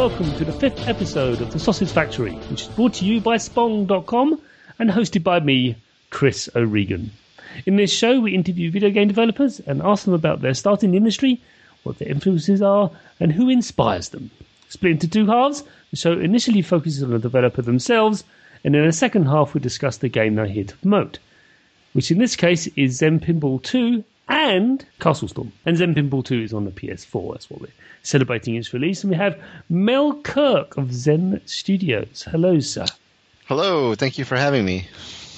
Welcome 0.00 0.34
to 0.36 0.46
the 0.46 0.52
fifth 0.54 0.88
episode 0.88 1.42
of 1.42 1.52
The 1.52 1.58
Sausage 1.58 1.90
Factory, 1.90 2.32
which 2.48 2.62
is 2.62 2.68
brought 2.68 2.94
to 2.94 3.04
you 3.04 3.20
by 3.20 3.36
Spong.com 3.36 4.40
and 4.78 4.88
hosted 4.88 5.22
by 5.22 5.40
me, 5.40 5.76
Chris 6.08 6.48
O'Regan. 6.56 7.10
In 7.66 7.76
this 7.76 7.92
show, 7.92 8.18
we 8.18 8.34
interview 8.34 8.70
video 8.70 8.88
game 8.88 9.08
developers 9.08 9.60
and 9.60 9.82
ask 9.82 10.06
them 10.06 10.14
about 10.14 10.40
their 10.40 10.54
start 10.54 10.82
in 10.82 10.92
the 10.92 10.96
industry, 10.96 11.42
what 11.82 11.98
their 11.98 12.08
influences 12.08 12.62
are, 12.62 12.90
and 13.20 13.30
who 13.30 13.50
inspires 13.50 14.08
them. 14.08 14.30
Split 14.70 14.92
into 14.92 15.06
two 15.06 15.26
halves, 15.26 15.64
the 15.90 15.98
show 15.98 16.12
initially 16.12 16.62
focuses 16.62 17.02
on 17.02 17.10
the 17.10 17.18
developer 17.18 17.60
themselves, 17.60 18.24
and 18.64 18.74
in 18.74 18.86
the 18.86 18.92
second 18.92 19.26
half, 19.26 19.52
we 19.52 19.60
discuss 19.60 19.98
the 19.98 20.08
game 20.08 20.34
they're 20.34 20.46
here 20.46 20.64
to 20.64 20.76
promote, 20.78 21.18
which 21.92 22.10
in 22.10 22.16
this 22.16 22.36
case 22.36 22.66
is 22.68 22.96
Zen 22.96 23.20
Pinball 23.20 23.62
2 23.62 24.02
and 24.30 24.86
Castle 25.00 25.28
Storm. 25.28 25.52
And 25.66 25.76
Zen 25.76 25.94
Pinball 25.94 26.24
2 26.24 26.42
is 26.42 26.54
on 26.54 26.64
the 26.64 26.70
PS4, 26.70 27.32
that's 27.32 27.50
what 27.50 27.60
we're 27.60 27.68
celebrating 28.02 28.54
its 28.54 28.72
release. 28.72 29.02
And 29.02 29.10
we 29.10 29.16
have 29.16 29.38
Mel 29.68 30.14
Kirk 30.22 30.76
of 30.76 30.92
Zen 30.92 31.40
Studios. 31.44 32.26
Hello, 32.30 32.60
sir. 32.60 32.86
Hello, 33.46 33.94
thank 33.96 34.16
you 34.16 34.24
for 34.24 34.36
having 34.36 34.64
me. 34.64 34.86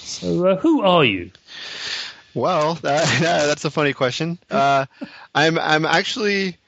So, 0.02 0.46
uh, 0.46 0.56
who 0.56 0.82
are 0.82 1.04
you? 1.04 1.30
Well, 2.34 2.74
that, 2.82 3.20
that's 3.20 3.64
a 3.64 3.70
funny 3.70 3.94
question. 3.94 4.38
Uh, 4.50 4.86
I'm 5.34 5.58
I'm 5.58 5.86
actually 5.86 6.58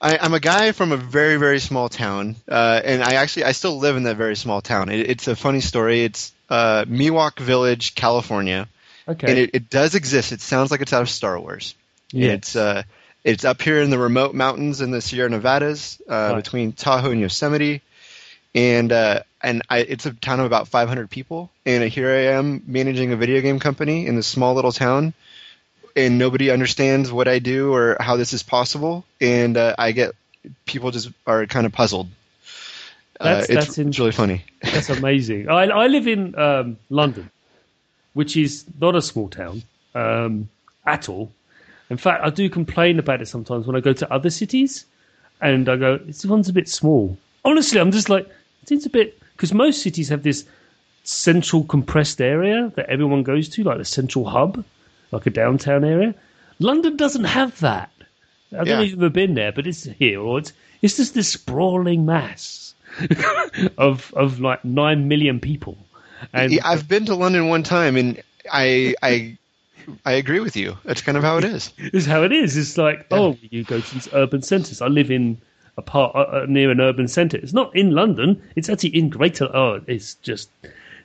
I, 0.00 0.24
am 0.24 0.34
a 0.34 0.40
guy 0.40 0.72
from 0.72 0.92
a 0.92 0.96
very 0.96 1.36
very 1.36 1.58
small 1.58 1.88
town, 1.88 2.36
uh, 2.48 2.80
and 2.84 3.02
I 3.02 3.14
actually 3.14 3.44
I 3.44 3.52
still 3.52 3.78
live 3.78 3.96
in 3.96 4.04
that 4.04 4.16
very 4.16 4.36
small 4.36 4.60
town. 4.60 4.88
It, 4.88 5.10
it's 5.10 5.26
a 5.26 5.34
funny 5.34 5.60
story. 5.60 6.04
It's 6.04 6.32
uh, 6.48 6.84
Mi-Wuk 6.86 7.40
Village, 7.40 7.94
California. 7.94 8.68
Okay. 9.06 9.28
And 9.28 9.38
it, 9.38 9.50
it, 9.54 9.70
does 9.70 9.94
exist. 9.94 10.32
It 10.32 10.40
sounds 10.40 10.70
like 10.70 10.80
it's 10.80 10.92
out 10.92 11.02
of 11.02 11.10
Star 11.10 11.38
Wars. 11.38 11.74
Yeah. 12.10 12.30
It's 12.32 12.56
uh, 12.56 12.84
it's 13.22 13.44
up 13.44 13.60
here 13.60 13.80
in 13.80 13.90
the 13.90 13.98
remote 13.98 14.34
mountains 14.34 14.80
in 14.80 14.90
the 14.90 15.00
Sierra 15.00 15.28
Nevadas, 15.28 16.00
uh, 16.08 16.12
Right. 16.12 16.36
between 16.36 16.72
Tahoe 16.72 17.10
and 17.10 17.20
Yosemite, 17.20 17.82
and 18.54 18.92
uh, 18.92 19.20
and 19.42 19.62
I, 19.68 19.78
it's 19.78 20.06
a 20.06 20.12
town 20.12 20.40
of 20.40 20.46
about 20.46 20.68
500 20.68 21.10
people. 21.10 21.50
And 21.66 21.84
here 21.84 22.10
I 22.10 22.36
am 22.36 22.62
managing 22.66 23.12
a 23.12 23.16
video 23.16 23.40
game 23.40 23.58
company 23.58 24.06
in 24.06 24.16
this 24.16 24.26
small 24.26 24.54
little 24.54 24.72
town, 24.72 25.12
and 25.96 26.18
nobody 26.18 26.50
understands 26.50 27.10
what 27.12 27.28
I 27.28 27.38
do 27.40 27.72
or 27.74 27.96
how 28.00 28.16
this 28.16 28.32
is 28.32 28.42
possible. 28.42 29.04
And 29.20 29.56
uh, 29.56 29.74
I 29.78 29.92
get 29.92 30.12
people 30.66 30.90
just 30.90 31.10
are 31.26 31.46
kind 31.46 31.66
of 31.66 31.72
puzzled. 31.72 32.08
That's- 33.20 33.48
uh, 33.48 33.52
it's, 33.58 33.76
that's 33.76 33.98
really 33.98 34.12
funny. 34.12 34.44
That's 34.62 34.90
amazing. 34.90 35.48
I, 35.48 35.64
I 35.66 35.86
live 35.86 36.06
in 36.08 36.34
um, 36.38 36.78
London, 36.90 37.30
which 38.14 38.36
is 38.36 38.64
not 38.80 38.96
a 38.96 39.02
small 39.02 39.28
town 39.28 39.62
um, 39.94 40.48
at 40.86 41.08
all. 41.08 41.30
In 41.90 41.96
fact, 41.96 42.24
I 42.24 42.30
do 42.30 42.48
complain 42.48 42.98
about 42.98 43.20
it 43.20 43.28
sometimes 43.28 43.66
when 43.66 43.76
I 43.76 43.80
go 43.80 43.92
to 43.92 44.12
other 44.12 44.30
cities, 44.30 44.86
and 45.40 45.68
I 45.68 45.76
go, 45.76 45.98
"This 45.98 46.24
one's 46.24 46.48
a 46.48 46.52
bit 46.52 46.68
small." 46.68 47.16
Honestly, 47.44 47.78
I'm 47.78 47.92
just 47.92 48.08
like, 48.08 48.26
it 48.62 48.68
seems 48.68 48.86
a 48.86 48.90
bit 48.90 49.18
because 49.36 49.52
most 49.52 49.82
cities 49.82 50.08
have 50.08 50.22
this 50.22 50.44
central 51.02 51.64
compressed 51.64 52.20
area 52.20 52.72
that 52.76 52.88
everyone 52.88 53.22
goes 53.22 53.48
to, 53.50 53.62
like 53.62 53.78
the 53.78 53.84
central 53.84 54.24
hub, 54.24 54.64
like 55.12 55.26
a 55.26 55.30
downtown 55.30 55.84
area. 55.84 56.14
London 56.58 56.96
doesn't 56.96 57.24
have 57.24 57.60
that. 57.60 57.90
I 58.52 58.58
don't 58.58 58.68
know 58.68 58.82
if 58.82 58.90
you've 58.90 59.00
ever 59.00 59.10
been 59.10 59.34
there, 59.34 59.52
but 59.52 59.66
it's 59.66 59.84
here, 59.84 60.20
or 60.20 60.38
it's 60.38 60.52
it's 60.80 60.96
just 60.96 61.14
this 61.14 61.28
sprawling 61.28 62.06
mass 62.06 62.74
of 63.78 64.12
of 64.14 64.40
like 64.40 64.64
nine 64.64 65.08
million 65.08 65.40
people. 65.40 65.76
And 66.32 66.60
I've 66.64 66.88
been 66.88 67.06
to 67.06 67.14
London 67.14 67.48
one 67.48 67.62
time, 67.62 67.96
and 67.96 68.22
I 68.50 68.94
I 69.02 69.38
I 70.04 70.12
agree 70.12 70.40
with 70.40 70.56
you. 70.56 70.76
That's 70.84 71.02
kind 71.02 71.16
of 71.18 71.24
how 71.24 71.38
it 71.38 71.44
is. 71.44 71.72
is 71.78 72.06
how 72.06 72.22
it 72.22 72.32
is. 72.32 72.56
It's 72.56 72.78
like, 72.78 73.06
oh, 73.10 73.36
you 73.42 73.64
go 73.64 73.80
to 73.80 73.94
these 73.94 74.08
urban 74.12 74.42
centres. 74.42 74.80
I 74.80 74.86
live 74.86 75.10
in 75.10 75.38
a 75.76 75.82
part 75.82 76.14
uh, 76.14 76.18
uh, 76.20 76.46
near 76.48 76.70
an 76.70 76.80
urban 76.80 77.08
centre. 77.08 77.36
It's 77.36 77.52
not 77.52 77.74
in 77.76 77.90
London. 77.90 78.42
It's 78.56 78.68
actually 78.68 78.96
in 78.96 79.08
Greater. 79.10 79.44
Oh, 79.54 79.80
it's 79.86 80.14
just 80.16 80.48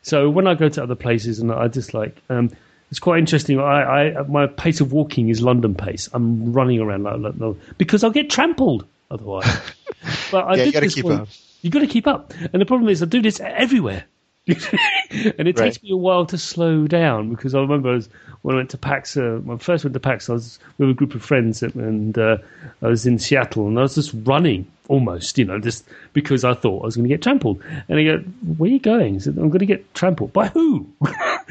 so 0.01 0.29
when 0.29 0.47
I 0.47 0.53
go 0.55 0.69
to 0.69 0.83
other 0.83 0.95
places 0.95 1.39
and 1.39 1.51
I 1.51 1.67
just 1.67 1.93
like. 1.93 2.21
Um, 2.29 2.51
it's 2.91 2.97
quite 2.99 3.19
interesting. 3.19 3.59
I, 3.59 4.15
I 4.17 4.21
my 4.23 4.47
pace 4.47 4.81
of 4.81 4.91
walking 4.91 5.29
is 5.29 5.43
London 5.43 5.75
pace. 5.75 6.09
I'm 6.11 6.51
running 6.53 6.79
around 6.79 7.03
like, 7.03 7.33
like 7.37 7.55
because 7.77 8.03
I'll 8.03 8.09
get 8.09 8.31
trampled 8.31 8.83
otherwise. 9.11 9.45
But 10.31 10.45
I 10.45 10.55
Yeah, 10.55 10.63
you 10.63 10.65
did 10.65 10.73
gotta 10.73 10.85
this 10.87 10.95
keep 10.95 11.05
one- 11.05 11.19
up. 11.21 11.27
You 11.61 11.69
got 11.69 11.79
to 11.79 11.87
keep 11.87 12.07
up, 12.07 12.33
and 12.53 12.61
the 12.61 12.65
problem 12.65 12.89
is 12.89 13.03
I 13.03 13.05
do 13.05 13.21
this 13.21 13.39
everywhere, 13.41 14.05
and 15.37 15.47
it 15.47 15.55
takes 15.55 15.81
me 15.83 15.91
a 15.91 15.97
while 15.97 16.25
to 16.27 16.37
slow 16.37 16.87
down 16.87 17.29
because 17.29 17.55
I 17.55 17.59
remember 17.59 17.89
I 17.91 17.95
was, 17.95 18.09
when 18.41 18.55
I 18.55 18.57
went 18.59 18.69
to 18.71 18.77
PAX. 18.77 19.15
Uh, 19.17 19.39
when 19.43 19.57
I 19.57 19.59
first 19.59 19.83
went 19.83 19.93
to 19.93 19.99
PAX, 19.99 20.29
I 20.29 20.33
was 20.33 20.59
with 20.77 20.89
a 20.89 20.93
group 20.93 21.13
of 21.15 21.23
friends, 21.23 21.61
and 21.63 22.17
uh, 22.17 22.37
I 22.81 22.87
was 22.87 23.05
in 23.05 23.19
Seattle, 23.19 23.67
and 23.67 23.77
I 23.77 23.81
was 23.83 23.95
just 23.95 24.11
running 24.23 24.65
almost, 24.87 25.37
you 25.37 25.45
know, 25.45 25.59
just 25.59 25.85
because 26.13 26.43
I 26.43 26.53
thought 26.55 26.81
I 26.81 26.85
was 26.85 26.95
going 26.95 27.03
to 27.07 27.13
get 27.13 27.21
trampled. 27.21 27.61
And 27.87 27.99
I 27.99 28.03
go, 28.03 28.17
"Where 28.57 28.69
are 28.69 28.73
you 28.73 28.79
going?" 28.79 29.15
I 29.15 29.17
said, 29.19 29.37
"I'm 29.37 29.49
going 29.49 29.59
to 29.59 29.65
get 29.65 29.93
trampled 29.93 30.33
by 30.33 30.47
who?" 30.47 30.87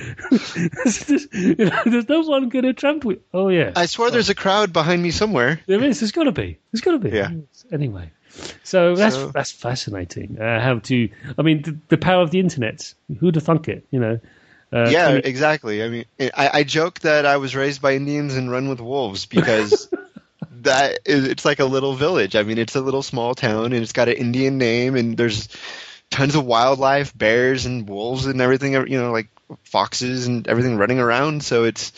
It's 0.01 1.07
just- 1.07 1.33
you 1.35 1.55
know, 1.57 1.83
there's 1.87 2.09
no 2.09 2.21
one 2.23 2.49
going 2.49 2.65
to 2.65 2.73
trample. 2.73 3.13
you. 3.13 3.21
Oh 3.35 3.49
yeah, 3.49 3.73
I 3.77 3.87
swear 3.87 4.11
there's 4.11 4.31
a 4.31 4.35
crowd 4.35 4.73
behind 4.73 5.03
me 5.03 5.11
somewhere. 5.11 5.61
there 5.67 5.83
is. 5.83 6.01
There's 6.01 6.13
got 6.13 6.25
to 6.25 6.33
be. 6.33 6.59
There's 6.73 6.81
got 6.81 6.93
to 6.93 6.99
be. 6.99 7.11
Yeah. 7.11 7.31
Anyway, 7.73 8.11
so 8.63 8.95
that's 8.95 9.15
So- 9.15 9.29
that's 9.29 9.51
fascinating. 9.53 10.39
Uh, 10.41 10.61
how 10.61 10.79
to? 10.79 11.09
I 11.37 11.43
mean, 11.43 11.63
the, 11.63 11.79
the 11.89 11.99
power 11.99 12.23
of 12.23 12.31
the 12.31 12.41
internet. 12.41 12.93
Who'd 13.21 13.35
have 13.37 13.45
thunk 13.45 13.69
it? 13.69 13.87
You 13.91 14.01
know. 14.01 14.21
Uh, 14.71 14.89
yeah, 14.91 15.13
20 15.13 15.27
exactly. 15.29 15.83
I 15.83 15.89
mean, 15.89 16.05
I, 16.21 16.51
I 16.53 16.63
joke 16.63 17.01
that 17.01 17.25
I 17.25 17.39
was 17.39 17.57
raised 17.57 17.81
by 17.81 17.95
Indians 17.95 18.35
and 18.37 18.51
run 18.51 18.69
with 18.69 18.81
wolves 18.81 19.25
because 19.25 19.89
that 20.61 20.99
is, 21.07 21.25
it's 21.27 21.47
like 21.47 21.59
a 21.59 21.65
little 21.65 21.95
village. 21.95 22.37
I 22.37 22.43
mean, 22.43 22.59
it's 22.59 22.77
a 22.77 22.83
little 22.83 23.03
small 23.03 23.35
town 23.35 23.73
and 23.73 23.77
it's 23.77 23.93
got 23.93 24.09
an 24.09 24.17
Indian 24.17 24.59
name 24.59 24.95
and 24.95 25.17
there's 25.17 25.49
tons 26.11 26.35
of 26.35 26.45
wildlife, 26.45 27.17
bears 27.17 27.65
and 27.65 27.89
wolves 27.89 28.27
and 28.27 28.43
everything. 28.43 28.75
You 28.75 29.01
know, 29.01 29.11
like 29.11 29.29
foxes 29.65 30.27
and 30.27 30.47
everything 30.47 30.77
running 30.77 30.99
around. 31.01 31.43
So 31.43 31.65
it's 31.65 31.93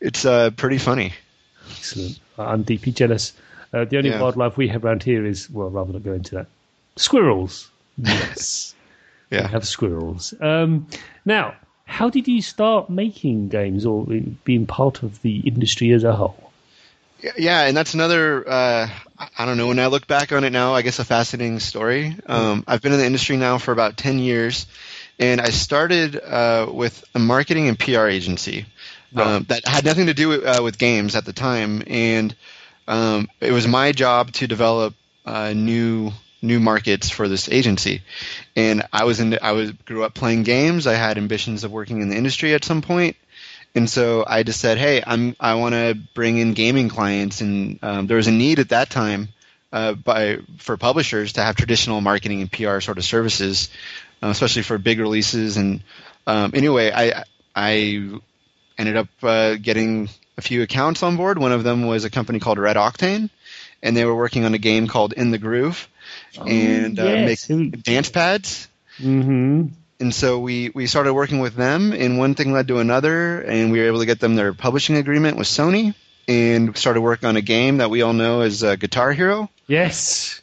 it's 0.00 0.24
uh, 0.24 0.50
pretty 0.50 0.78
funny. 0.78 1.14
Excellent. 1.68 2.20
I'm 2.38 2.62
deeply 2.62 2.92
jealous. 2.92 3.32
Uh, 3.74 3.84
the 3.84 3.98
only 3.98 4.10
Yeah. 4.10 4.20
wildlife 4.20 4.56
we 4.56 4.68
have 4.68 4.84
around 4.84 5.02
here 5.02 5.26
is 5.26 5.50
well, 5.50 5.68
rather 5.70 5.92
not 5.92 6.04
go 6.04 6.12
into 6.12 6.36
that. 6.36 6.46
Squirrels. 6.96 7.70
Yes, 7.98 8.74
we 9.30 9.38
have 9.38 9.66
squirrels. 9.66 10.32
Um, 10.40 10.86
now, 11.24 11.54
how 11.86 12.08
did 12.10 12.28
you 12.28 12.40
start 12.42 12.88
making 12.90 13.48
games 13.48 13.84
or 13.86 14.06
being 14.44 14.66
part 14.66 15.02
of 15.02 15.20
the 15.22 15.38
industry 15.38 15.92
as 15.92 16.04
a 16.04 16.12
whole? 16.12 16.52
Yeah, 17.36 17.62
and 17.66 17.76
that's 17.76 17.94
another. 17.94 18.46
Uh, 18.48 18.88
I- 19.18 19.28
I 19.38 19.44
don't 19.46 19.56
know. 19.56 19.68
When 19.68 19.78
I 19.78 19.86
look 19.86 20.06
back 20.06 20.32
on 20.32 20.44
it 20.44 20.50
now, 20.50 20.74
I 20.74 20.82
guess 20.82 20.98
a 20.98 21.04
fascinating 21.04 21.60
story. 21.60 22.16
Um, 22.26 22.64
I've 22.66 22.82
been 22.82 22.92
in 22.92 22.98
the 22.98 23.06
industry 23.06 23.36
now 23.36 23.58
for 23.58 23.72
about 23.72 23.96
ten 23.96 24.18
years, 24.18 24.66
and 25.18 25.40
I 25.40 25.50
started 25.50 26.16
uh, 26.16 26.66
with 26.70 27.02
a 27.14 27.18
marketing 27.18 27.68
and 27.68 27.78
PR 27.78 28.08
agency 28.08 28.66
um, 29.16 29.44
that 29.48 29.66
had 29.66 29.84
nothing 29.84 30.06
to 30.06 30.14
do 30.14 30.28
with, 30.28 30.44
uh, 30.44 30.60
with 30.62 30.76
games 30.78 31.14
at 31.14 31.24
the 31.24 31.32
time, 31.32 31.82
and 31.86 32.34
um, 32.86 33.28
it 33.40 33.52
was 33.52 33.66
my 33.66 33.92
job 33.92 34.32
to 34.32 34.46
develop 34.46 34.94
uh, 35.24 35.52
new 35.52 36.12
new 36.42 36.60
markets 36.60 37.08
for 37.08 37.26
this 37.26 37.48
agency. 37.48 38.02
And 38.54 38.82
I 38.92 39.04
was 39.04 39.20
in. 39.20 39.38
I 39.40 39.52
was 39.52 39.72
grew 39.72 40.04
up 40.04 40.14
playing 40.14 40.42
games. 40.42 40.86
I 40.86 40.94
had 40.94 41.18
ambitions 41.18 41.64
of 41.64 41.72
working 41.72 42.02
in 42.02 42.08
the 42.08 42.16
industry 42.16 42.54
at 42.54 42.64
some 42.64 42.82
point, 42.82 43.16
and 43.74 43.88
so 43.88 44.24
I 44.26 44.42
just 44.42 44.60
said, 44.60 44.78
"Hey, 44.78 45.02
I'm 45.04 45.34
I 45.40 45.54
want 45.54 45.74
to 45.74 45.98
bring 46.14 46.38
in 46.38 46.54
gaming 46.54 46.88
clients." 46.88 47.40
And 47.40 47.78
um, 47.82 48.06
there 48.06 48.18
was 48.18 48.28
a 48.28 48.32
need 48.32 48.58
at 48.58 48.68
that 48.68 48.90
time 48.90 49.28
uh, 49.72 49.94
by 49.94 50.38
for 50.58 50.76
publishers 50.76 51.34
to 51.34 51.42
have 51.42 51.56
traditional 51.56 52.00
marketing 52.00 52.42
and 52.42 52.52
PR 52.52 52.80
sort 52.80 52.98
of 52.98 53.04
services, 53.04 53.70
uh, 54.22 54.28
especially 54.28 54.62
for 54.62 54.78
big 54.78 55.00
releases. 55.00 55.56
And 55.56 55.82
um, 56.26 56.52
anyway, 56.54 56.92
I 56.94 57.24
I 57.56 58.20
ended 58.78 58.96
up 58.96 59.08
uh, 59.22 59.56
getting 59.56 60.08
a 60.36 60.42
few 60.42 60.62
accounts 60.62 61.02
on 61.02 61.16
board. 61.16 61.38
One 61.38 61.52
of 61.52 61.64
them 61.64 61.86
was 61.86 62.04
a 62.04 62.10
company 62.10 62.40
called 62.40 62.58
Red 62.58 62.76
Octane, 62.76 63.30
and 63.82 63.96
they 63.96 64.04
were 64.04 64.14
working 64.14 64.44
on 64.44 64.54
a 64.54 64.58
game 64.58 64.86
called 64.88 65.12
In 65.12 65.30
the 65.30 65.38
Groove, 65.38 65.88
and 66.38 66.98
uh, 66.98 67.04
yes. 67.04 67.48
make 67.48 67.82
dance 67.82 68.10
pads 68.10 68.68
Mm-hmm. 69.00 69.66
and 69.98 70.14
so 70.14 70.38
we, 70.38 70.70
we 70.72 70.86
started 70.86 71.14
working 71.14 71.40
with 71.40 71.56
them, 71.56 71.92
and 71.92 72.16
one 72.16 72.36
thing 72.36 72.52
led 72.52 72.68
to 72.68 72.78
another, 72.78 73.40
and 73.40 73.72
we 73.72 73.80
were 73.80 73.86
able 73.86 73.98
to 73.98 74.06
get 74.06 74.20
them 74.20 74.36
their 74.36 74.54
publishing 74.54 74.96
agreement 74.96 75.36
with 75.36 75.48
Sony, 75.48 75.94
and 76.28 76.76
started 76.76 77.00
working 77.00 77.28
on 77.28 77.36
a 77.36 77.40
game 77.42 77.78
that 77.78 77.90
we 77.90 78.02
all 78.02 78.12
know 78.12 78.42
as 78.42 78.62
uh, 78.62 78.76
Guitar 78.76 79.12
Hero, 79.12 79.50
Yes. 79.66 80.40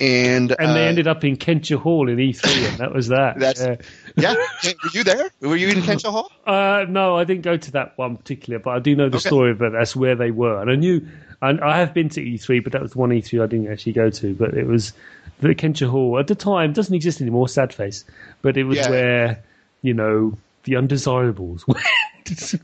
and 0.00 0.50
And 0.58 0.74
they 0.74 0.86
uh, 0.86 0.88
ended 0.88 1.08
up 1.08 1.24
in 1.24 1.36
Kentia 1.36 1.76
Hall 1.78 2.08
in 2.08 2.16
E3, 2.16 2.68
and 2.70 2.78
that 2.78 2.94
was 2.94 3.08
that. 3.08 3.38
That's- 3.38 3.60
Yeah. 3.80 3.86
yeah. 4.16 4.34
Were 4.34 4.88
you 4.90 5.04
there? 5.04 5.30
Were 5.40 5.56
you 5.56 5.68
in 5.68 5.82
Kentia 5.82 6.10
Hall? 6.10 6.30
Uh, 6.46 6.84
no, 6.88 7.16
I 7.16 7.24
didn't 7.24 7.42
go 7.42 7.56
to 7.56 7.70
that 7.72 7.96
one 7.98 8.16
particular, 8.16 8.58
but 8.58 8.70
I 8.70 8.78
do 8.78 8.94
know 8.96 9.08
the 9.08 9.16
Okay. 9.18 9.28
story 9.28 9.50
of 9.52 9.62
it. 9.62 9.72
That's 9.72 9.94
where 9.96 10.14
they 10.16 10.30
were, 10.30 10.60
and 10.60 10.70
I 10.70 10.74
knew. 10.76 11.06
And 11.42 11.60
I 11.62 11.78
have 11.78 11.94
been 11.94 12.08
to 12.10 12.20
E3, 12.20 12.62
but 12.62 12.72
that 12.72 12.82
was 12.82 12.94
one 12.94 13.10
E3 13.10 13.42
I 13.42 13.46
didn't 13.46 13.72
actually 13.72 13.92
go 13.92 14.10
to. 14.10 14.34
But 14.34 14.54
it 14.54 14.66
was 14.66 14.92
the 15.40 15.54
Kentia 15.54 15.88
Hall 15.88 16.18
at 16.18 16.26
the 16.26 16.34
time 16.34 16.72
doesn't 16.74 16.94
exist 16.94 17.20
anymore. 17.20 17.48
Sad 17.48 17.72
face, 17.72 18.04
but 18.42 18.56
it 18.58 18.64
was 18.64 18.76
Yeah. 18.78 18.90
where 18.90 19.44
you 19.82 19.94
know 19.94 20.36
the 20.64 20.76
undesirables. 20.76 21.64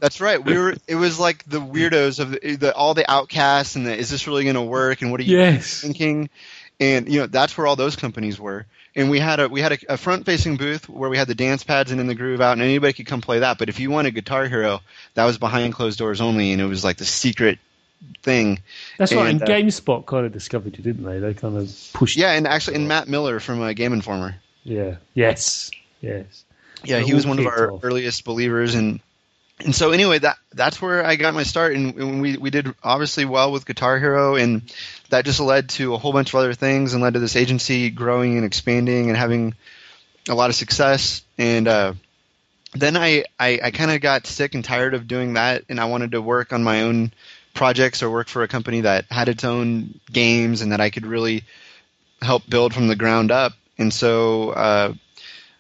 That's 0.00 0.20
right. 0.20 0.44
We 0.44 0.58
were. 0.58 0.74
It 0.86 0.94
was 0.96 1.18
like 1.18 1.42
the 1.44 1.60
weirdos 1.60 2.20
of 2.20 2.32
the, 2.32 2.56
the 2.56 2.74
all 2.74 2.94
the 2.94 3.10
outcasts, 3.10 3.76
and 3.76 3.86
the, 3.86 3.96
is 3.96 4.10
this 4.10 4.26
really 4.26 4.44
going 4.44 4.54
to 4.54 4.62
work? 4.62 5.00
And 5.02 5.10
what 5.10 5.20
are 5.20 5.24
you 5.24 5.38
yes, 5.38 5.80
thinking? 5.80 6.28
and 6.78 7.08
you 7.10 7.20
know 7.20 7.26
that's 7.26 7.56
where 7.56 7.66
all 7.66 7.76
those 7.76 7.96
companies 7.96 8.38
were. 8.38 8.66
And 8.96 9.10
we 9.10 9.20
had 9.20 9.38
a 9.38 9.48
we 9.48 9.60
had 9.60 9.72
a, 9.72 9.78
a 9.90 9.96
front 9.96 10.24
facing 10.24 10.56
booth 10.56 10.88
where 10.88 11.10
we 11.10 11.18
had 11.18 11.28
the 11.28 11.34
dance 11.34 11.62
pads 11.62 11.92
and 11.92 12.00
in 12.00 12.06
the 12.06 12.14
groove 12.14 12.40
out, 12.40 12.52
and 12.52 12.62
anybody 12.62 12.94
could 12.94 13.06
come 13.06 13.20
play 13.20 13.40
that. 13.40 13.58
But 13.58 13.68
if 13.68 13.78
you 13.78 13.90
wanted 13.90 14.14
Guitar 14.14 14.48
Hero, 14.48 14.80
that 15.14 15.26
was 15.26 15.36
behind 15.36 15.74
closed 15.74 15.98
doors 15.98 16.20
only, 16.22 16.52
and 16.52 16.62
it 16.62 16.66
was 16.66 16.82
like 16.82 16.96
the 16.96 17.04
secret 17.04 17.58
thing. 18.22 18.60
That's 18.98 19.12
right. 19.12 19.28
And 19.28 19.42
uh, 19.42 19.46
GameSpot 19.46 20.06
kind 20.06 20.26
of 20.26 20.32
discovered 20.32 20.76
you, 20.76 20.82
didn't 20.82 21.04
they? 21.04 21.18
They 21.18 21.34
kind 21.34 21.56
of 21.56 21.90
pushed. 21.92 22.16
Yeah, 22.16 22.32
and 22.32 22.46
actually, 22.46 22.76
and 22.76 22.88
Matt 22.88 23.06
Miller 23.06 23.38
from 23.38 23.60
uh, 23.60 23.74
Game 23.74 23.92
Informer. 23.92 24.36
Yeah. 24.64 24.96
Yes. 25.14 25.70
Yes. 26.00 26.44
Yeah, 26.84 27.00
he 27.00 27.14
was 27.14 27.26
one 27.26 27.38
of 27.38 27.46
our 27.46 27.72
off. 27.72 27.84
earliest 27.84 28.24
believers, 28.24 28.74
and 28.74 29.00
and 29.64 29.74
so 29.74 29.90
anyway, 29.90 30.18
that 30.18 30.36
that's 30.52 30.82
where 30.82 31.04
I 31.04 31.16
got 31.16 31.32
my 31.34 31.42
start, 31.42 31.74
and, 31.74 32.20
we 32.20 32.36
we 32.36 32.50
did 32.50 32.74
obviously 32.82 33.24
well 33.24 33.52
with 33.52 33.64
Guitar 33.64 33.98
Hero, 33.98 34.36
and 34.36 34.62
that 35.08 35.24
just 35.24 35.40
led 35.40 35.70
to 35.70 35.94
a 35.94 35.98
whole 35.98 36.12
bunch 36.12 36.30
of 36.30 36.34
other 36.34 36.52
things, 36.52 36.92
and 36.92 37.02
led 37.02 37.14
to 37.14 37.20
this 37.20 37.36
agency 37.36 37.88
growing 37.90 38.36
and 38.36 38.44
expanding 38.44 39.08
and 39.08 39.16
having 39.16 39.54
a 40.28 40.34
lot 40.34 40.50
of 40.50 40.56
success, 40.56 41.22
and 41.38 41.68
uh, 41.68 41.94
then 42.74 42.96
I 42.98 43.24
I, 43.40 43.60
I 43.64 43.70
kind 43.70 43.90
of 43.90 44.00
got 44.02 44.26
sick 44.26 44.54
and 44.54 44.64
tired 44.64 44.92
of 44.92 45.08
doing 45.08 45.34
that, 45.34 45.64
and 45.70 45.80
I 45.80 45.86
wanted 45.86 46.12
to 46.12 46.20
work 46.20 46.52
on 46.52 46.62
my 46.62 46.82
own 46.82 47.12
projects 47.54 48.02
or 48.02 48.10
work 48.10 48.28
for 48.28 48.42
a 48.42 48.48
company 48.48 48.82
that 48.82 49.06
had 49.10 49.30
its 49.30 49.42
own 49.42 49.98
games 50.12 50.60
and 50.60 50.72
that 50.72 50.82
I 50.82 50.90
could 50.90 51.06
really 51.06 51.44
help 52.20 52.46
build 52.46 52.74
from 52.74 52.88
the 52.88 52.96
ground 52.96 53.30
up, 53.30 53.52
and 53.78 53.92
so. 53.92 54.50
Uh, 54.50 54.94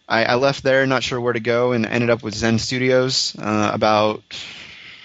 I, 0.08 0.24
I, 0.24 0.34
left 0.36 0.62
there, 0.62 0.86
not 0.86 1.02
sure 1.02 1.20
where 1.20 1.32
to 1.32 1.40
go, 1.40 1.72
and 1.72 1.84
ended 1.84 2.10
up 2.10 2.22
with 2.22 2.34
Zen 2.34 2.58
Studios 2.58 3.36
uh, 3.38 3.70
about 3.72 4.22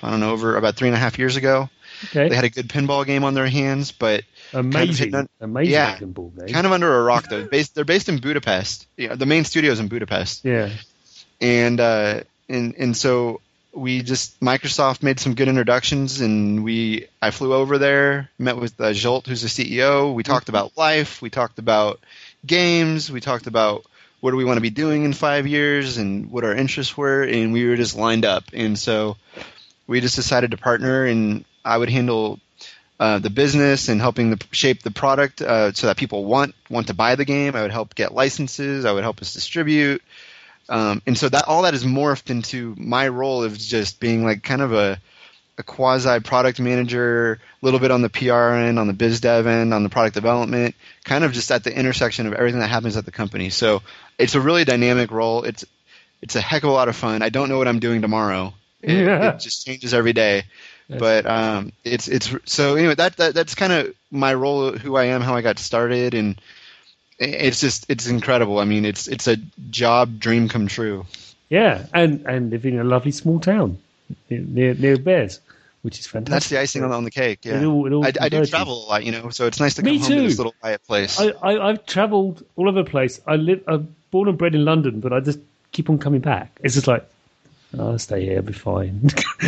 I 0.03 0.12
don't 0.12 0.19
know 0.19 0.31
over 0.31 0.57
about 0.57 0.75
three 0.75 0.88
and 0.88 0.95
a 0.95 1.00
half 1.00 1.18
years 1.18 1.36
ago. 1.36 1.69
Okay. 2.06 2.30
They 2.30 2.36
had 2.36 2.45
a 2.45 2.50
good 2.50 2.68
pinball 2.68 3.06
game 3.06 3.24
on 3.24 3.33
their 3.33 3.48
hands, 3.48 3.92
but 3.92 4.24
amazing, 4.53 5.12
kind 5.12 5.30
of 5.39 5.50
amazing 5.50 5.74
yeah, 5.74 5.98
pinball 5.98 6.36
game. 6.38 6.53
Kind 6.53 6.65
of 6.65 6.71
under 6.71 7.00
a 7.00 7.03
rock 7.03 7.27
though. 7.30 7.45
based, 7.45 7.75
they're 7.75 7.86
based 7.86 8.09
in 8.09 8.19
Budapest. 8.19 8.88
Yeah, 8.98 9.15
the 9.15 9.25
main 9.25 9.45
studio 9.45 9.71
is 9.71 9.80
in 9.80 9.88
Budapest. 9.88 10.44
Yeah, 10.44 10.69
and 11.39 11.80
uh, 11.80 12.21
and 12.50 12.75
and 12.77 12.97
so 12.97 13.42
we 13.74 14.01
just 14.01 14.39
Microsoft 14.39 15.04
made 15.04 15.19
some 15.19 15.36
good 15.36 15.47
introductions, 15.47 16.21
and 16.21 16.63
we 16.63 17.07
I 17.21 17.31
flew 17.31 17.54
over 17.54 17.77
there, 17.77 18.30
met 18.38 18.57
with 18.57 18.80
uh, 18.80 18.92
Zsolt, 18.92 19.27
who's 19.27 19.42
the 19.42 19.47
CEO. 19.47 20.13
We 20.13 20.24
talked 20.24 20.47
mm-hmm. 20.47 20.56
about 20.56 20.77
life. 20.77 21.21
We 21.21 21.30
talked 21.30 21.59
about 21.59 22.00
games. 22.45 23.12
We 23.12 23.21
talked 23.21 23.47
about 23.47 23.86
what 24.21 24.31
do 24.31 24.38
we 24.38 24.45
want 24.45 24.57
to 24.57 24.62
be 24.62 24.69
doing 24.69 25.03
in 25.03 25.13
five 25.13 25.47
years 25.47 25.97
and 25.97 26.31
what 26.31 26.44
our 26.44 26.56
interests 26.56 26.95
were, 26.95 27.23
and 27.23 27.51
we 27.51 27.68
were 27.68 27.75
just 27.75 27.95
lined 27.95 28.23
up. 28.23 28.45
And 28.53 28.77
so 28.77 29.18
we 29.88 30.00
just 30.00 30.15
decided 30.15 30.51
to 30.51 30.57
partner, 30.57 31.06
and 31.06 31.44
I 31.65 31.77
would 31.77 31.89
handle 31.89 32.39
uh, 33.00 33.18
the 33.18 33.31
business 33.31 33.89
and 33.89 34.00
helping 34.00 34.29
the, 34.29 34.45
shape 34.51 34.83
the 34.83 34.91
product 34.91 35.41
uh, 35.41 35.73
so 35.73 35.88
that 35.88 35.97
people 35.97 36.23
want 36.23 36.53
want 36.69 36.88
to 36.88 36.94
buy 36.94 37.15
the 37.15 37.25
game. 37.25 37.56
I 37.56 37.63
would 37.63 37.71
help 37.71 37.95
get 37.95 38.13
licenses. 38.13 38.85
I 38.85 38.91
would 38.91 39.03
help 39.03 39.21
us 39.21 39.33
distribute. 39.33 40.03
Um, 40.69 41.01
and 41.07 41.18
so 41.18 41.27
that 41.27 41.47
all 41.47 41.63
that 41.63 41.73
is 41.73 41.83
morphed 41.83 42.29
into 42.29 42.75
my 42.77 43.07
role 43.07 43.44
of 43.44 43.57
just 43.57 44.00
being 44.00 44.23
like 44.23 44.44
kind 44.44 44.62
of 44.62 44.71
a 44.71 45.01
a 45.57 45.63
quasi 45.63 46.19
product 46.19 46.59
manager, 46.59 47.39
a 47.62 47.65
little 47.65 47.79
bit 47.79 47.91
on 47.91 48.01
the 48.01 48.09
PR 48.09 48.53
end, 48.53 48.79
on 48.79 48.88
the 48.88 48.94
biz 48.94 49.19
dev 49.19 49.47
end, 49.47 49.73
on 49.73 49.83
the 49.83 49.89
product 49.89 50.13
development, 50.13 50.75
kind 51.03 51.23
of 51.23 51.33
just 51.33 51.51
at 51.51 51.63
the 51.63 51.75
intersection 51.75 52.27
of 52.27 52.33
everything 52.33 52.59
that 52.59 52.69
happens 52.69 52.97
at 52.97 53.06
the 53.06 53.12
company. 53.12 53.50
So 53.50 53.81
it's 54.21 54.35
a 54.35 54.41
really 54.41 54.63
dynamic 54.63 55.12
role. 55.12 55.44
It's 55.44 55.65
it's 56.21 56.35
a 56.35 56.41
heck 56.41 56.63
of 56.63 56.69
a 56.69 56.73
lot 56.73 56.88
of 56.88 56.95
fun. 56.95 57.21
I 57.21 57.29
don't 57.29 57.50
know 57.50 57.57
what 57.57 57.68
I'm 57.68 57.79
doing 57.79 58.01
tomorrow. 58.01 58.53
It, 58.81 59.06
yeah. 59.06 59.33
it 59.33 59.39
just 59.39 59.65
changes 59.65 59.94
every 59.94 60.13
day. 60.13 60.44
but 60.89 61.25
um, 61.25 61.71
it's 61.83 62.07
it's 62.07 62.35
so 62.45 62.75
anyway 62.75 62.95
that, 62.95 63.15
that 63.18 63.33
that's 63.33 63.56
kind 63.56 63.71
of 63.71 63.95
my 64.12 64.33
role, 64.33 64.73
who 64.73 64.97
I 64.97 65.06
am, 65.06 65.21
how 65.21 65.35
I 65.35 65.41
got 65.41 65.57
started, 65.57 66.13
and 66.13 66.39
it's 67.18 67.62
just 67.62 67.85
it's 67.89 68.07
incredible. 68.07 68.59
I 68.59 68.65
mean, 68.65 68.83
it's 68.83 69.07
it's 69.07 69.27
a 69.27 69.38
job 69.69 70.19
dream 70.19 70.50
come 70.50 70.68
true. 70.68 71.06
Yeah, 71.50 71.85
and 71.94 72.25
and 72.25 72.50
living 72.50 72.73
in 72.73 72.79
a 72.81 72.83
lovely 72.83 73.12
small 73.12 73.39
town 73.39 73.77
near 74.29 74.73
near 74.73 74.97
Bears, 74.97 75.39
which 75.81 76.00
is 76.00 76.07
fantastic. 76.07 76.31
That's 76.31 76.50
the 76.50 76.59
icing 76.59 76.83
on, 76.83 77.03
the 77.03 77.12
cake. 77.12 77.45
Yeah, 77.45 77.62
it 77.62 77.65
all, 77.65 77.85
it 77.85 77.94
all 77.94 78.06
I, 78.06 78.12
I, 78.19 78.29
do 78.29 78.45
travel 78.45 78.85
a 78.85 78.88
lot, 78.88 79.03
you 79.06 79.12
know, 79.12 79.29
so 79.29 79.47
it's 79.47 79.59
nice 79.59 79.75
to 79.75 79.81
come 79.81 79.91
Me 79.91 80.00
home 80.00 80.07
too. 80.07 80.15
to 80.15 80.21
this 80.23 80.38
little 80.38 80.56
quiet 80.59 80.83
place. 80.85 81.19
I, 81.19 81.33
I 81.41 81.68
have 81.68 81.85
travelled 81.85 82.44
all 82.56 82.68
over 82.68 82.83
the 82.83 82.89
place. 82.89 83.21
I 83.25 83.35
live, 83.35 83.63
I'm 83.68 83.95
born 84.11 84.29
and 84.29 84.37
bred 84.37 84.53
in 84.55 84.65
London, 84.65 84.99
but 84.99 85.13
I 85.13 85.19
just 85.19 85.39
keep 85.71 85.89
on 85.89 85.97
coming 85.97 86.21
back. 86.21 86.59
It's 86.63 86.75
just 86.75 86.87
like 86.87 87.07
oh, 87.77 87.91
I'll 87.91 87.99
stay 87.99 88.25
here, 88.25 88.37
I'll 88.37 88.43
be 88.43 88.53
fine. 88.53 89.09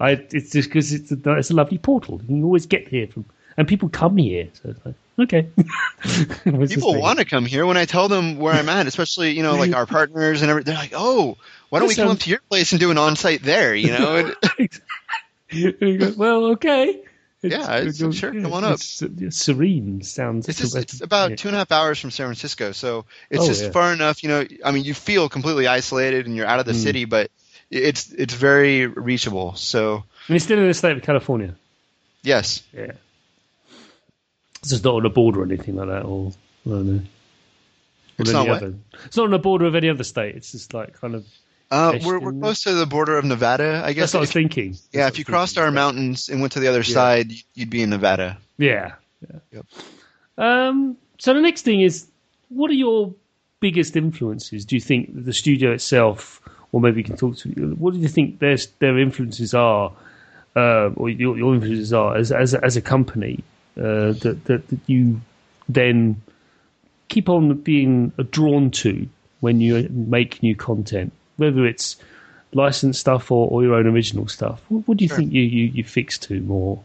I, 0.00 0.22
it's 0.30 0.50
just 0.50 0.68
because 0.68 0.92
it's 0.92 1.12
a, 1.12 1.32
it's 1.32 1.50
a 1.50 1.54
lovely 1.54 1.78
portal. 1.78 2.20
You 2.22 2.26
can 2.26 2.44
always 2.44 2.66
get 2.66 2.88
here 2.88 3.06
from, 3.06 3.24
and 3.56 3.68
people 3.68 3.88
come 3.88 4.16
here. 4.16 4.48
So 4.54 4.70
it's 4.70 4.84
like, 4.84 4.94
okay. 5.20 5.48
people 6.68 7.00
want 7.00 7.18
to 7.18 7.24
come 7.24 7.46
here 7.46 7.66
when 7.66 7.76
I 7.76 7.84
tell 7.84 8.08
them 8.08 8.38
where 8.38 8.54
I'm 8.54 8.68
at, 8.68 8.86
especially 8.86 9.32
you 9.32 9.42
know 9.42 9.54
like 9.54 9.74
our 9.74 9.86
partners 9.86 10.42
and 10.42 10.50
everything. 10.50 10.74
They're 10.74 10.82
like, 10.82 10.92
oh, 10.94 11.36
why 11.70 11.78
don't 11.78 11.88
we 11.88 11.94
come 11.94 12.08
um 12.08 12.12
up 12.12 12.20
to 12.20 12.30
your 12.30 12.40
place 12.50 12.72
and 12.72 12.80
do 12.80 12.90
an 12.90 12.98
on-site 12.98 13.42
there? 13.42 13.74
You 13.74 13.92
know. 13.92 14.34
go, 15.98 16.14
well, 16.16 16.44
okay. 16.46 17.00
It's, 17.44 17.54
yeah, 17.54 17.76
it's, 17.76 18.00
it's, 18.00 18.16
sure. 18.16 18.32
Come 18.32 18.54
on 18.54 18.64
up. 18.64 18.78
serene 18.80 20.00
sounds. 20.00 20.48
It's, 20.48 20.58
just, 20.58 20.74
it's 20.76 21.02
about 21.02 21.28
yeah. 21.28 21.36
two 21.36 21.48
and 21.48 21.54
a 21.54 21.58
half 21.58 21.72
hours 21.72 22.00
from 22.00 22.10
San 22.10 22.26
Francisco, 22.26 22.72
so 22.72 23.04
it's 23.28 23.42
oh, 23.42 23.46
just 23.46 23.64
yeah. 23.64 23.70
far 23.70 23.92
enough. 23.92 24.22
You 24.22 24.30
know, 24.30 24.46
I 24.64 24.70
mean, 24.70 24.84
you 24.84 24.94
feel 24.94 25.28
completely 25.28 25.66
isolated 25.66 26.26
and 26.26 26.34
you're 26.34 26.46
out 26.46 26.58
of 26.58 26.64
the 26.64 26.72
mm. 26.72 26.82
city, 26.82 27.04
but 27.04 27.30
it's 27.70 28.10
it's 28.12 28.32
very 28.32 28.86
reachable. 28.86 29.56
So. 29.56 29.96
And 29.96 30.04
you're 30.28 30.38
still 30.38 30.58
in 30.58 30.66
the 30.68 30.72
state 30.72 30.96
of 30.96 31.02
California. 31.02 31.54
Yes. 32.22 32.62
Yeah. 32.72 32.92
It's 34.60 34.70
just 34.70 34.82
not 34.82 34.94
on 34.94 35.02
the 35.02 35.10
border 35.10 35.42
or 35.42 35.44
anything 35.44 35.76
like 35.76 35.88
that, 35.88 36.04
or 36.04 36.32
I 36.66 36.70
don't 36.70 36.96
know. 36.96 37.02
It's 38.16 38.32
not, 38.32 38.48
other, 38.48 38.74
it's 39.04 39.18
not 39.18 39.24
on 39.24 39.32
the 39.32 39.38
border 39.38 39.66
of 39.66 39.74
any 39.74 39.90
other 39.90 40.04
state. 40.04 40.36
It's 40.36 40.52
just 40.52 40.72
like 40.72 40.98
kind 40.98 41.14
of 41.14 41.26
uh, 41.74 41.98
we're 42.04 42.20
we're 42.20 42.32
close 42.32 42.62
to 42.62 42.72
the 42.72 42.86
border 42.86 43.18
of 43.18 43.24
Nevada, 43.24 43.82
I 43.84 43.92
guess. 43.92 44.12
That's 44.12 44.14
what 44.14 44.18
I 44.18 44.20
was 44.20 44.32
thinking. 44.32 44.70
That's 44.70 44.88
yeah, 44.92 45.08
if 45.08 45.18
you 45.18 45.24
crossed 45.24 45.58
our 45.58 45.72
mountains 45.72 46.28
and 46.28 46.40
went 46.40 46.52
to 46.52 46.60
the 46.60 46.68
other 46.68 46.82
yeah. 46.82 46.94
side, 46.94 47.32
you'd 47.54 47.70
be 47.70 47.82
in 47.82 47.90
Nevada. 47.90 48.38
Yeah. 48.58 48.94
yeah. 49.20 49.38
Yep. 49.52 49.66
Um, 50.38 50.96
so 51.18 51.34
the 51.34 51.40
next 51.40 51.62
thing 51.62 51.80
is, 51.80 52.06
what 52.48 52.70
are 52.70 52.74
your 52.74 53.12
biggest 53.58 53.96
influences? 53.96 54.64
Do 54.64 54.76
you 54.76 54.80
think 54.80 55.24
the 55.24 55.32
studio 55.32 55.72
itself, 55.72 56.40
or 56.70 56.80
maybe 56.80 57.00
you 57.00 57.04
can 57.04 57.16
talk 57.16 57.36
to, 57.38 57.48
what 57.76 57.94
do 57.94 57.98
you 57.98 58.08
think 58.08 58.38
their 58.38 58.56
their 58.78 58.96
influences 58.96 59.52
are, 59.52 59.92
uh, 60.54 60.90
or 60.94 61.10
your, 61.10 61.36
your 61.36 61.54
influences 61.54 61.92
are 61.92 62.16
as 62.16 62.30
as 62.30 62.54
as 62.54 62.76
a 62.76 62.82
company 62.82 63.42
uh, 63.76 64.12
that, 64.22 64.44
that 64.44 64.68
that 64.68 64.80
you 64.86 65.20
then 65.68 66.22
keep 67.08 67.28
on 67.28 67.54
being 67.62 68.12
drawn 68.30 68.70
to 68.70 69.08
when 69.40 69.60
you 69.60 69.88
make 69.90 70.40
new 70.40 70.54
content? 70.54 71.12
Whether 71.36 71.66
it's 71.66 71.96
licensed 72.54 73.00
stuff 73.00 73.30
or, 73.30 73.48
or 73.48 73.62
your 73.62 73.74
own 73.74 73.86
original 73.86 74.28
stuff. 74.28 74.62
What, 74.68 74.88
what 74.88 74.96
do 74.96 75.04
you 75.04 75.08
sure. 75.08 75.18
think 75.18 75.32
you, 75.32 75.42
you, 75.42 75.64
you 75.66 75.84
fix 75.84 76.18
to 76.18 76.40
more? 76.40 76.82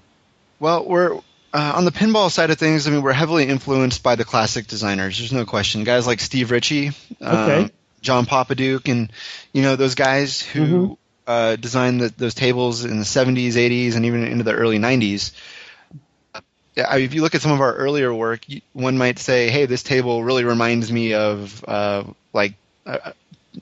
Well, 0.59 0.85
we're 0.85 1.15
uh, 1.53 1.73
on 1.75 1.85
the 1.85 1.91
pinball 1.91 2.31
side 2.31 2.49
of 2.51 2.57
things. 2.57 2.87
I 2.87 2.91
mean, 2.91 3.01
we're 3.01 3.13
heavily 3.13 3.47
influenced 3.47 4.03
by 4.03 4.15
the 4.15 4.25
classic 4.25 4.67
designers. 4.67 5.17
There's 5.17 5.33
no 5.33 5.45
question. 5.45 5.83
Guys 5.83 6.05
like 6.05 6.19
Steve 6.19 6.51
Ritchie, 6.51 6.89
okay. 7.21 7.63
um, 7.63 7.71
John 8.01 8.25
Popadiuk, 8.25 8.89
and 8.91 9.11
you 9.53 9.61
know 9.61 9.75
those 9.75 9.95
guys 9.95 10.41
who 10.41 10.61
mm-hmm. 10.61 10.93
uh, 11.27 11.55
designed 11.55 12.01
the, 12.01 12.13
those 12.17 12.33
tables 12.33 12.85
in 12.85 12.97
the 12.97 13.05
70s, 13.05 13.53
80s, 13.53 13.95
and 13.95 14.05
even 14.05 14.25
into 14.25 14.43
the 14.43 14.53
early 14.53 14.79
90s. 14.79 15.31
if 16.75 17.13
you 17.13 17.21
look 17.21 17.35
at 17.35 17.41
some 17.41 17.51
of 17.51 17.61
our 17.61 17.73
earlier 17.73 18.13
work, 18.13 18.45
one 18.73 18.97
might 18.97 19.19
say, 19.19 19.49
"Hey, 19.49 19.65
this 19.65 19.83
table 19.83 20.23
really 20.23 20.43
reminds 20.43 20.91
me 20.91 21.13
of 21.13 21.63
uh, 21.67 22.03
like 22.33 22.53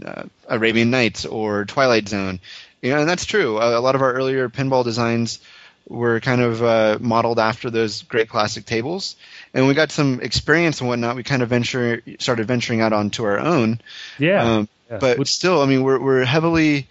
uh, 0.03 0.23
Arabian 0.47 0.89
Nights 0.89 1.25
or 1.25 1.65
Twilight 1.65 2.09
Zone. 2.09 2.39
You 2.81 2.91
know, 2.91 2.99
and 2.99 3.09
that's 3.09 3.25
true. 3.25 3.57
A, 3.57 3.79
a 3.79 3.81
lot 3.81 3.95
of 3.95 4.01
our 4.01 4.13
earlier 4.13 4.49
pinball 4.49 4.83
designs 4.83 5.39
were 5.87 6.19
kind 6.19 6.41
of 6.41 6.61
uh, 6.61 6.97
modeled 6.99 7.39
after 7.39 7.69
those 7.69 8.03
great 8.03 8.29
classic 8.29 8.65
tables. 8.65 9.15
And 9.53 9.67
we 9.67 9.73
got 9.73 9.91
some 9.91 10.19
experience 10.21 10.81
and 10.81 10.89
whatnot. 10.89 11.15
We 11.15 11.23
kind 11.23 11.41
of 11.41 11.49
venture 11.49 12.01
started 12.19 12.47
venturing 12.47 12.81
out 12.81 12.93
onto 12.93 13.23
our 13.23 13.39
own. 13.39 13.81
Yeah. 14.19 14.43
Um, 14.43 14.69
yeah. 14.89 14.97
But 14.99 15.27
still, 15.27 15.61
I 15.61 15.65
mean, 15.65 15.83
we're 15.83 15.99
we're 15.99 16.25
heavily 16.25 16.87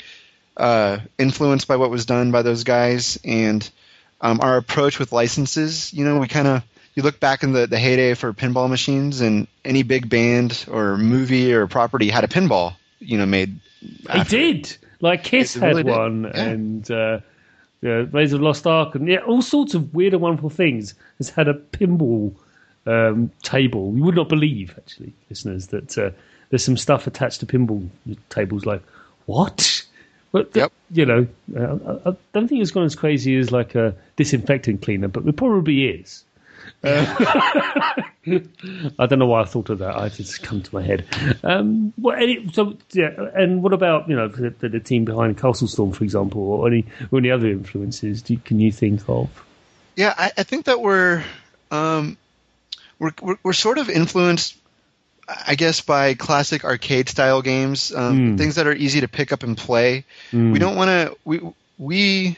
uh, 0.56 0.98
influenced 1.18 1.68
by 1.68 1.76
what 1.76 1.90
was 1.90 2.06
done 2.06 2.30
by 2.30 2.42
those 2.42 2.64
guys 2.64 3.18
and 3.24 3.68
um, 4.20 4.40
our 4.40 4.56
approach 4.56 4.98
with 4.98 5.12
licenses. 5.12 5.92
You 5.92 6.04
know, 6.04 6.18
we 6.18 6.28
kind 6.28 6.48
of 6.48 6.62
you 6.94 7.02
look 7.02 7.20
back 7.20 7.42
in 7.42 7.52
the, 7.52 7.66
the 7.66 7.78
heyday 7.78 8.14
for 8.14 8.32
pinball 8.32 8.68
machines, 8.68 9.20
and 9.20 9.46
any 9.64 9.82
big 9.82 10.08
band 10.08 10.64
or 10.70 10.96
movie 10.96 11.52
or 11.52 11.66
property 11.66 12.08
had 12.08 12.24
a 12.24 12.28
pinball 12.28 12.74
you 12.98 13.18
know 13.18 13.26
made. 13.26 13.58
He 14.12 14.24
did. 14.24 14.76
Like 15.00 15.24
Kiss 15.24 15.54
had 15.54 15.84
one, 15.84 16.24
yeah. 16.24 16.42
and 16.42 16.90
uh, 16.90 17.20
yeah, 17.82 18.04
Raiders 18.10 18.32
of 18.32 18.40
Lost 18.40 18.66
Ark, 18.66 18.94
and 18.94 19.06
yeah, 19.06 19.18
all 19.18 19.42
sorts 19.42 19.74
of 19.74 19.94
weird 19.94 20.14
and 20.14 20.22
wonderful 20.22 20.50
things. 20.50 20.94
Has 21.18 21.30
had 21.30 21.48
a 21.48 21.54
pinball 21.54 22.34
um, 22.86 23.30
table. 23.42 23.92
You 23.94 24.04
would 24.04 24.16
not 24.16 24.28
believe, 24.28 24.74
actually, 24.78 25.12
listeners, 25.28 25.68
that 25.68 25.98
uh, 25.98 26.10
there's 26.50 26.64
some 26.64 26.76
stuff 26.76 27.06
attached 27.06 27.40
to 27.40 27.46
pinball 27.46 27.88
tables. 28.30 28.64
Like 28.64 28.82
what? 29.26 29.84
But 30.32 30.54
yep. 30.54 30.72
you 30.90 31.06
know, 31.06 31.26
uh, 31.56 31.98
I 32.06 32.16
don't 32.32 32.48
think 32.48 32.62
it's 32.62 32.70
gone 32.70 32.84
as 32.84 32.94
crazy 32.94 33.36
as 33.36 33.52
like 33.52 33.74
a 33.74 33.94
disinfectant 34.16 34.82
cleaner, 34.82 35.08
but 35.08 35.26
it 35.26 35.36
probably 35.36 35.86
is. 35.86 36.24
Uh, 36.84 38.02
I 38.98 39.06
don't 39.06 39.18
know 39.18 39.26
why 39.26 39.42
I 39.42 39.44
thought 39.44 39.70
of 39.70 39.78
that. 39.78 39.96
I 39.96 40.08
just 40.08 40.42
come 40.42 40.62
to 40.62 40.74
my 40.74 40.82
head. 40.82 41.06
Um, 41.44 41.92
well, 41.98 42.16
any, 42.16 42.48
so 42.52 42.76
yeah, 42.92 43.10
and 43.34 43.62
what 43.62 43.72
about 43.72 44.08
you 44.08 44.16
know 44.16 44.28
the, 44.28 44.50
the, 44.50 44.68
the 44.68 44.80
team 44.80 45.04
behind 45.04 45.38
Castle 45.38 45.68
Storm, 45.68 45.92
for 45.92 46.04
example, 46.04 46.42
or 46.42 46.66
any 46.68 46.86
or 47.10 47.18
any 47.18 47.30
other 47.30 47.48
influences? 47.48 48.22
Do, 48.22 48.36
can 48.38 48.58
you 48.60 48.72
think 48.72 49.02
of? 49.08 49.30
Yeah, 49.94 50.12
I, 50.16 50.30
I 50.38 50.42
think 50.42 50.66
that 50.66 50.80
we're, 50.80 51.24
um, 51.70 52.16
we're, 52.98 53.12
we're 53.22 53.38
we're 53.42 53.52
sort 53.52 53.78
of 53.78 53.88
influenced, 53.88 54.56
I 55.46 55.54
guess, 55.54 55.80
by 55.80 56.14
classic 56.14 56.64
arcade 56.64 57.08
style 57.08 57.42
games, 57.42 57.92
um, 57.94 58.34
Mm. 58.34 58.38
things 58.38 58.56
that 58.56 58.66
are 58.66 58.74
easy 58.74 59.00
to 59.00 59.08
pick 59.08 59.32
up 59.32 59.42
and 59.42 59.56
play. 59.56 60.04
Mm. 60.32 60.52
We 60.52 60.58
don't 60.58 60.76
want 60.76 60.88
to 60.88 61.16
we 61.24 61.40
we 61.78 62.36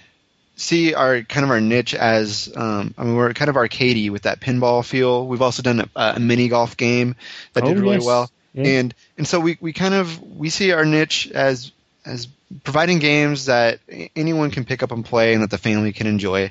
see 0.59 0.93
our 0.93 1.23
kind 1.23 1.45
of 1.45 1.51
our 1.51 1.61
niche 1.61 1.95
as 1.95 2.53
um, 2.55 2.93
I 2.99 3.05
mean 3.05 3.15
we're 3.15 3.33
kind 3.33 3.49
of 3.49 3.55
arcadey 3.57 4.11
with 4.11 4.23
that 4.23 4.41
pinball 4.41 4.85
feel. 4.85 5.27
We've 5.27 5.41
also 5.43 5.63
done 5.63 5.81
a, 5.81 5.89
a 6.17 6.21
mini 6.21 6.49
golf 6.49 6.77
game 6.77 7.17
that 7.55 7.65
Oh, 7.65 7.69
did 7.69 7.79
really 7.81 7.97
yes. 7.97 8.05
well, 8.05 8.31
Yeah. 8.53 8.65
and 8.81 8.95
and 9.17 9.27
so 9.27 9.41
we, 9.41 9.57
we 9.61 9.73
kind 9.73 9.95
of 9.95 10.21
we 10.37 10.51
see 10.51 10.73
our 10.73 10.85
niche 10.85 11.31
as 11.33 11.73
as 12.05 12.29
providing 12.65 12.99
games 12.99 13.45
that 13.47 13.79
anyone 14.17 14.51
can 14.51 14.65
pick 14.65 14.83
up 14.83 14.91
and 14.91 15.05
play 15.05 15.35
and 15.35 15.43
that 15.43 15.51
the 15.51 15.59
family 15.59 15.93
can 15.93 16.07
enjoy. 16.07 16.51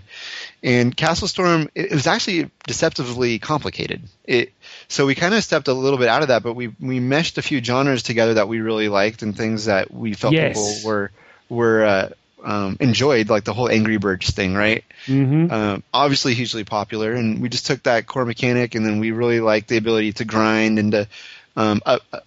And 0.61 0.95
Castle 0.95 1.27
Storm, 1.27 1.69
it, 1.73 1.91
it 1.91 1.93
was 1.93 2.05
actually 2.05 2.51
deceptively 2.67 3.39
complicated. 3.39 4.01
It 4.23 4.53
so 4.87 5.05
we 5.07 5.15
kind 5.15 5.33
of 5.33 5.43
stepped 5.43 5.67
a 5.67 5.73
little 5.73 5.97
bit 5.97 6.07
out 6.07 6.21
of 6.21 6.27
that, 6.29 6.43
but 6.43 6.53
we 6.53 6.67
we 6.79 6.99
meshed 6.99 7.37
a 7.37 7.41
few 7.41 7.63
genres 7.63 8.03
together 8.03 8.35
that 8.35 8.47
we 8.47 8.61
really 8.61 8.89
liked 8.89 9.21
and 9.23 9.35
things 9.35 9.65
that 9.65 9.91
we 9.91 10.13
felt 10.13 10.33
Yes. 10.33 10.53
people 10.53 10.87
were 10.89 11.11
were 11.49 11.83
uh, 11.85 12.09
um, 12.43 12.77
enjoyed, 12.79 13.29
like 13.29 13.43
the 13.43 13.53
whole 13.53 13.69
Angry 13.69 13.97
Birds 13.97 14.29
thing, 14.31 14.53
right? 14.55 14.83
Mm-hmm. 15.07 15.51
um, 15.51 15.83
obviously 15.93 16.33
hugely 16.33 16.63
popular, 16.63 17.13
and 17.13 17.41
we 17.41 17.49
just 17.49 17.65
took 17.65 17.83
that 17.83 18.05
core 18.07 18.25
mechanic, 18.25 18.75
and 18.75 18.85
then 18.85 18.99
we 18.99 19.11
really 19.11 19.39
liked 19.39 19.67
the 19.69 19.77
ability 19.77 20.13
to 20.13 20.25
grind 20.25 20.79
and 20.79 20.91
to, 20.91 21.07
um, 21.55 21.81
uh, 21.85 21.99
uh, 22.13 22.19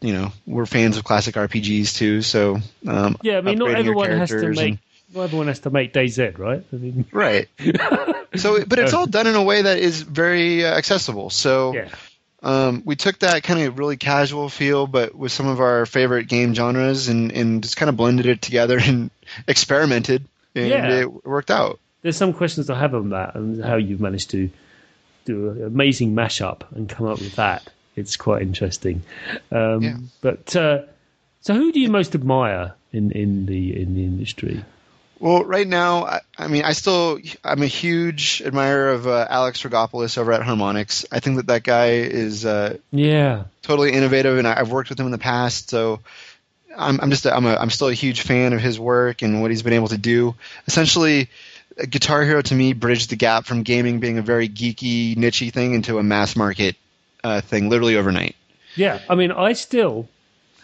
you 0.00 0.12
know, 0.12 0.32
we're 0.46 0.66
fans 0.66 0.96
of 0.96 1.04
classic 1.04 1.34
RPGs 1.34 1.96
too. 1.96 2.22
So 2.22 2.58
um, 2.86 3.16
yeah, 3.22 3.38
I 3.38 3.40
mean, 3.40 3.58
not 3.58 3.70
everyone 3.74 4.10
has 4.10 4.30
to 4.30 4.48
make. 4.48 4.68
and- 4.70 4.78
Not 5.14 5.22
everyone 5.22 5.46
has 5.46 5.60
to 5.60 5.70
make 5.70 5.92
DayZ, 5.92 6.38
right? 6.38 6.64
I 6.72 6.76
mean, 6.76 7.04
right. 7.12 7.48
so, 8.36 8.64
but 8.64 8.78
it's 8.80 8.92
all 8.92 9.06
done 9.06 9.26
in 9.28 9.34
a 9.36 9.42
way 9.42 9.62
that 9.62 9.78
is 9.78 10.02
very 10.02 10.64
uh, 10.64 10.74
accessible. 10.76 11.30
So 11.30 11.74
yeah, 11.74 11.88
um, 12.44 12.82
we 12.84 12.94
took 12.96 13.18
that 13.20 13.42
kind 13.42 13.60
of 13.62 13.78
really 13.78 13.96
casual 13.96 14.48
feel, 14.48 14.86
but 14.86 15.14
with 15.14 15.32
some 15.32 15.46
of 15.48 15.60
our 15.60 15.86
favorite 15.86 16.28
game 16.28 16.54
genres, 16.54 17.08
and, 17.08 17.32
and 17.32 17.62
just 17.62 17.76
kind 17.76 17.88
of 17.88 17.96
blended 17.96 18.26
it 18.26 18.42
together 18.42 18.78
and 18.82 19.10
experimented, 19.48 20.24
and 20.54 20.68
Yeah. 20.68 20.92
it 21.00 21.24
worked 21.26 21.50
out. 21.50 21.80
there's 22.02 22.16
some 22.18 22.32
questions 22.34 22.68
I 22.68 22.78
have 22.78 22.94
on 22.94 23.10
that 23.10 23.34
and 23.34 23.64
how 23.64 23.76
you've 23.76 24.00
managed 24.00 24.30
to 24.30 24.50
do 25.24 25.48
an 25.50 25.64
amazing 25.64 26.14
mashup 26.14 26.70
and 26.76 26.86
come 26.88 27.06
up 27.06 27.18
with 27.18 27.36
that. 27.36 27.70
It's 27.96 28.16
quite 28.18 28.42
interesting. 28.42 29.02
Um, 29.50 29.82
Yeah. 29.82 29.96
But 30.20 30.54
uh, 30.54 30.82
so, 31.40 31.54
who 31.54 31.72
do 31.72 31.80
you 31.80 31.88
most 31.90 32.14
admire 32.14 32.74
in, 32.92 33.10
in 33.12 33.46
the 33.46 33.80
in 33.80 33.94
the 33.94 34.04
industry? 34.04 34.64
Well, 35.20 35.44
right 35.44 35.66
now, 35.66 36.04
I, 36.04 36.20
I 36.36 36.48
mean, 36.48 36.64
I 36.64 36.72
still, 36.72 37.18
I'm 37.42 37.62
a 37.62 37.66
huge 37.66 38.42
admirer 38.44 38.90
of 38.90 39.06
uh, 39.06 39.26
Alex 39.30 39.62
Rigopulos 39.62 40.18
over 40.18 40.32
at 40.32 40.42
Harmonix. 40.42 41.06
I 41.10 41.20
think 41.20 41.36
that 41.36 41.46
that 41.46 41.62
guy 41.62 41.90
is 41.92 42.44
uh, 42.44 42.78
Yeah, 42.90 43.44
totally 43.62 43.92
innovative, 43.92 44.38
and 44.38 44.46
I, 44.46 44.60
I've 44.60 44.70
worked 44.70 44.90
with 44.90 44.98
him 44.98 45.06
in 45.06 45.12
the 45.12 45.18
past, 45.18 45.70
so 45.70 46.00
I'm, 46.76 47.00
I'm 47.00 47.10
just, 47.10 47.26
a, 47.26 47.34
I'm, 47.34 47.46
a, 47.46 47.54
I'm 47.54 47.70
still 47.70 47.88
a 47.88 47.94
huge 47.94 48.22
fan 48.22 48.52
of 48.52 48.60
his 48.60 48.78
work 48.78 49.22
and 49.22 49.40
what 49.40 49.50
he's 49.50 49.62
been 49.62 49.72
able 49.72 49.88
to 49.88 49.98
do. 49.98 50.34
Essentially, 50.66 51.30
Guitar 51.88 52.24
Hero 52.24 52.42
to 52.42 52.54
me 52.54 52.72
bridged 52.72 53.10
the 53.10 53.16
gap 53.16 53.46
from 53.46 53.62
gaming 53.62 54.00
being 54.00 54.18
a 54.18 54.22
very 54.22 54.48
geeky, 54.48 55.16
nichey 55.16 55.52
thing 55.52 55.74
into 55.74 55.98
a 55.98 56.02
mass 56.02 56.36
market 56.36 56.76
uh, 57.22 57.40
thing, 57.40 57.68
literally 57.68 57.96
overnight. 57.96 58.36
yeah. 58.76 59.00
I 59.08 59.14
mean, 59.14 59.32
I 59.32 59.54
still 59.54 60.08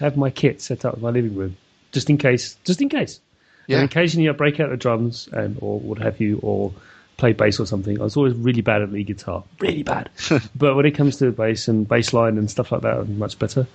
have 0.01 0.17
my 0.17 0.31
kit 0.31 0.61
set 0.61 0.85
up 0.85 0.97
in 0.97 1.03
my 1.03 1.11
living 1.11 1.35
room 1.35 1.57
just 1.93 2.11
in 2.11 2.19
case. 2.19 2.57
Just 2.65 2.83
in 2.83 2.89
case. 2.89 3.21
Yeah. 3.71 3.79
And 3.79 3.85
occasionally 3.85 4.29
I 4.29 4.33
break 4.33 4.59
out 4.59 4.71
the 4.71 4.77
drums 4.77 5.29
and 5.33 5.57
or 5.61 5.79
what 5.79 5.99
have 5.99 6.21
you, 6.21 6.41
or 6.43 6.73
play 7.17 7.33
bass 7.33 7.61
or 7.61 7.67
something. 7.67 8.01
I 8.01 8.05
was 8.05 8.17
always 8.17 8.35
really 8.35 8.63
bad 8.63 8.83
at 8.83 8.91
lead 8.93 9.07
guitar, 9.07 9.45
really 9.61 9.83
bad. 9.83 10.11
but 10.57 10.75
when 10.75 10.87
it 10.87 10.93
comes 10.93 11.17
to 11.19 11.31
bass 11.31 11.69
and 11.69 11.87
bass 11.87 12.13
line 12.13 12.37
and 12.37 12.51
stuff 12.51 12.73
like 12.73 12.83
that, 12.83 12.97
I'm 12.99 13.19
much 13.19 13.39
better. 13.39 13.67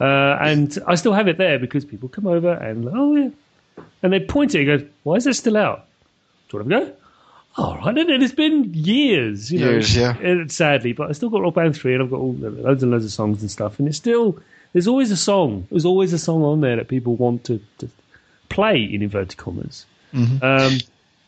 Uh, 0.00 0.38
and 0.40 0.78
I 0.86 0.94
still 0.94 1.12
have 1.12 1.28
it 1.28 1.36
there 1.36 1.58
because 1.58 1.84
people 1.84 2.08
come 2.08 2.26
over 2.26 2.52
and 2.52 2.88
oh 2.88 3.14
yeah, 3.14 3.30
and 4.02 4.12
they 4.12 4.20
point 4.20 4.54
it 4.54 4.66
and 4.66 4.80
go, 4.80 4.88
"Why 5.02 5.16
is 5.16 5.26
it 5.26 5.34
still 5.34 5.56
out?" 5.56 5.86
Do 6.48 6.56
you 6.56 6.64
want 6.64 6.70
to 6.70 6.86
go? 6.86 6.96
All 7.58 7.76
right, 7.76 7.98
and 7.98 8.22
it's 8.22 8.32
been 8.32 8.72
years, 8.72 9.52
you 9.52 9.58
know, 9.60 9.70
Years, 9.72 9.94
yeah. 9.94 10.44
sadly, 10.48 10.94
but 10.94 11.10
I 11.10 11.12
still 11.12 11.28
got 11.28 11.42
Rock 11.42 11.54
Band 11.54 11.76
three, 11.76 11.92
and 11.92 12.02
I've 12.02 12.10
got 12.10 12.20
all, 12.20 12.32
loads 12.32 12.82
and 12.82 12.90
loads 12.90 13.04
of 13.04 13.12
songs 13.12 13.42
and 13.42 13.50
stuff, 13.50 13.78
and 13.78 13.86
it's 13.86 13.98
still 13.98 14.40
there's 14.72 14.88
always 14.88 15.10
a 15.10 15.16
song. 15.16 15.66
There's 15.70 15.84
always 15.84 16.12
a 16.14 16.18
song 16.18 16.42
on 16.42 16.62
there 16.62 16.76
that 16.76 16.88
people 16.88 17.16
want 17.16 17.44
to, 17.44 17.60
to 17.78 17.90
play 18.52 18.82
in 18.84 19.02
inverted 19.02 19.36
commas. 19.36 19.86
Um, 20.14 20.78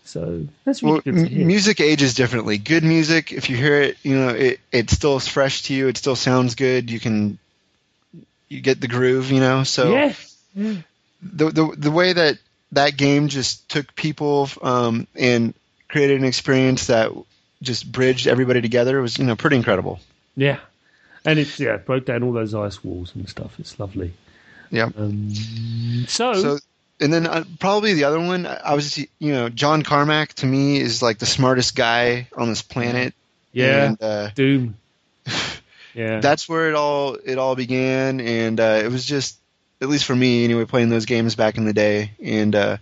so 0.05 0.47
that's 0.65 0.83
really 0.83 0.83
Mm-hmm. 0.83 0.87
Well, 0.87 1.01
good 1.01 1.15
to 1.15 1.29
hear. 1.29 1.41
m- 1.41 1.47
music 1.47 1.81
ages 1.81 2.15
differently. 2.15 2.59
Good 2.59 2.85
music, 2.85 3.33
if 3.33 3.49
you 3.49 3.57
hear 3.57 3.81
it, 3.81 3.97
you 4.03 4.15
know, 4.17 4.29
it, 4.29 4.61
it 4.71 4.91
still 4.91 5.17
is 5.17 5.27
fresh 5.27 5.63
to 5.63 5.75
you. 5.75 5.89
It 5.89 5.97
still 5.97 6.17
sounds 6.17 6.55
good. 6.55 6.91
You 6.91 7.01
can, 7.01 7.39
you 8.49 8.61
get 8.61 8.81
the 8.81 8.89
groove, 8.89 9.31
you 9.31 9.41
know. 9.41 9.65
So 9.65 9.95
yeah, 9.95 10.13
the, 10.55 11.51
the 11.51 11.75
the 11.77 11.91
way 11.91 12.13
that 12.13 12.39
that 12.73 12.97
game 12.97 13.29
just 13.29 13.69
took 13.69 13.95
people 13.97 14.49
um, 14.63 15.07
and 15.15 15.55
created 15.89 16.19
an 16.21 16.27
experience 16.27 16.89
that 16.89 17.11
just 17.63 17.91
bridged 17.91 18.27
everybody 18.27 18.61
together 18.61 19.01
was, 19.01 19.17
you 19.19 19.25
know, 19.25 19.37
pretty 19.37 19.57
incredible. 19.57 19.99
yeah, 20.37 20.59
and 21.25 21.39
it's 21.39 21.59
yeah 21.59 21.79
broke 21.79 22.05
down 22.05 22.23
all 22.23 22.33
those 22.33 22.55
ice 22.55 22.85
walls 22.85 23.13
and 23.15 23.27
stuff. 23.29 23.59
It's 23.59 23.79
lovely. 23.81 24.13
Yeah. 24.71 24.91
Um, 24.99 25.31
so, 26.09 26.35
So, 26.35 26.59
and 27.01 27.13
then 27.13 27.27
uh, 27.27 27.45
probably 27.59 27.95
the 27.95 28.05
other 28.05 28.21
one, 28.21 28.47
I 28.47 28.75
was, 28.75 28.99
you 28.99 29.33
know, 29.33 29.49
John 29.49 29.83
Carmack 29.83 30.35
to 30.35 30.47
me 30.47 30.79
is 30.81 31.03
like 31.03 31.19
the 31.19 31.27
smartest 31.27 31.77
guy 31.77 32.29
on 32.37 32.49
this 32.49 32.63
planet. 32.63 33.15
yeah, 33.53 33.85
And, 33.85 34.03
uh, 34.03 34.31
Doom. 34.35 34.77
Yeah, 35.95 36.19
that's 36.19 36.49
where 36.49 36.69
it 36.69 36.75
all 36.75 37.15
it 37.15 37.39
all 37.39 37.55
began, 37.55 38.21
and 38.21 38.59
uh, 38.59 38.81
it 38.83 38.91
was 38.91 39.07
just 39.07 39.39
at 39.81 39.89
least 39.89 40.05
for 40.05 40.17
me 40.17 40.45
anyway, 40.45 40.65
playing 40.65 40.89
those 40.89 41.05
games 41.05 41.37
back 41.37 41.57
in 41.57 41.67
the 41.67 41.73
day, 41.73 42.11
and 42.21 42.55
uh, 42.55 42.77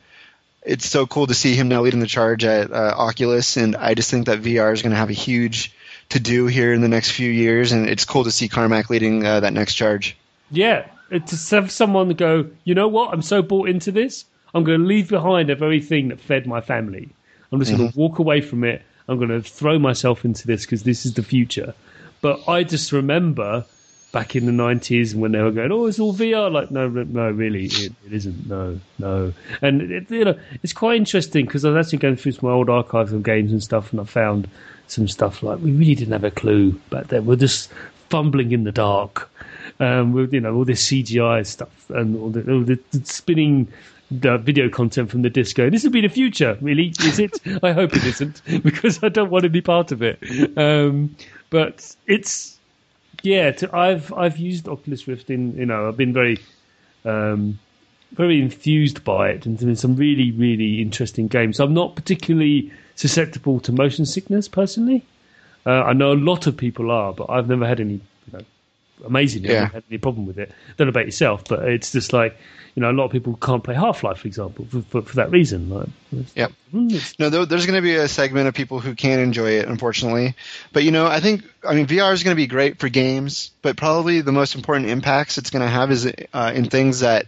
it's 0.63 0.89
so 0.89 1.07
cool 1.07 1.27
to 1.27 1.35
see 1.35 1.55
him 1.55 1.69
now 1.69 1.83
leading 1.83 2.01
the 2.01 2.07
charge 2.07 2.45
at 2.45 2.73
uh, 2.73 2.95
Oculus, 2.97 3.59
and 3.59 3.77
I 3.77 3.93
just 3.95 4.11
think 4.11 4.27
that 4.27 4.41
VR 4.41 4.73
is 4.73 4.81
going 4.81 4.93
to 4.93 4.97
have 4.97 5.11
a 5.11 5.15
huge 5.15 5.75
to 6.09 6.21
do 6.21 6.47
here 6.47 6.73
in 6.73 6.81
the 6.81 6.89
next 6.89 7.11
few 7.11 7.31
years, 7.31 7.73
and 7.73 7.87
it's 7.87 8.07
cool 8.07 8.25
to 8.25 8.31
see 8.31 8.49
Carmack 8.49 8.89
leading 8.89 9.27
uh, 9.27 9.41
that 9.41 9.53
next 9.53 9.75
charge. 9.75 10.17
Yeah, 10.51 10.87
Uh, 11.13 11.19
to 11.19 11.37
have 11.55 11.71
someone 11.71 12.09
go, 12.11 12.49
you 12.65 12.75
know 12.75 12.89
what? 12.89 13.13
I'm 13.13 13.23
so 13.23 13.43
bought 13.43 13.69
into 13.69 13.93
this. 13.93 14.25
I'm 14.55 14.65
going 14.65 14.81
to 14.81 14.87
leave 14.87 15.09
behind 15.09 15.49
the 15.49 15.55
very 15.55 15.81
thing 15.81 16.09
that 16.09 16.21
fed 16.21 16.47
my 16.47 16.61
family. 16.61 17.09
I'm 17.51 17.59
just 17.59 17.71
going 17.71 17.83
to 17.87 17.93
mm-hmm. 17.93 18.01
walk 18.01 18.19
away 18.19 18.41
from 18.41 18.65
it. 18.65 18.83
I'm 19.09 19.19
going 19.19 19.31
to 19.31 19.43
throw 19.43 19.79
myself 19.79 20.25
into 20.25 20.47
this 20.47 20.65
because 20.65 20.85
this 20.85 21.05
is 21.05 21.15
the 21.15 21.23
future. 21.23 21.75
But 22.21 22.49
I 22.49 22.63
just 22.63 22.93
remember 22.93 23.65
back 24.13 24.37
in 24.37 24.45
the 24.47 24.53
90s 24.53 25.15
when 25.15 25.33
they 25.33 25.41
were 25.41 25.51
going, 25.51 25.73
oh, 25.73 25.87
it's 25.87 25.99
all 25.99 26.15
VR. 26.15 26.53
Like, 26.53 26.71
no, 26.71 26.89
no, 26.89 27.03
no, 27.03 27.31
really, 27.31 27.67
it, 27.67 27.93
it 28.07 28.13
isn't. 28.13 28.47
No, 28.47 28.79
no. 28.99 29.33
And, 29.61 29.91
it, 29.91 30.11
you 30.11 30.25
know, 30.25 30.39
it's 30.63 30.73
quite 30.73 30.97
interesting 30.97 31.47
because 31.47 31.65
I 31.65 31.71
was 31.71 31.87
actually 31.87 31.99
going 31.99 32.17
through 32.17 32.33
some 32.33 32.49
old 32.49 32.71
archives 32.71 33.13
of 33.13 33.23
games 33.23 33.53
and 33.53 33.63
stuff 33.63 33.91
and 33.91 34.01
I 34.01 34.05
found 34.05 34.49
some 34.87 35.09
stuff 35.09 35.43
like 35.43 35.59
we 35.61 35.73
really 35.73 35.95
didn't 35.95 36.13
have 36.13 36.25
a 36.25 36.31
clue 36.31 36.73
back 36.91 37.09
then. 37.09 37.27
We're 37.27 37.37
just 37.37 37.71
fumbling 38.11 38.53
in 38.53 38.65
the 38.65 38.73
dark 38.73 39.31
um, 39.83 40.13
with 40.13 40.33
you 40.33 40.41
know 40.41 40.55
all 40.55 40.65
this 40.65 40.87
CGI 40.87 41.45
stuff 41.45 41.91
and 41.91 42.17
all 42.17 42.31
the, 42.31 42.51
all 42.51 42.61
the, 42.61 42.79
spinning 43.03 43.67
the 44.11 44.39
video 44.39 44.69
content 44.69 45.11
from 45.11 45.23
the 45.23 45.31
disco. 45.31 45.71
This 45.71 45.83
will 45.83 45.91
be 45.91 46.03
the 46.03 46.09
future, 46.09 46.57
really, 46.61 46.95
is 47.01 47.19
it? 47.19 47.41
I 47.63 47.73
hope 47.73 47.97
it 47.97 48.05
isn't 48.05 48.43
because 48.63 49.03
I 49.03 49.09
don't 49.09 49.31
want 49.31 49.43
to 49.43 49.51
be 49.51 49.61
part 49.61 49.91
of 49.91 50.03
it. 50.03 50.19
Um, 50.57 51.17
but 51.51 51.97
it's 52.07 52.59
yeah. 53.23 53.51
To, 53.51 53.77
I've 53.77 54.13
I've 54.13 54.39
used 54.39 54.69
Oculus 54.69 55.09
Rift 55.09 55.31
in 55.31 55.57
you 55.57 55.67
know 55.67 55.89
I've 55.89 55.97
been 55.97 56.13
very 56.13 56.39
um, 57.05 57.59
very 58.13 58.41
enthused 58.41 59.03
by 59.03 59.31
it 59.31 59.47
and 59.47 59.61
in 59.61 59.75
some 59.75 59.97
really 59.97 60.31
really 60.31 60.81
interesting 60.81 61.27
games. 61.27 61.59
I'm 61.59 61.75
not 61.75 61.97
particularly 61.97 62.71
susceptible 62.95 63.59
to 63.61 63.73
motion 63.73 64.07
sickness 64.07 64.47
personally. 64.47 65.05
Uh, 65.67 65.83
I 65.83 65.93
know 65.93 66.13
a 66.13 66.15
lot 66.15 66.47
of 66.47 66.57
people 66.57 66.93
are, 66.93 67.13
but 67.13 67.31
I've 67.31 67.49
never 67.49 67.67
had 67.67 67.81
any. 67.81 67.95
You 67.95 68.39
know, 68.39 68.45
amazingly, 69.05 69.51
Yeah. 69.51 69.63
never 69.63 69.73
had 69.75 69.85
any 69.91 69.99
problem 69.99 70.27
with 70.27 70.39
it. 70.39 70.51
Don't 70.77 70.87
know 70.87 70.91
about 70.91 71.07
yourself, 71.07 71.45
but 71.49 71.69
it's 71.69 71.93
just 71.93 72.13
like 72.13 72.37
you 72.75 72.81
know, 72.81 72.91
a 72.91 72.93
lot 72.93 73.05
of 73.05 73.11
people 73.13 73.37
can't 73.37 73.63
play 73.63 73.75
Half 73.75 74.03
Life, 74.03 74.21
for 74.21 74.27
example, 74.27 74.67
for, 74.71 74.81
for, 74.81 75.03
for 75.03 75.17
that 75.17 75.31
reason. 75.31 75.69
Like, 75.69 75.89
Yep. 76.35 76.53
mm, 76.73 77.19
No, 77.19 77.29
there- 77.29 77.45
there's 77.45 77.67
going 77.67 77.77
to 77.77 77.83
be 77.83 77.97
a 77.97 78.09
segment 78.09 78.49
of 78.49 78.55
people 78.55 78.81
who 78.81 78.95
can 78.95 79.19
enjoy 79.19 79.59
it, 79.59 79.69
unfortunately. 79.69 80.35
But 80.73 80.83
you 80.85 80.91
know, 80.91 81.07
I 81.07 81.21
think 81.21 81.43
I 81.69 81.75
mean 81.75 81.87
VR 81.87 82.15
is 82.15 82.23
going 82.23 82.35
to 82.35 82.41
be 82.41 82.47
great 82.47 82.79
for 82.79 82.89
games, 82.89 83.51
but 83.61 83.77
probably 83.77 84.23
the 84.23 84.33
most 84.33 84.55
important 84.55 84.89
impacts 84.89 85.37
it's 85.37 85.51
going 85.51 85.61
to 85.63 85.69
have 85.69 85.91
is 85.91 86.11
uh, 86.33 86.53
in 86.55 86.65
things 86.71 87.01
that 87.01 87.27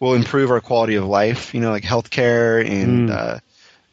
will 0.00 0.14
improve 0.14 0.50
our 0.50 0.60
quality 0.60 0.96
of 0.96 1.04
life. 1.04 1.54
You 1.54 1.60
know, 1.60 1.70
like 1.70 1.84
healthcare 1.84 2.60
and 2.68 3.08
Mm. 3.08 3.12
uh, 3.16 3.38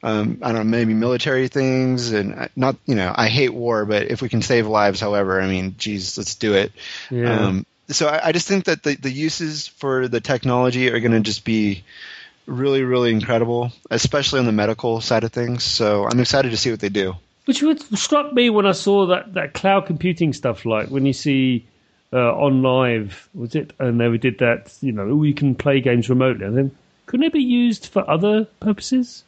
um, 0.01 0.39
I 0.41 0.51
don't 0.51 0.65
know, 0.65 0.77
maybe 0.77 0.93
military 0.93 1.47
things, 1.47 2.11
and 2.11 2.33
uh, 2.33 2.47
not 2.55 2.77
you 2.85 2.95
know, 2.95 3.13
I 3.15 3.27
hate 3.27 3.53
war, 3.53 3.85
but 3.85 4.11
if 4.11 4.21
we 4.21 4.29
can 4.29 4.41
save 4.41 4.67
lives, 4.67 4.99
however, 4.99 5.41
I 5.41 5.47
mean, 5.47 5.75
geez, 5.77 6.17
let's 6.17 6.35
do 6.35 6.53
it. 6.53 6.71
Yeah. 7.09 7.47
Um, 7.47 7.65
so 7.89 8.07
I, 8.07 8.27
I 8.27 8.31
just 8.31 8.47
think 8.47 8.65
that 8.65 8.83
the, 8.83 8.95
the 8.95 9.11
uses 9.11 9.67
for 9.67 10.07
the 10.07 10.21
technology 10.21 10.89
are 10.89 10.99
going 10.99 11.11
to 11.11 11.19
just 11.21 11.43
be 11.43 11.83
really, 12.45 12.83
really 12.83 13.11
incredible, 13.11 13.71
especially 13.89 14.39
on 14.39 14.45
the 14.45 14.51
medical 14.51 15.01
side 15.01 15.23
of 15.23 15.31
things. 15.31 15.63
So 15.63 16.05
I'm 16.05 16.19
excited 16.19 16.51
to 16.51 16.57
see 16.57 16.71
what 16.71 16.79
they 16.79 16.89
do. 16.89 17.15
Which 17.45 17.63
struck 17.95 18.31
me 18.33 18.49
when 18.49 18.65
I 18.67 18.73
saw 18.73 19.07
that, 19.07 19.33
that 19.33 19.53
cloud 19.53 19.87
computing 19.87 20.33
stuff, 20.33 20.65
like 20.65 20.89
when 20.89 21.05
you 21.05 21.13
see 21.13 21.65
uh, 22.13 22.17
OnLive, 22.17 23.13
was 23.33 23.55
it? 23.55 23.73
And 23.79 23.99
they 23.99 24.17
did 24.17 24.39
that, 24.39 24.75
you 24.81 24.91
know, 24.91 25.23
you 25.23 25.33
can 25.33 25.55
play 25.55 25.81
games 25.81 26.09
remotely. 26.09 26.45
And 26.45 26.57
then 26.57 26.71
couldn't 27.07 27.25
it 27.25 27.33
be 27.33 27.41
used 27.41 27.87
for 27.87 28.07
other 28.07 28.45
purposes? 28.59 29.23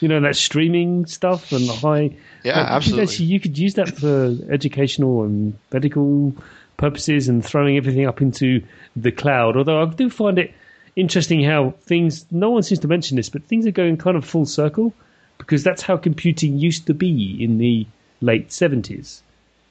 You 0.00 0.08
know, 0.08 0.20
that 0.20 0.36
streaming 0.36 1.06
stuff 1.06 1.52
and 1.52 1.68
the 1.68 1.72
high. 1.72 2.16
Yeah, 2.44 2.60
like, 2.60 2.70
absolutely. 2.70 3.02
Actually, 3.02 3.26
you 3.26 3.40
could 3.40 3.58
use 3.58 3.74
that 3.74 3.98
for 3.98 4.36
educational 4.50 5.24
and 5.24 5.58
medical 5.72 6.34
purposes 6.76 7.28
and 7.28 7.44
throwing 7.44 7.76
everything 7.76 8.06
up 8.06 8.22
into 8.22 8.62
the 8.94 9.10
cloud. 9.10 9.56
Although 9.56 9.82
I 9.82 9.86
do 9.86 10.08
find 10.08 10.38
it 10.38 10.54
interesting 10.94 11.42
how 11.42 11.74
things, 11.82 12.26
no 12.30 12.50
one 12.50 12.62
seems 12.62 12.80
to 12.80 12.88
mention 12.88 13.16
this, 13.16 13.28
but 13.28 13.44
things 13.44 13.66
are 13.66 13.72
going 13.72 13.96
kind 13.96 14.16
of 14.16 14.24
full 14.24 14.46
circle 14.46 14.92
because 15.38 15.64
that's 15.64 15.82
how 15.82 15.96
computing 15.96 16.58
used 16.58 16.86
to 16.86 16.94
be 16.94 17.42
in 17.42 17.58
the 17.58 17.86
late 18.20 18.48
70s. 18.48 19.20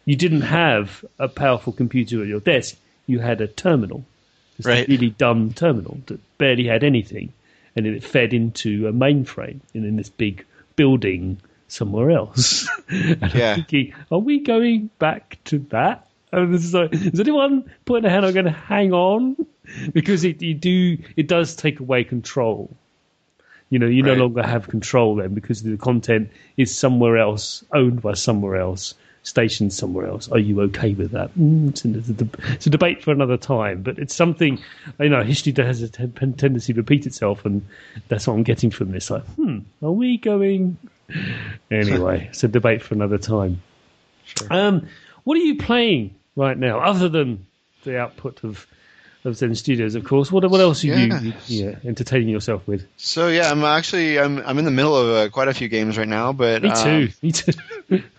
You 0.05 0.15
didn't 0.15 0.41
have 0.41 1.03
a 1.19 1.27
powerful 1.27 1.73
computer 1.73 2.21
at 2.21 2.27
your 2.27 2.39
desk, 2.39 2.77
you 3.05 3.19
had 3.19 3.41
a 3.41 3.47
terminal. 3.47 4.05
Just 4.55 4.67
Right. 4.67 4.87
a 4.87 4.91
really 4.91 5.09
dumb 5.11 5.53
terminal 5.53 5.99
that 6.07 6.19
barely 6.37 6.65
had 6.65 6.83
anything. 6.83 7.31
And 7.77 7.85
then 7.85 7.93
it 7.93 8.03
fed 8.03 8.33
into 8.33 8.87
a 8.87 8.91
mainframe 8.91 9.59
and 9.75 9.85
in 9.85 9.95
this 9.97 10.09
big 10.09 10.43
building 10.75 11.39
somewhere 11.67 12.09
else. 12.11 12.67
and 12.89 13.21
Yeah. 13.33 13.51
I'm 13.51 13.55
thinking, 13.57 13.93
are 14.11 14.17
we 14.19 14.39
going 14.39 14.89
back 14.99 15.37
to 15.45 15.59
that? 15.69 16.07
And 16.31 16.53
this 16.53 16.65
is 16.65 16.73
like, 16.73 16.91
is 16.93 17.19
anyone 17.19 17.71
putting 17.85 18.05
a 18.05 18.09
hand 18.09 18.25
on 18.25 18.33
going 18.33 18.45
to 18.45 18.51
hang 18.51 18.91
on? 18.93 19.35
Because 19.93 20.23
it 20.23 20.41
you 20.41 20.53
do 20.53 20.97
it 21.17 21.27
does 21.27 21.53
take 21.55 21.81
away 21.81 22.05
control. 22.05 22.69
You 23.69 23.79
know, 23.79 23.85
you 23.87 24.01
Right. 24.01 24.15
no 24.17 24.23
longer 24.23 24.41
have 24.41 24.69
control 24.69 25.17
then 25.17 25.33
because 25.33 25.61
the 25.61 25.75
content 25.75 26.29
is 26.55 26.73
somewhere 26.73 27.17
else, 27.17 27.65
owned 27.73 28.01
by 28.01 28.13
somewhere 28.13 28.55
else, 28.55 28.95
stationed 29.27 29.73
somewhere 29.73 30.07
else. 30.07 30.31
Are 30.31 30.39
you 30.39 30.61
okay 30.61 30.93
with 30.93 31.11
that? 31.11 31.37
Mm, 31.37 31.69
it's, 31.69 31.83
a, 31.83 31.97
it's, 31.97 32.09
a, 32.09 32.13
deb- 32.13 32.39
it's 32.49 32.67
a 32.67 32.69
debate 32.69 33.03
for 33.03 33.11
another 33.11 33.35
time, 33.37 33.83
but 33.83 33.99
it's 33.99 34.15
something, 34.15 34.57
you 34.99 35.09
know, 35.09 35.21
history 35.21 35.53
has 35.57 35.81
a 35.81 35.89
tendency 35.89 36.73
to 36.73 36.77
repeat 36.77 37.05
itself, 37.05 37.45
and 37.45 37.65
that's 38.07 38.25
what 38.25 38.33
I'm 38.35 38.43
getting 38.43 38.71
from 38.71 38.91
this. 38.91 39.09
Like, 39.09 39.25
hmm, 39.35 39.59
are 39.83 39.91
we 39.91 40.17
going? 40.17 40.77
Anyway, 41.69 42.27
it's 42.31 42.43
a 42.43 42.47
debate 42.47 42.81
for 42.81 42.93
another 42.93 43.17
time. 43.17 43.61
Um, 44.49 44.87
what 45.25 45.35
are 45.37 45.41
you 45.41 45.57
playing 45.57 46.15
right 46.35 46.57
now, 46.57 46.79
other 46.79 47.09
than 47.09 47.45
the 47.83 47.99
output 47.99 48.43
of 48.43 48.65
of 49.25 49.35
Zen 49.35 49.55
Studios, 49.55 49.95
of 49.95 50.05
course? 50.05 50.31
What 50.31 50.49
what 50.49 50.61
else 50.61 50.83
are 50.85 50.87
you, 50.87 50.93
Yeah. 50.93 51.19
you 51.19 51.33
yeah, 51.47 51.75
entertaining 51.83 52.29
yourself 52.29 52.65
with? 52.65 52.87
So 52.95 53.27
yeah, 53.27 53.51
I'm 53.51 53.63
actually 53.65 54.19
I'm 54.19 54.39
I'm 54.39 54.57
in 54.57 54.63
the 54.65 54.71
middle 54.71 54.95
of 54.95 55.09
uh, 55.09 55.29
quite 55.29 55.49
a 55.49 55.53
few 55.53 55.67
games 55.67 55.97
right 55.97 56.07
now, 56.07 56.31
but 56.31 56.61
Me 56.63 56.69
um, 56.69 56.83
too. 56.83 57.09
Me 57.21 57.31
too. 57.33 57.51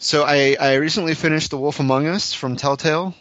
so 0.00 0.24
I 0.24 0.56
I 0.58 0.74
recently 0.74 1.14
finished 1.14 1.50
The 1.50 1.58
Wolf 1.58 1.78
Among 1.78 2.06
Us 2.08 2.32
from 2.34 2.56
Telltale. 2.56 3.14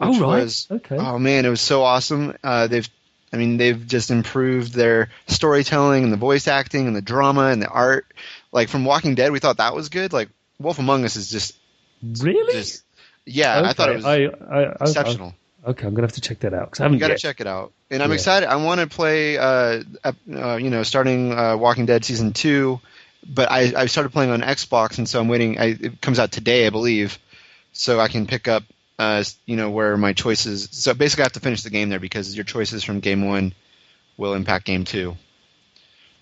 oh 0.00 0.18
right. 0.20 0.42
was- 0.44 0.66
okay. 0.70 0.96
Oh 0.96 1.18
man, 1.18 1.44
it 1.44 1.50
was 1.50 1.60
so 1.60 1.82
awesome. 1.82 2.34
Uh, 2.42 2.66
they've, 2.68 2.88
I 3.32 3.36
mean, 3.36 3.56
they've 3.58 3.86
just 3.86 4.10
improved 4.10 4.72
their 4.72 5.10
storytelling 5.26 6.04
and 6.04 6.12
the 6.12 6.16
voice 6.16 6.48
acting 6.48 6.86
and 6.86 6.96
the 6.96 7.02
drama 7.02 7.46
and 7.48 7.60
the 7.62 7.68
art. 7.68 8.06
Like 8.52 8.68
from 8.68 8.84
Walking 8.84 9.14
Dead, 9.14 9.30
we 9.32 9.38
thought 9.38 9.58
that 9.58 9.74
was 9.74 9.88
good. 9.90 10.12
Like 10.12 10.28
Wolf 10.58 10.78
Among 10.78 11.04
Us 11.04 11.16
is 11.16 11.30
just, 11.30 11.54
really? 12.20 12.52
just 12.54 12.84
yeah, 13.24 13.62
I 13.64 13.72
thought 13.72 13.90
it 13.90 13.96
was 13.96 14.04
I, 14.04 14.24
I, 14.24 14.62
exceptional. 14.80 15.34
I, 15.64 15.70
okay, 15.70 15.86
I'm 15.86 15.94
gonna 15.94 16.06
have 16.08 16.14
to 16.14 16.20
check 16.20 16.40
that 16.40 16.52
out 16.54 16.66
because 16.70 16.80
I 16.80 16.82
haven't 16.84 16.96
You 16.96 17.00
got 17.00 17.06
to 17.08 17.12
yet. 17.14 17.20
check 17.20 17.40
it 17.40 17.46
out. 17.46 17.72
And 17.90 18.02
I'm 18.02 18.10
Yeah. 18.10 18.14
excited. 18.14 18.48
I 18.48 18.56
want 18.56 18.80
to 18.80 18.86
play, 18.88 19.38
uh, 19.38 19.82
uh, 20.04 20.56
you 20.60 20.70
know, 20.70 20.82
starting 20.82 21.32
uh, 21.32 21.56
Walking 21.56 21.86
Dead 21.86 22.04
season 22.04 22.32
two, 22.32 22.80
but 23.26 23.50
I, 23.50 23.72
I 23.76 23.86
started 23.86 24.10
playing 24.12 24.30
on 24.30 24.40
Xbox, 24.42 24.98
and 24.98 25.08
so 25.08 25.20
I'm 25.20 25.28
waiting. 25.28 25.58
I, 25.58 25.64
it 25.80 26.00
comes 26.00 26.18
out 26.18 26.32
today, 26.32 26.66
I 26.66 26.70
believe, 26.70 27.18
so 27.72 28.00
I 28.00 28.08
can 28.08 28.26
pick 28.26 28.48
up, 28.48 28.62
uh, 28.98 29.22
you 29.46 29.56
know, 29.56 29.70
where 29.70 29.96
my 29.96 30.12
choices. 30.12 30.68
So 30.72 30.94
basically, 30.94 31.22
I 31.22 31.26
have 31.26 31.32
to 31.32 31.40
finish 31.40 31.62
the 31.62 31.70
game 31.70 31.88
there 31.88 32.00
because 32.00 32.34
your 32.34 32.44
choices 32.44 32.84
from 32.84 33.00
game 33.00 33.26
one 33.26 33.54
will 34.16 34.34
impact 34.34 34.64
game 34.66 34.84
two. 34.84 35.16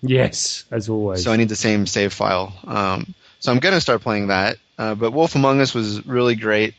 Yes, 0.01 0.65
as 0.71 0.89
always. 0.89 1.23
So 1.23 1.31
I 1.31 1.37
need 1.37 1.49
the 1.49 1.55
same 1.55 1.85
save 1.85 2.13
file. 2.13 2.53
Um, 2.65 3.13
so 3.39 3.51
I'm 3.51 3.59
going 3.59 3.75
to 3.75 3.81
start 3.81 4.01
playing 4.01 4.27
that. 4.27 4.57
Uh, 4.77 4.95
but 4.95 5.11
Wolf 5.11 5.35
Among 5.35 5.61
Us 5.61 5.73
was 5.75 6.05
really 6.07 6.35
great. 6.35 6.73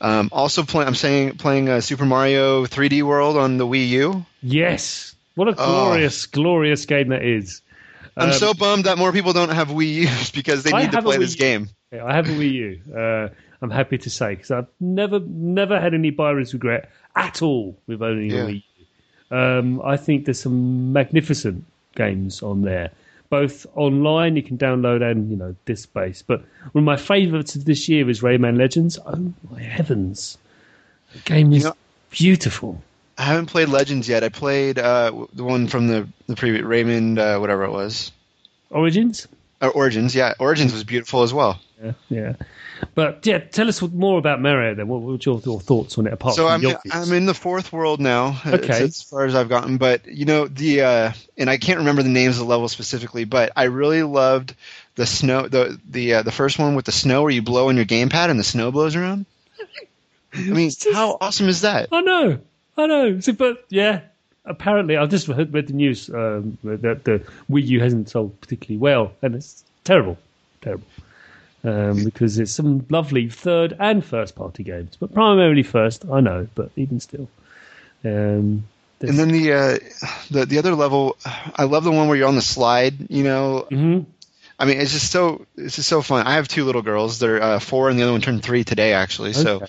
Um, 0.00 0.28
also, 0.32 0.64
play, 0.64 0.84
I'm 0.84 0.96
saying 0.96 1.36
playing 1.36 1.68
uh, 1.68 1.80
Super 1.80 2.04
Mario 2.04 2.66
3D 2.66 3.02
World 3.04 3.36
on 3.36 3.56
the 3.56 3.66
Wii 3.66 3.88
U. 3.90 4.26
yes. 4.42 5.12
What 5.36 5.48
a 5.48 5.50
Oh. 5.52 5.54
glorious, 5.64 6.26
glorious 6.26 6.86
game 6.86 7.08
that 7.08 7.24
is. 7.24 7.60
I'm 8.16 8.28
Um, 8.28 8.34
so 8.34 8.54
bummed 8.54 8.84
that 8.84 8.96
more 8.98 9.12
people 9.12 9.32
don't 9.32 9.48
have 9.50 9.68
Wii 9.68 9.94
U's 9.94 10.30
because 10.34 10.62
they 10.62 10.70
need 10.72 10.92
to 10.92 11.02
play 11.02 11.16
this 11.18 11.34
game. 11.34 11.68
Yeah, 11.92 12.04
I 12.04 12.14
have 12.14 12.28
a 12.28 12.32
Wii 12.32 12.52
U. 12.52 12.80
Uh, 12.96 13.28
I'm 13.62 13.70
happy 13.70 13.98
to 13.98 14.10
say 14.10 14.34
because 14.34 14.50
I've 14.50 14.66
never, 14.80 15.20
never 15.20 15.80
had 15.80 15.94
any 15.94 16.10
buyer's 16.10 16.52
regret 16.54 16.90
at 17.16 17.42
all 17.42 17.76
with 17.86 18.02
owning 18.02 18.30
Yeah. 18.30 18.44
a 18.44 18.46
Wii 18.46 18.62
U. 19.30 19.36
Um, 19.36 19.80
I 19.82 19.96
think 19.96 20.26
there's 20.26 20.40
some 20.40 20.92
magnificent 20.92 21.64
games 21.96 22.42
on 22.42 22.62
there, 22.62 22.90
both 23.30 23.66
online 23.74 24.36
you 24.36 24.42
can 24.42 24.58
download 24.58 25.02
and 25.02 25.30
you 25.30 25.36
know 25.36 25.56
disc 25.64 25.92
based. 25.92 26.26
But 26.26 26.40
one 26.72 26.82
of 26.82 26.84
my 26.84 26.96
favourites 26.96 27.56
of 27.56 27.64
this 27.64 27.88
year 27.88 28.08
is 28.10 28.20
Rayman 28.20 28.58
Legends. 28.58 28.98
Oh 29.04 29.32
my 29.50 29.60
heavens, 29.62 30.38
the 31.12 31.18
game 31.20 31.52
is 31.52 31.62
You 31.64 31.68
know- 31.70 31.76
beautiful. 32.10 32.82
I 33.16 33.22
haven't 33.24 33.46
played 33.46 33.68
Legends 33.68 34.08
yet. 34.08 34.24
I 34.24 34.28
played 34.28 34.78
uh, 34.78 35.26
the 35.32 35.44
one 35.44 35.68
from 35.68 35.86
the 35.88 36.08
the 36.26 36.36
previous 36.36 36.64
Rayman, 36.64 37.18
uh, 37.18 37.38
whatever 37.40 37.64
it 37.64 37.70
was, 37.70 38.10
Origins. 38.70 39.28
uh, 39.60 39.68
Origins. 39.68 40.14
Yeah, 40.14 40.34
Origins 40.38 40.72
was 40.72 40.84
beautiful 40.84 41.22
as 41.22 41.32
well. 41.32 41.60
Yeah, 41.82 41.92
yeah. 42.08 42.32
But 42.94 43.24
yeah, 43.24 43.38
tell 43.38 43.68
us 43.68 43.80
more 43.82 44.18
about 44.18 44.40
Mario 44.40 44.74
then. 44.74 44.88
What 44.88 45.02
were 45.02 45.16
your, 45.20 45.40
your 45.44 45.60
thoughts 45.60 45.96
on 45.96 46.06
it 46.06 46.12
apart 46.12 46.34
so 46.34 46.48
from 46.48 46.66
I'm? 46.66 46.76
I'm 46.90 47.12
in 47.12 47.26
the 47.26 47.34
fourth 47.34 47.72
world 47.72 48.00
now. 48.00 48.40
uh, 48.44 48.50
Okay. 48.56 48.82
as 48.84 49.02
far 49.02 49.24
as 49.26 49.34
I've 49.34 49.48
gotten, 49.48 49.76
but 49.78 50.06
you 50.06 50.24
know 50.24 50.46
the 50.48 50.80
uh, 50.82 51.12
and 51.38 51.48
I 51.48 51.56
can't 51.58 51.78
remember 51.78 52.02
the 52.02 52.08
names 52.08 52.36
of 52.36 52.40
the 52.46 52.50
levels 52.50 52.72
specifically, 52.72 53.24
but 53.24 53.52
I 53.54 53.64
really 53.64 54.02
loved 54.02 54.54
the 54.96 55.06
snow 55.06 55.46
the 55.48 55.78
the 55.88 56.14
uh, 56.14 56.22
the 56.22 56.32
first 56.32 56.58
one 56.58 56.74
with 56.74 56.84
the 56.84 56.92
snow 56.92 57.22
where 57.22 57.30
you 57.30 57.42
blow 57.42 57.68
on 57.68 57.76
your 57.76 57.84
gamepad 57.86 58.28
and 58.30 58.38
the 58.40 58.44
snow 58.44 58.72
blows 58.72 58.96
around. 58.96 59.26
I 60.34 60.38
mean, 60.40 60.70
just- 60.70 60.92
how 60.92 61.16
awesome 61.20 61.48
is 61.48 61.60
that? 61.62 61.88
I 61.92 62.00
know, 62.00 62.38
I 62.76 62.86
know. 62.86 63.20
So, 63.20 63.32
but 63.32 63.64
yeah, 63.68 64.00
apparently, 64.44 64.96
I've 64.96 65.10
just 65.10 65.26
heard, 65.26 65.52
read 65.52 65.68
the 65.68 65.72
news 65.74 66.08
um, 66.10 66.58
that 66.64 67.04
the 67.04 67.22
Wii 67.50 67.66
U 67.66 67.80
hasn't 67.80 68.08
sold 68.10 68.40
particularly 68.40 68.78
well, 68.78 69.12
and 69.22 69.34
it's 69.34 69.64
terrible, 69.84 70.18
terrible. 70.60 70.86
Um, 71.62 72.04
because 72.04 72.38
it's 72.38 72.52
some 72.52 72.84
lovely 72.90 73.30
third 73.30 73.74
and 73.80 74.04
first 74.04 74.34
party 74.34 74.62
games, 74.62 74.96
but 75.00 75.14
primarily 75.14 75.62
first. 75.62 76.04
I 76.12 76.20
know, 76.20 76.46
but 76.54 76.70
even 76.76 77.00
still, 77.00 77.26
um, 78.04 78.64
And 79.00 79.18
then 79.18 79.28
the 79.28 79.52
uh, 79.52 79.78
the 80.30 80.44
the 80.44 80.58
other 80.58 80.74
level, 80.74 81.16
I 81.56 81.64
love 81.64 81.84
the 81.84 81.90
one 81.90 82.08
where 82.08 82.18
you're 82.18 82.28
on 82.28 82.34
the 82.36 82.42
slide. 82.42 83.10
You 83.10 83.24
know, 83.24 83.66
Mhm. 83.70 84.04
I 84.58 84.66
mean, 84.66 84.78
it's 84.78 84.92
just 84.92 85.10
so 85.10 85.46
it's 85.56 85.76
just 85.76 85.88
so 85.88 86.02
fun. 86.02 86.26
I 86.26 86.34
have 86.34 86.48
two 86.48 86.64
little 86.64 86.82
girls. 86.82 87.18
They're 87.18 87.42
uh, 87.42 87.58
four, 87.60 87.88
and 87.88 87.98
the 87.98 88.02
other 88.02 88.12
one 88.12 88.20
turned 88.20 88.42
three 88.42 88.64
today, 88.64 88.92
actually. 88.92 89.32
So, 89.32 89.56
Okay. 89.56 89.66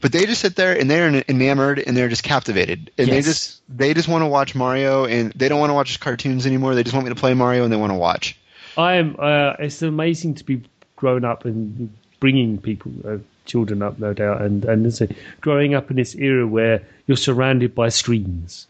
But 0.00 0.12
they 0.12 0.26
just 0.26 0.40
sit 0.40 0.56
there 0.56 0.78
and 0.78 0.90
they're 0.90 1.24
enamored 1.28 1.82
and 1.86 1.96
they're 1.96 2.08
just 2.08 2.22
captivated, 2.22 2.90
and 2.98 3.08
they 3.08 3.22
just 3.22 3.60
they 3.68 3.94
just 3.94 4.08
want 4.08 4.22
to 4.22 4.26
watch 4.26 4.54
Mario, 4.54 5.04
and 5.04 5.32
they 5.32 5.48
don't 5.48 5.60
want 5.60 5.70
to 5.70 5.74
watch 5.74 5.98
cartoons 6.00 6.46
anymore. 6.46 6.74
They 6.74 6.82
just 6.82 6.94
want 6.94 7.06
me 7.06 7.14
to 7.14 7.18
play 7.20 7.34
Mario, 7.34 7.64
and 7.64 7.72
they 7.72 7.76
want 7.76 7.90
to 7.90 7.98
watch. 7.98 8.38
I 8.76 8.94
am. 8.94 9.16
Uh, 9.18 9.54
it's 9.58 9.82
amazing 9.82 10.34
to 10.34 10.44
be 10.44 10.62
grown 10.96 11.24
up 11.24 11.44
and 11.44 11.92
bringing 12.20 12.58
people, 12.58 12.92
uh, 13.06 13.18
children 13.44 13.82
up, 13.82 13.98
no 13.98 14.12
doubt, 14.12 14.42
and 14.42 14.64
and 14.64 14.92
so 14.94 15.06
growing 15.40 15.74
up 15.74 15.90
in 15.90 15.96
this 15.96 16.14
era 16.14 16.46
where 16.46 16.82
you're 17.06 17.16
surrounded 17.16 17.74
by 17.74 17.88
screens. 17.88 18.66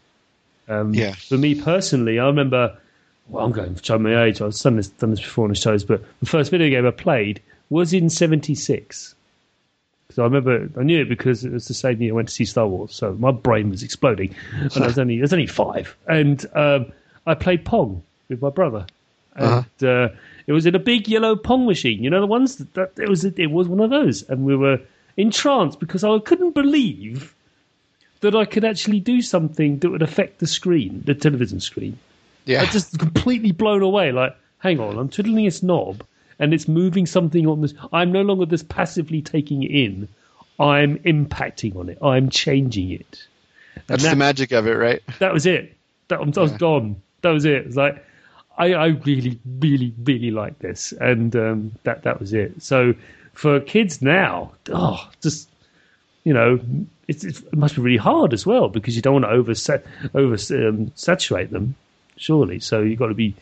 Um, 0.69 0.93
Yeah. 0.93 1.13
For 1.13 1.37
me 1.37 1.55
personally, 1.55 2.19
I 2.19 2.25
remember. 2.25 2.77
Well, 3.29 3.43
I'm 3.45 3.51
going 3.51 3.75
to 3.75 3.83
show 3.83 3.99
my 3.99 4.23
age. 4.23 4.41
I've 4.41 4.55
done 4.57 4.77
this, 4.77 4.87
done 4.87 5.09
this 5.11 5.19
before 5.19 5.43
on 5.43 5.49
the 5.49 5.55
shows, 5.55 5.83
but 5.83 6.01
the 6.21 6.25
first 6.25 6.49
video 6.49 6.69
game 6.69 6.85
I 6.87 6.91
played 6.91 7.41
was 7.69 7.91
in 7.91 8.09
'76. 8.09 9.15
So 10.17 10.23
I 10.23 10.25
remember 10.25 10.67
I 10.79 10.81
knew 10.81 11.01
it 11.01 11.09
because 11.09 11.45
it 11.45 11.51
was 11.51 11.67
the 11.67 11.75
same 11.75 12.01
year 12.01 12.11
I 12.11 12.15
went 12.15 12.29
to 12.29 12.33
see 12.33 12.43
Star 12.43 12.67
Wars. 12.67 12.91
So 12.95 13.13
my 13.19 13.29
brain 13.29 13.69
was 13.69 13.83
exploding, 13.83 14.33
and 14.51 14.75
I 14.83 14.87
was 14.87 14.97
only 15.03 15.19
I 15.19 15.21
was 15.21 15.31
only 15.31 15.45
five, 15.45 15.95
and 16.07 16.43
um, 16.55 16.91
I 17.27 17.35
played 17.35 17.65
Pong 17.65 18.01
with 18.27 18.41
my 18.41 18.49
brother, 18.49 18.87
and 19.35 19.83
uh 19.83 20.09
it 20.47 20.53
was 20.53 20.65
in 20.65 20.73
a 20.73 20.79
big 20.79 21.07
yellow 21.07 21.35
Pong 21.35 21.67
machine. 21.67 22.03
You 22.03 22.09
know 22.09 22.19
the 22.19 22.25
ones 22.25 22.55
that, 22.55 22.73
that 22.73 22.93
it 22.97 23.07
was 23.07 23.25
it 23.25 23.51
was 23.51 23.67
one 23.67 23.79
of 23.79 23.91
those, 23.91 24.27
and 24.27 24.43
we 24.43 24.55
were 24.55 24.79
entranced 25.17 25.79
because 25.79 26.03
I 26.03 26.17
couldn't 26.17 26.55
believe 26.55 27.35
that 28.21 28.35
I 28.35 28.45
could 28.45 28.65
actually 28.65 29.01
do 29.01 29.21
something 29.21 29.77
that 29.77 29.91
would 29.91 30.01
affect 30.01 30.39
the 30.39 30.47
screen, 30.47 31.03
the 31.05 31.13
television 31.13 31.59
screen. 31.59 31.99
Yeah, 32.45 32.63
I 32.63 32.65
just 32.65 32.97
completely 32.97 33.51
blown 33.51 33.83
away. 33.83 34.11
Like, 34.11 34.35
hang 34.57 34.79
on, 34.79 34.97
I'm 34.97 35.09
twiddling 35.09 35.45
this 35.45 35.61
knob 35.61 36.03
and 36.39 36.53
it's 36.53 36.67
moving 36.67 37.05
something 37.05 37.47
on 37.47 37.61
this. 37.61 37.73
I'm 37.91 38.11
no 38.11 38.21
longer 38.21 38.45
just 38.45 38.69
passively 38.69 39.21
taking 39.21 39.63
it 39.63 39.71
in. 39.71 40.07
I'm 40.59 40.97
impacting 40.99 41.75
on 41.75 41.89
it. 41.89 41.99
I'm 42.01 42.29
changing 42.29 42.91
it. 42.91 43.27
That's 43.87 44.03
that, 44.03 44.11
the 44.11 44.15
magic 44.15 44.51
of 44.51 44.67
it, 44.67 44.73
right? 44.73 45.01
That 45.19 45.33
was 45.33 45.45
it. 45.45 45.75
That, 46.07 46.19
I 46.19 46.23
was 46.23 46.51
yeah. 46.51 46.57
gone. 46.57 47.01
That 47.21 47.29
was 47.29 47.45
it. 47.45 47.67
It's 47.67 47.75
like 47.75 48.03
I, 48.57 48.73
I 48.73 48.87
really, 48.87 49.39
really, 49.45 49.93
really 50.03 50.31
like 50.31 50.59
this, 50.59 50.91
and 50.93 51.35
um, 51.35 51.71
that 51.83 52.03
that 52.03 52.19
was 52.19 52.33
it. 52.33 52.61
So 52.63 52.95
for 53.33 53.59
kids 53.59 54.01
now, 54.01 54.53
oh, 54.73 55.09
just 55.21 55.47
you 56.23 56.33
know, 56.33 56.59
it, 57.07 57.23
it 57.23 57.55
must 57.55 57.75
be 57.75 57.81
really 57.81 57.97
hard 57.97 58.33
as 58.33 58.45
well 58.45 58.67
because 58.67 58.95
you 58.95 59.01
don't 59.01 59.21
want 59.21 59.25
to 59.25 59.31
over 59.31 59.53
over 60.15 60.67
um, 60.67 60.91
saturate 60.95 61.51
them, 61.51 61.75
surely. 62.15 62.59
So 62.59 62.81
you've 62.81 62.99
got 62.99 63.07
to 63.07 63.13
be 63.13 63.35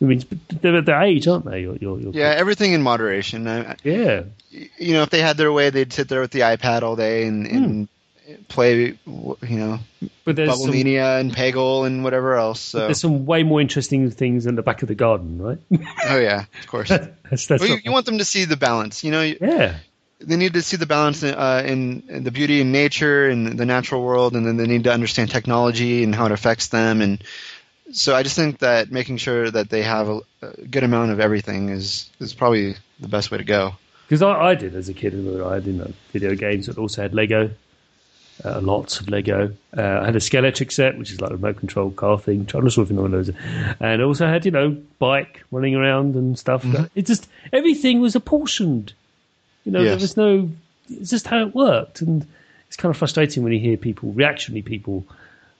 I 0.00 0.04
mean, 0.04 0.22
they're 0.60 0.76
at 0.76 0.86
their 0.86 1.02
age, 1.02 1.26
aren't 1.26 1.44
they? 1.44 1.62
Your, 1.62 1.76
your, 1.76 1.98
your 1.98 2.12
yeah, 2.12 2.34
everything 2.36 2.72
in 2.72 2.82
moderation. 2.82 3.46
yeah. 3.82 4.22
You 4.50 4.92
know, 4.92 5.02
if 5.02 5.10
they 5.10 5.20
had 5.20 5.36
their 5.36 5.52
way, 5.52 5.70
they'd 5.70 5.92
sit 5.92 6.08
there 6.08 6.20
with 6.20 6.30
the 6.30 6.40
iPad 6.40 6.82
all 6.82 6.94
day 6.94 7.26
and, 7.26 7.46
and 7.46 7.88
mm. 8.28 8.48
play, 8.48 8.96
you 9.06 9.36
know, 9.42 9.80
but 10.24 10.36
there's 10.36 10.50
Bubble 10.50 10.64
some, 10.64 10.70
Mania 10.70 11.18
and 11.18 11.34
Peggle 11.34 11.86
and 11.86 12.04
whatever 12.04 12.36
else. 12.36 12.60
So. 12.60 12.78
There's 12.80 13.00
some 13.00 13.26
way 13.26 13.42
more 13.42 13.60
interesting 13.60 14.10
things 14.10 14.46
in 14.46 14.54
the 14.54 14.62
back 14.62 14.82
of 14.82 14.88
the 14.88 14.94
garden, 14.94 15.42
right? 15.42 15.58
oh 16.04 16.18
yeah, 16.18 16.44
of 16.60 16.66
course. 16.68 16.88
that's, 16.88 17.46
that's 17.46 17.48
well, 17.48 17.66
you, 17.66 17.78
you, 17.84 17.92
want 17.92 18.06
them 18.06 18.18
to 18.18 18.24
see 18.24 18.44
the 18.44 18.56
balance, 18.56 19.02
you 19.02 19.10
know. 19.10 19.22
Yeah. 19.22 19.78
They 20.20 20.36
need 20.36 20.54
to 20.54 20.62
see 20.62 20.76
the 20.76 20.86
balance 20.86 21.22
in, 21.22 21.34
uh, 21.34 21.62
in, 21.64 22.02
in 22.08 22.24
the 22.24 22.32
beauty 22.32 22.60
in 22.60 22.72
nature 22.72 23.28
and 23.28 23.58
the 23.58 23.66
natural 23.66 24.02
world, 24.02 24.34
and 24.34 24.46
then 24.46 24.56
they 24.56 24.66
need 24.66 24.84
to 24.84 24.92
understand 24.92 25.30
technology 25.30 26.02
and 26.02 26.14
how 26.14 26.26
it 26.26 26.32
affects 26.32 26.68
them 26.68 27.02
and 27.02 27.22
so 27.92 28.14
I 28.14 28.22
just 28.22 28.36
think 28.36 28.58
that 28.58 28.90
making 28.90 29.16
sure 29.16 29.50
that 29.50 29.70
they 29.70 29.82
have 29.82 30.08
a, 30.08 30.20
a 30.42 30.66
good 30.66 30.84
amount 30.84 31.10
of 31.10 31.20
everything 31.20 31.70
is 31.70 32.10
is 32.20 32.34
probably 32.34 32.76
the 33.00 33.08
best 33.08 33.30
way 33.30 33.38
to 33.38 33.44
go. 33.44 33.74
Because 34.06 34.22
I, 34.22 34.32
I, 34.32 34.54
did 34.54 34.74
as 34.74 34.88
a 34.88 34.94
kid, 34.94 35.14
I 35.14 35.54
had 35.54 35.66
know, 35.66 35.92
video 36.12 36.34
games 36.34 36.66
that 36.66 36.78
also 36.78 37.02
had 37.02 37.14
Lego, 37.14 37.50
uh, 38.44 38.60
lots 38.60 39.00
of 39.00 39.08
Lego. 39.10 39.52
Uh, 39.76 39.82
I 39.82 40.06
had 40.06 40.16
a 40.16 40.20
Scalextric 40.20 40.72
set, 40.72 40.98
which 40.98 41.12
is 41.12 41.20
like 41.20 41.30
a 41.30 41.34
remote 41.34 41.58
control 41.58 41.90
car 41.90 42.18
thing. 42.18 42.48
I'm 42.54 42.64
not 42.64 42.72
sure 42.72 42.84
if 42.84 42.90
you 42.90 42.96
know 42.96 43.08
those. 43.08 43.30
And 43.80 44.02
also 44.02 44.26
had 44.26 44.44
you 44.44 44.50
know 44.50 44.76
bike 44.98 45.42
running 45.50 45.74
around 45.74 46.14
and 46.14 46.38
stuff. 46.38 46.62
Mm-hmm. 46.62 46.84
It 46.94 47.06
just 47.06 47.28
everything 47.52 48.00
was 48.00 48.16
apportioned. 48.16 48.92
You 49.64 49.72
know, 49.72 49.80
yes. 49.80 49.88
there 49.88 49.98
was 49.98 50.16
no. 50.16 50.50
It's 50.90 51.10
just 51.10 51.26
how 51.26 51.40
it 51.42 51.54
worked, 51.54 52.00
and 52.00 52.26
it's 52.68 52.76
kind 52.76 52.90
of 52.90 52.96
frustrating 52.96 53.42
when 53.42 53.52
you 53.52 53.60
hear 53.60 53.76
people, 53.76 54.12
reactionary 54.12 54.62
people 54.62 55.04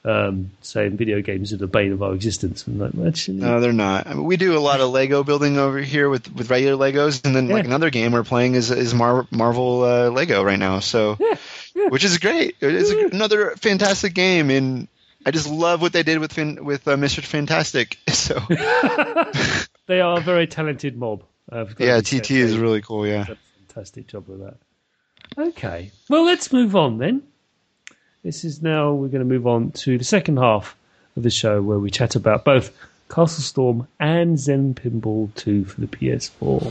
um, 0.08 0.50
saying 0.62 0.96
video 0.96 1.20
games 1.20 1.52
are 1.52 1.58
the 1.58 1.66
bane 1.66 1.92
of 1.92 2.02
our 2.02 2.14
existence. 2.14 2.66
And 2.66 2.78
like, 2.78 3.06
actually, 3.06 3.38
no, 3.38 3.60
they're 3.60 3.74
not. 3.74 4.06
I 4.06 4.14
mean, 4.14 4.24
we 4.24 4.38
do 4.38 4.56
a 4.56 4.60
lot 4.60 4.80
of 4.80 4.88
Lego 4.90 5.22
building 5.22 5.58
over 5.58 5.78
here 5.78 6.08
with, 6.08 6.34
with 6.34 6.50
regular 6.50 6.76
Legos, 6.76 7.24
and 7.26 7.36
then 7.36 7.48
yeah. 7.48 7.54
like 7.54 7.66
another 7.66 7.90
game 7.90 8.12
we're 8.12 8.24
playing 8.24 8.54
is 8.54 8.70
is 8.70 8.94
Mar- 8.94 9.26
Marvel 9.30 9.84
uh, 9.84 10.08
Lego 10.08 10.42
right 10.42 10.58
now. 10.58 10.80
So, 10.80 11.18
yeah, 11.20 11.36
yeah. 11.74 11.88
which 11.88 12.04
is 12.04 12.16
great. 12.18 12.56
It's 12.60 13.12
another 13.12 13.50
fantastic 13.56 14.14
game, 14.14 14.48
and 14.48 14.88
I 15.26 15.30
just 15.30 15.48
love 15.48 15.82
what 15.82 15.92
they 15.92 16.02
did 16.02 16.20
with 16.20 16.32
fin- 16.32 16.64
with 16.64 16.88
uh, 16.88 16.96
Mr. 16.96 17.22
Fantastic. 17.22 17.98
So, 18.08 18.40
they 19.86 20.00
are 20.00 20.18
a 20.18 20.20
very 20.20 20.46
talented 20.46 20.96
mob. 20.96 21.22
yeah, 21.78 22.00
TT 22.00 22.32
is 22.32 22.58
really 22.58 22.82
cool. 22.82 23.06
Yeah, 23.06 23.26
fantastic 23.66 24.06
job 24.06 24.28
with 24.28 24.40
that. 24.40 24.56
Okay, 25.36 25.92
well, 26.08 26.24
let's 26.24 26.52
move 26.52 26.74
on 26.74 26.98
then. 26.98 27.22
This 28.28 28.44
is 28.44 28.60
now, 28.60 28.92
we're 28.92 29.08
going 29.08 29.20
to 29.20 29.24
move 29.24 29.46
on 29.46 29.70
to 29.70 29.96
the 29.96 30.04
second 30.04 30.36
half 30.36 30.76
of 31.16 31.22
the 31.22 31.30
show 31.30 31.62
where 31.62 31.78
we 31.78 31.90
chat 31.90 32.14
about 32.14 32.44
both 32.44 32.76
Castle 33.08 33.42
Storm 33.42 33.88
and 33.98 34.38
Zen 34.38 34.74
Pinball 34.74 35.34
2 35.34 35.64
for 35.64 35.80
the 35.80 35.86
PS4. 35.86 36.70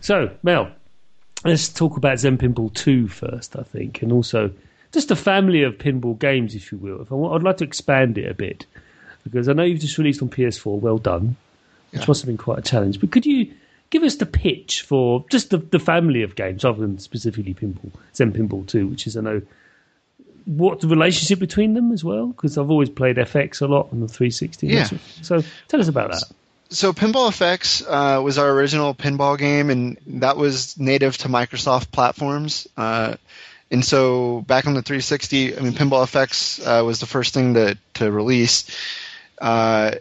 So, 0.00 0.36
Mel, 0.42 0.72
let's 1.44 1.68
talk 1.68 1.96
about 1.96 2.18
Zen 2.18 2.38
Pinball 2.38 2.72
2 2.74 3.08
first, 3.08 3.56
I 3.56 3.62
think, 3.62 4.02
and 4.02 4.12
also 4.12 4.50
just 4.92 5.10
a 5.10 5.16
family 5.16 5.62
of 5.62 5.78
pinball 5.78 6.18
games, 6.18 6.54
if 6.54 6.72
you 6.72 6.78
will. 6.78 7.00
If 7.00 7.12
I 7.12 7.14
want, 7.14 7.34
I'd 7.34 7.44
like 7.44 7.58
to 7.58 7.64
expand 7.64 8.18
it 8.18 8.28
a 8.28 8.34
bit 8.34 8.66
because 9.22 9.48
I 9.48 9.52
know 9.52 9.62
you've 9.62 9.80
just 9.80 9.98
released 9.98 10.22
on 10.22 10.28
PS4. 10.28 10.78
Well 10.80 10.98
done, 10.98 11.36
which 11.92 12.02
yeah. 12.02 12.06
must 12.08 12.22
have 12.22 12.26
been 12.26 12.36
quite 12.36 12.58
a 12.58 12.62
challenge. 12.62 13.00
But 13.00 13.12
could 13.12 13.26
you 13.26 13.52
give 13.90 14.02
us 14.02 14.16
the 14.16 14.26
pitch 14.26 14.82
for 14.82 15.24
just 15.30 15.50
the, 15.50 15.58
the 15.58 15.78
family 15.78 16.22
of 16.22 16.34
games, 16.34 16.64
other 16.64 16.80
than 16.80 16.98
specifically 16.98 17.54
pinball, 17.54 17.92
Zen 18.14 18.32
Pinball 18.32 18.66
2, 18.66 18.88
which 18.88 19.06
is 19.06 19.16
I 19.16 19.20
know 19.20 19.42
what 20.46 20.80
the 20.80 20.88
relationship 20.88 21.38
between 21.38 21.74
them 21.74 21.92
as 21.92 22.02
well? 22.02 22.28
Because 22.28 22.58
I've 22.58 22.70
always 22.70 22.90
played 22.90 23.16
FX 23.16 23.62
a 23.62 23.66
lot 23.66 23.88
on 23.92 24.00
the 24.00 24.08
360. 24.08 24.66
Yeah. 24.66 24.88
So 25.22 25.42
tell 25.68 25.80
us 25.80 25.88
about 25.88 26.10
that 26.10 26.24
so 26.70 26.92
Pinball 26.92 27.30
FX 27.30 27.84
uh, 27.86 28.22
was 28.22 28.38
our 28.38 28.48
original 28.50 28.94
pinball 28.94 29.36
game, 29.36 29.70
and 29.70 29.98
that 30.06 30.36
was 30.36 30.78
native 30.78 31.18
to 31.18 31.28
Microsoft 31.28 31.90
platforms. 31.90 32.68
Uh, 32.76 33.16
and 33.70 33.84
so 33.84 34.40
back 34.42 34.66
on 34.66 34.74
the 34.74 34.82
360, 34.82 35.56
I 35.56 35.60
mean, 35.60 35.72
Pinball 35.72 36.04
FX 36.04 36.64
uh, 36.64 36.84
was 36.84 37.00
the 37.00 37.06
first 37.06 37.34
thing 37.34 37.54
to 37.54 37.76
to 37.94 38.10
release. 38.10 38.64
Uh, 39.40 39.92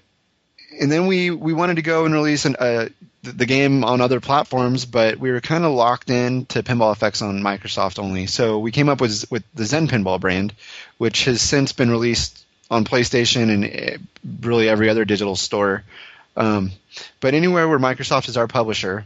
and 0.79 0.91
then 0.91 1.07
we 1.07 1.31
we 1.31 1.53
wanted 1.53 1.75
to 1.75 1.81
go 1.81 2.05
and 2.05 2.13
release 2.13 2.45
an, 2.45 2.55
uh, 2.57 2.89
the 3.23 3.45
game 3.45 3.83
on 3.83 4.01
other 4.01 4.19
platforms, 4.19 4.85
but 4.85 5.17
we 5.17 5.31
were 5.31 5.41
kind 5.41 5.65
of 5.65 5.73
locked 5.73 6.09
in 6.09 6.45
to 6.47 6.63
Pinball 6.63 6.95
FX 6.95 7.21
on 7.21 7.41
Microsoft 7.41 7.99
only. 7.99 8.27
So 8.27 8.59
we 8.59 8.71
came 8.71 8.89
up 8.89 9.01
with 9.01 9.29
with 9.31 9.43
the 9.53 9.65
Zen 9.65 9.87
Pinball 9.87 10.19
brand, 10.19 10.53
which 10.97 11.25
has 11.25 11.41
since 11.41 11.73
been 11.73 11.89
released 11.89 12.45
on 12.71 12.85
PlayStation 12.85 13.49
and 13.51 13.65
eh, 13.65 13.97
really 14.41 14.69
every 14.69 14.89
other 14.89 15.05
digital 15.05 15.35
store. 15.35 15.83
Um, 16.39 16.71
but 17.19 17.33
anywhere 17.33 17.67
where 17.67 17.77
Microsoft 17.79 18.29
is 18.29 18.37
our 18.37 18.47
publisher, 18.47 19.05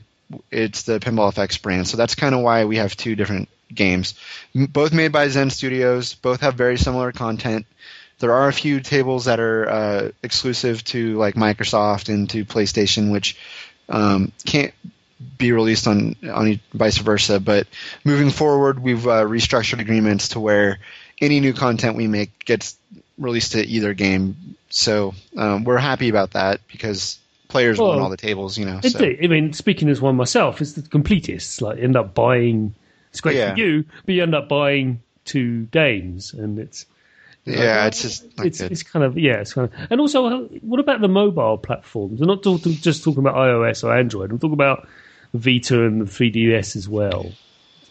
it's 0.52 0.84
the 0.84 1.00
Pinball 1.00 1.34
FX 1.34 1.62
brand. 1.62 1.88
So 1.88 1.98
that's 1.98 2.16
kind 2.16 2.34
of 2.34 2.42
why 2.42 2.66
we 2.66 2.78
have 2.78 2.96
two 2.96 3.16
different 3.16 3.50
games, 3.74 4.14
both 4.54 4.94
made 4.94 5.12
by 5.12 5.28
Zen 5.28 5.50
Studios. 5.50 6.14
Both 6.14 6.42
have 6.42 6.54
very 6.54 6.78
similar 6.78 7.12
content. 7.12 7.66
There 8.20 8.32
are 8.32 8.48
a 8.48 8.54
few 8.54 8.80
tables 8.80 9.26
that 9.26 9.40
are 9.40 9.70
uh, 9.70 10.12
exclusive 10.22 10.84
to 10.86 11.18
like 11.18 11.36
Microsoft 11.36 12.08
and 12.14 12.30
to 12.30 12.46
PlayStation, 12.46 13.12
which 13.12 13.38
um, 13.90 14.32
can't 14.46 14.74
be 15.38 15.52
released 15.52 15.88
on 15.88 16.16
on 16.32 16.60
vice 16.74 16.98
versa. 17.00 17.40
But 17.40 17.68
moving 18.04 18.30
forward, 18.30 18.80
we've 18.80 19.06
uh, 19.08 19.24
restructured 19.24 19.80
agreements 19.80 20.30
to 20.30 20.40
where 20.40 20.80
any 21.20 21.40
new 21.40 21.54
content 21.54 21.98
we 21.98 22.08
make 22.08 22.46
gets 22.46 22.78
released 23.18 23.54
to 23.54 23.66
either 23.66 23.94
game. 23.94 24.56
So 24.70 25.14
um, 25.38 25.64
we're 25.64 25.78
happy 25.78 26.10
about 26.10 26.32
that 26.32 26.62
because 26.68 27.20
players 27.54 27.78
well, 27.78 27.90
won 27.90 28.00
all 28.00 28.10
the 28.10 28.18
tables, 28.18 28.58
you 28.58 28.66
know. 28.66 28.82
So. 28.82 29.00
I 29.00 29.28
mean, 29.28 29.54
speaking 29.54 29.88
as 29.90 30.02
one 30.02 30.16
myself, 30.16 30.60
it's 30.60 30.74
the 30.74 30.82
completists. 30.82 31.62
Like, 31.62 31.80
end 31.80 31.96
up 31.96 32.14
buying. 32.14 32.76
It's 33.12 33.22
great 33.22 33.38
yeah. 33.38 33.54
for 33.54 33.60
you, 33.60 33.86
but 34.06 34.16
you 34.16 34.24
end 34.24 34.34
up 34.34 34.50
buying 34.50 35.02
two 35.24 35.66
games, 35.66 36.34
and 36.34 36.60
it's. 36.60 36.86
Yeah, 37.46 37.88
it's 37.88 38.02
just 38.02 38.26
it's, 38.40 38.62
it's 38.62 38.84
kind 38.84 39.04
of 39.04 39.18
yeah, 39.18 39.42
it's 39.42 39.54
kind 39.54 39.70
of 39.70 39.88
and 39.90 40.00
also 40.00 40.26
uh, 40.26 40.38
what 40.62 40.80
about 40.80 41.02
the 41.02 41.10
mobile 41.10 41.58
platforms? 41.58 42.22
I'm 42.22 42.28
not 42.28 42.42
talking, 42.42 42.72
just 42.72 43.04
talking 43.04 43.20
about 43.20 43.36
iOS 43.36 43.84
or 43.84 43.94
Android. 43.94 44.32
I'm 44.32 44.40
talking 44.40 44.54
about 44.54 44.88
Vita 45.34 45.86
and 45.86 46.00
the 46.00 46.06
3DS 46.06 46.78
as 46.78 46.88
well 46.88 47.34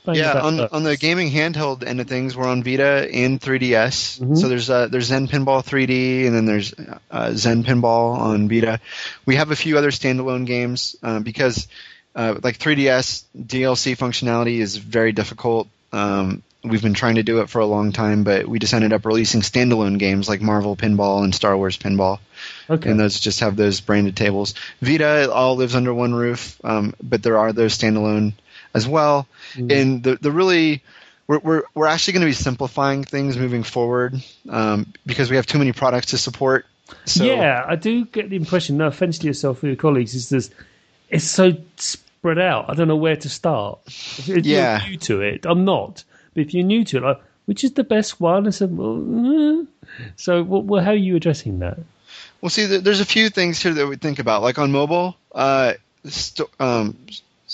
yeah, 0.07 0.41
on 0.41 0.61
on 0.61 0.83
the 0.83 0.97
gaming 0.97 1.31
handheld 1.31 1.87
end 1.87 2.01
of 2.01 2.09
things, 2.09 2.37
we're 2.37 2.49
on 2.49 2.62
Vita 2.62 3.09
and 3.12 3.41
3DS. 3.41 4.21
Mm-hmm. 4.21 4.35
So 4.35 4.49
there's 4.49 4.69
uh, 4.69 4.88
there's 4.88 5.07
Zen 5.07 5.29
Pinball 5.29 5.65
3D, 5.65 6.27
and 6.27 6.35
then 6.35 6.47
there's 6.47 6.75
uh, 7.11 7.33
Zen 7.35 7.65
Pinball 7.65 8.17
on 8.19 8.49
Vita. 8.49 8.81
We 9.27 9.37
have 9.37 9.51
a 9.51 9.57
few 9.57 9.79
other 9.79 9.91
standalone 9.91 10.47
games 10.47 10.97
uh, 11.03 11.21
because 11.21 11.69
uh, 12.15 12.37
like 12.43 12.59
3DS 12.59 13.25
DLC 13.37 13.97
functionality 13.97 14.59
is 14.59 14.77
very 14.77 15.12
difficult. 15.12 15.69
Um, 15.93 16.43
we've 16.65 16.83
been 16.83 16.95
trying 16.95 17.17
to 17.17 17.23
do 17.23 17.41
it 17.41 17.51
for 17.51 17.61
a 17.61 17.67
long 17.67 17.93
time, 17.93 18.25
but 18.25 18.47
we 18.47 18.59
just 18.59 18.75
ended 18.75 18.93
up 18.93 19.05
releasing 19.05 19.41
standalone 19.41 19.99
games 19.99 20.29
like 20.29 20.41
Marvel 20.41 20.77
Pinball 20.77 21.25
and 21.25 21.35
Star 21.35 21.57
Wars 21.57 21.77
Pinball. 21.77 22.19
Okay. 22.69 22.91
And 22.91 22.99
those 22.99 23.19
just 23.19 23.41
have 23.41 23.57
those 23.57 23.81
branded 23.81 24.17
tables. 24.17 24.55
Vita 24.81 25.31
all 25.33 25.57
lives 25.57 25.75
under 25.75 25.93
one 25.93 26.15
roof, 26.15 26.59
um, 26.65 26.95
but 27.03 27.23
there 27.23 27.38
are 27.38 27.53
those 27.53 27.77
standalone 27.77 28.35
as 28.75 28.87
well. 28.87 29.27
Mm-hmm. 29.55 29.71
And 29.71 30.03
the 30.03 30.17
the 30.17 30.31
really 30.31 30.83
we're 31.27 31.39
we're 31.39 31.63
we're 31.75 31.87
actually 31.87 32.15
going 32.15 32.23
to 32.23 32.27
be 32.27 32.33
simplifying 32.33 33.05
things 33.05 33.37
moving 33.37 33.63
forward 33.63 34.23
um, 34.49 34.93
because 35.07 35.31
we 35.31 35.37
have 35.37 35.47
too 35.47 35.59
many 35.59 35.73
products 35.73 36.09
to 36.09 36.19
support. 36.19 36.67
So, 37.07 37.25
yeah, 37.25 37.65
I 37.67 37.77
do 37.77 38.05
get 38.05 38.29
the 38.29 38.37
impression. 38.37 38.77
No 38.77 38.87
offense 38.87 39.19
to 39.21 39.27
yourself 39.27 39.63
or 39.63 39.69
your 39.69 39.77
colleagues, 39.77 40.15
is 40.15 40.29
this 40.29 40.51
it's 41.09 41.25
so 41.25 41.53
spread 41.77 42.39
out. 42.39 42.71
I 42.71 42.75
don't 42.75 42.89
know 42.89 42.97
where 42.97 43.17
to 43.17 43.29
start. 43.29 43.81
If, 43.87 44.47
yeah. 44.47 44.81
you're 44.81 44.91
new 44.91 44.97
to 44.99 45.21
it, 45.21 45.47
I'm 45.47 45.65
not. 45.65 46.05
But 46.35 46.41
if 46.41 46.55
you're 46.55 46.65
new 46.65 46.85
to 46.87 46.97
it, 46.99 47.03
like, 47.03 47.21
which 47.45 47.65
is 47.65 47.73
the 47.73 47.85
best 47.85 48.21
one? 48.21 48.47
I 48.47 48.51
said, 48.51 48.77
well, 48.77 49.61
uh. 49.61 49.65
so 50.17 50.43
well, 50.43 50.83
how 50.83 50.93
are 50.93 50.95
you 50.95 51.17
addressing 51.17 51.59
that? 51.61 51.79
Well, 52.41 52.51
see, 52.51 52.67
there's 52.67 53.01
a 53.01 53.05
few 53.05 53.29
things 53.31 53.63
here 53.63 53.75
that 53.75 53.87
we 53.87 53.97
think 53.97 54.19
about. 54.19 54.43
Like 54.43 54.59
on 54.59 54.73
mobile, 54.73 55.17
uh, 55.35 55.75
st- 56.05 56.49
um, 56.59 56.97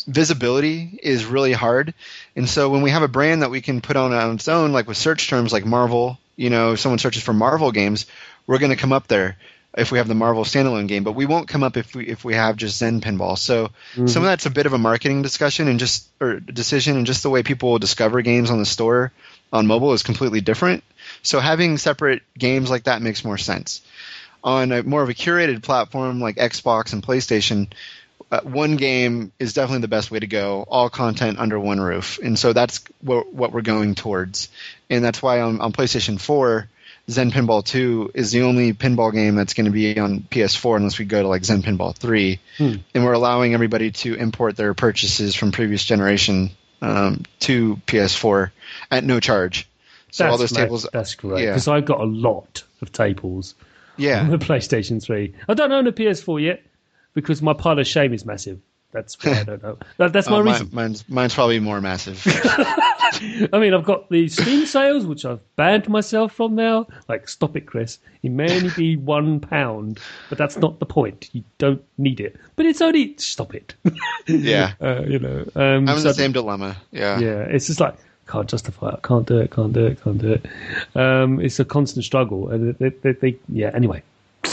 visibility 0.05 0.99
is 1.03 1.25
really 1.25 1.53
hard, 1.53 1.95
and 2.37 2.49
so 2.49 2.71
when 2.71 2.83
we 2.83 2.91
have 2.91 3.03
a 3.03 3.09
brand 3.09 3.43
that 3.43 3.51
we 3.51 3.61
can 3.61 3.81
put 3.81 3.97
on 3.97 4.13
on 4.13 4.35
its 4.35 4.49
own, 4.49 4.73
like 4.73 4.89
with 4.89 4.97
search 4.97 5.29
terms 5.29 5.53
like 5.53 5.65
Marvel, 5.65 6.19
you 6.37 6.51
know, 6.51 6.73
if 6.73 6.81
someone 6.81 6.99
searches 6.99 7.23
for 7.23 7.33
Marvel 7.33 7.73
games, 7.73 8.07
we're 8.47 8.59
going 8.59 8.71
to 8.71 8.77
come 8.77 8.93
up 8.93 9.09
there 9.09 9.37
if 9.77 9.93
we 9.93 9.99
have 9.99 10.09
the 10.09 10.15
Marvel 10.15 10.45
standalone 10.45 10.89
game, 10.89 11.05
but 11.05 11.13
we 11.13 11.27
won't 11.27 11.49
come 11.49 11.63
up 11.63 11.77
if 11.77 11.95
we 11.95 12.07
if 12.07 12.25
we 12.25 12.35
have 12.35 12.57
just 12.57 12.79
Zen 12.79 13.01
Pinball. 13.01 13.37
So 13.39 13.67
mm-hmm. 13.67 14.07
some 14.07 14.23
of 14.23 14.29
that's 14.29 14.47
a 14.47 14.51
bit 14.51 14.67
of 14.67 14.73
a 14.73 14.79
marketing 14.79 15.23
discussion 15.23 15.69
and 15.69 15.79
just 15.79 16.09
or 16.21 16.41
decision, 16.41 16.97
and 16.97 17.07
just 17.07 17.23
the 17.23 17.31
way 17.31 17.43
people 17.43 17.79
discover 17.79 18.23
games 18.23 18.51
on 18.51 18.59
the 18.59 18.67
store 18.67 19.13
on 19.53 19.67
mobile 19.67 19.93
is 19.93 20.03
completely 20.03 20.41
different. 20.41 20.85
So 21.23 21.41
having 21.41 21.79
separate 21.79 22.23
games 22.37 22.71
like 22.71 22.85
that 22.85 23.03
makes 23.03 23.25
more 23.25 23.39
sense. 23.39 23.83
On 24.43 24.73
a 24.73 24.83
more 24.83 25.03
of 25.03 25.09
a 25.09 25.15
curated 25.15 25.63
platform 25.63 26.21
like 26.21 26.37
Xbox 26.37 26.93
and 26.93 27.03
PlayStation, 27.03 27.69
uh, 28.31 28.41
one 28.43 28.77
game 28.77 29.33
is 29.39 29.55
definitely 29.55 29.83
the 29.83 29.89
best 29.89 30.11
way 30.11 30.19
to 30.19 30.27
go. 30.27 30.65
All 30.69 30.91
content 30.91 31.39
under 31.39 31.59
one 31.59 31.81
roof, 31.81 32.19
and 32.23 32.39
so 32.39 32.53
that's 32.53 32.81
what, 33.01 33.33
what 33.33 33.53
we're 33.53 33.63
going 33.63 33.95
towards. 33.95 34.49
And 34.91 35.05
that's 35.05 35.23
why 35.23 35.41
on, 35.41 35.61
on 35.61 35.73
PlayStation 35.73 36.21
4, 36.21 36.69
Zen 37.11 37.31
Pinball 37.31 37.65
2 37.65 38.13
is 38.15 38.33
the 38.33 38.43
only 38.43 38.75
pinball 38.75 39.13
game 39.13 39.35
that's 39.35 39.55
going 39.55 39.65
to 39.65 39.71
be 39.71 39.99
on 39.99 40.21
PS4 40.21 40.77
unless 40.77 40.99
we 40.99 41.07
go 41.07 41.23
to 41.23 41.29
like 41.29 41.45
Zen 41.45 41.63
Pinball 41.63 41.97
3. 41.97 42.39
Hmm. 42.59 42.75
And 42.95 43.05
we're 43.05 43.13
allowing 43.13 43.55
everybody 43.55 43.93
to 43.93 44.15
import 44.15 44.57
their 44.57 44.75
purchases 44.75 45.35
from 45.35 45.51
previous 45.51 45.85
generation 45.85 46.51
um, 46.83 47.23
to 47.41 47.77
PS4 47.87 48.51
at 48.91 49.05
no 49.05 49.21
charge. 49.21 49.69
So 50.11 50.29
all 50.29 50.39
those 50.39 50.53
ma- 50.53 50.61
tables, 50.61 50.87
That's 50.93 51.15
great 51.15 51.45
yeah. 51.45 51.51
because 51.51 51.69
I've 51.69 51.87
got 51.87 52.01
a 52.01 52.05
lot 52.05 52.65
of 52.83 52.93
tables 52.93 53.55
on 53.99 54.05
yeah, 54.05 54.29
the 54.29 54.39
PlayStation 54.39 55.03
3. 55.03 55.35
I 55.49 55.55
don't 55.55 55.73
own 55.73 55.87
a 55.87 55.93
PS4 55.93 56.43
yet 56.43 56.63
because 57.21 57.43
my 57.43 57.53
pile 57.53 57.79
of 57.79 57.87
shame 57.87 58.13
is 58.15 58.25
massive. 58.25 58.61
That's 58.93 59.23
why 59.23 59.41
I 59.41 59.43
don't 59.45 59.63
know. 59.63 59.79
That, 59.99 60.13
that's 60.15 60.31
my 60.31 60.37
Oh, 60.37 60.41
reason. 60.41 60.69
mine, 60.73 60.85
mine's 60.87 61.09
mine's 61.09 61.35
probably 61.35 61.61
more 61.61 61.81
massive. 61.81 62.23
I 63.53 63.59
mean, 63.59 63.75
I've 63.75 63.85
got 63.85 64.09
the 64.11 64.29
Steam 64.29 64.65
sales, 64.67 65.05
which 65.07 65.25
I've 65.25 65.41
banned 65.57 65.89
myself 65.89 66.33
from 66.33 66.55
now. 66.55 66.87
Like, 67.09 67.29
stop 67.29 67.57
it, 67.57 67.67
Chris. 67.67 67.99
It 68.23 68.31
may 68.31 68.55
only 68.55 68.71
be 68.77 68.97
one 68.97 69.41
pound, 69.41 69.99
but 70.29 70.39
that's 70.39 70.57
not 70.57 70.79
the 70.79 70.87
point. 70.87 71.29
You 71.33 71.43
don't 71.59 71.83
need 71.99 72.21
it. 72.21 72.37
But 72.57 72.67
it's 72.67 72.81
only 72.81 73.15
stop 73.19 73.55
it. 73.55 73.75
yeah, 74.27 74.73
uh, 74.81 75.03
you 75.07 75.19
know. 75.19 75.41
Um, 75.57 75.89
I'm 75.89 75.89
in 75.91 75.97
so- 75.99 76.09
the 76.09 76.15
same 76.15 76.33
dilemma. 76.33 76.77
Yeah, 76.93 77.19
Yeah, 77.19 77.41
it's 77.43 77.67
just 77.67 77.81
like 77.81 77.95
can't 78.27 78.49
justify 78.49 78.91
it. 78.91 79.03
Can't 79.03 79.27
do 79.27 79.39
it. 79.39 79.51
Can't 79.51 79.73
do 79.73 79.87
it. 79.87 80.03
Can't 80.03 80.19
do 80.19 80.33
it. 80.33 80.47
Um, 80.95 81.41
it's 81.41 81.59
a 81.61 81.65
constant 81.65 82.05
struggle, 82.05 82.51
and 82.51 82.75
they, 82.79 82.91
they, 82.91 83.13
they 83.13 83.37
yeah. 83.49 83.71
Anyway, 83.75 84.03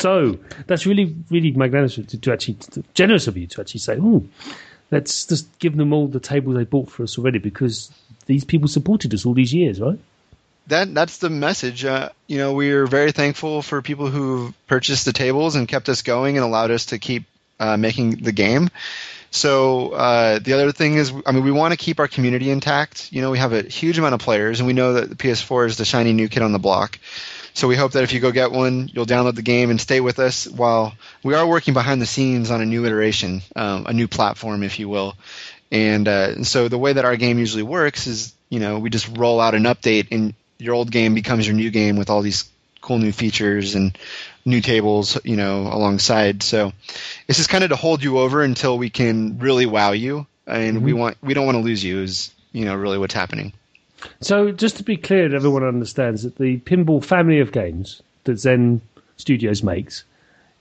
so 0.05 0.37
that's 0.67 0.85
really, 0.85 1.15
really 1.31 1.51
magnanimous 1.51 1.95
to, 1.95 2.03
to 2.05 2.31
actually 2.31 2.53
to, 2.53 2.83
generous 2.93 3.25
of 3.25 3.37
you 3.37 3.47
to 3.47 3.61
actually 3.61 3.79
say, 3.79 3.97
"Oh, 3.99 4.23
let's 4.91 5.25
just 5.25 5.57
give 5.57 5.75
them 5.75 5.93
all 5.93 6.07
the 6.07 6.19
tables 6.19 6.55
they 6.57 6.63
bought 6.63 6.91
for 6.91 7.01
us 7.01 7.17
already," 7.17 7.39
because 7.39 7.91
these 8.27 8.45
people 8.45 8.67
supported 8.67 9.15
us 9.15 9.25
all 9.25 9.33
these 9.33 9.51
years, 9.51 9.81
right? 9.81 9.97
that 10.67 10.93
that's 10.93 11.17
the 11.17 11.31
message. 11.31 11.85
Uh, 11.85 12.09
you 12.27 12.37
know, 12.37 12.53
we 12.53 12.71
are 12.71 12.85
very 12.85 13.11
thankful 13.11 13.63
for 13.63 13.81
people 13.81 14.07
who 14.07 14.53
purchased 14.67 15.05
the 15.05 15.13
tables 15.13 15.55
and 15.55 15.67
kept 15.67 15.89
us 15.89 16.03
going 16.03 16.37
and 16.37 16.45
allowed 16.45 16.69
us 16.69 16.87
to 16.87 16.99
keep 16.99 17.23
uh, 17.59 17.75
making 17.75 18.17
the 18.17 18.31
game. 18.31 18.69
So 19.31 19.89
uh, 19.89 20.37
the 20.37 20.53
other 20.53 20.71
thing 20.71 20.93
is, 20.93 21.11
I 21.25 21.31
mean, 21.31 21.43
we 21.43 21.51
want 21.51 21.73
to 21.73 21.77
keep 21.77 21.99
our 21.99 22.07
community 22.07 22.51
intact. 22.51 23.11
You 23.11 23.23
know, 23.23 23.31
we 23.31 23.39
have 23.39 23.53
a 23.53 23.63
huge 23.63 23.97
amount 23.97 24.13
of 24.13 24.21
players, 24.21 24.59
and 24.59 24.67
we 24.67 24.73
know 24.73 24.93
that 24.93 25.09
the 25.09 25.15
PS4 25.15 25.65
is 25.65 25.77
the 25.77 25.83
shiny 25.83 26.13
new 26.13 26.29
kid 26.29 26.43
on 26.43 26.51
the 26.51 26.59
block. 26.59 26.99
So 27.55 27.69
we 27.69 27.77
hope 27.77 27.93
that 27.93 28.03
if 28.03 28.11
you 28.11 28.19
go 28.19 28.33
get 28.33 28.51
one, 28.51 28.89
you'll 28.93 29.05
download 29.05 29.35
the 29.35 29.41
game 29.41 29.69
and 29.69 29.79
stay 29.79 30.01
with 30.01 30.19
us 30.19 30.45
while 30.45 30.93
we 31.23 31.35
are 31.35 31.47
working 31.47 31.73
behind 31.73 32.01
the 32.01 32.05
scenes 32.05 32.51
on 32.51 32.61
a 32.61 32.65
new 32.65 32.85
iteration, 32.85 33.41
um, 33.55 33.85
a 33.87 33.93
new 33.93 34.09
platform, 34.09 34.61
if 34.61 34.77
you 34.77 34.89
will. 34.89 35.15
And 35.71 36.05
uh, 36.05 36.43
so 36.43 36.67
the 36.67 36.77
way 36.77 36.91
that 36.91 37.05
our 37.05 37.15
game 37.15 37.39
usually 37.39 37.63
works 37.63 38.07
is, 38.07 38.33
you 38.49 38.59
know, 38.59 38.79
we 38.79 38.89
just 38.89 39.17
roll 39.17 39.39
out 39.39 39.55
an 39.55 39.63
update, 39.63 40.09
and 40.11 40.33
your 40.57 40.75
old 40.75 40.91
game 40.91 41.13
becomes 41.13 41.47
your 41.47 41.55
new 41.55 41.71
game 41.71 41.95
with 41.95 42.09
all 42.09 42.21
these 42.21 42.43
cool 42.81 42.97
new 42.97 43.13
features 43.13 43.75
and 43.75 43.97
new 44.43 44.59
tables, 44.59 45.17
you 45.23 45.37
know, 45.37 45.61
alongside. 45.61 46.43
So 46.43 46.73
it's 47.29 47.37
just 47.37 47.49
kind 47.49 47.63
of 47.63 47.69
to 47.69 47.77
hold 47.77 48.03
you 48.03 48.19
over 48.19 48.43
until 48.43 48.77
we 48.77 48.89
can 48.89 49.39
really 49.39 49.65
wow 49.65 49.93
you, 49.93 50.27
and 50.45 50.83
we 50.83 50.91
want 50.91 51.15
we 51.21 51.33
don't 51.33 51.45
want 51.45 51.55
to 51.55 51.63
lose 51.63 51.81
you. 51.81 52.01
Is 52.01 52.33
you 52.51 52.65
know 52.65 52.75
really 52.75 52.97
what's 52.97 53.13
happening. 53.13 53.53
So, 54.21 54.51
just 54.51 54.77
to 54.77 54.83
be 54.83 54.97
clear, 54.97 55.29
that 55.29 55.35
everyone 55.35 55.63
understands 55.63 56.23
that 56.23 56.37
the 56.37 56.59
pinball 56.59 57.03
family 57.03 57.39
of 57.39 57.51
games 57.51 58.01
that 58.25 58.37
Zen 58.39 58.81
Studios 59.17 59.63
makes 59.63 60.03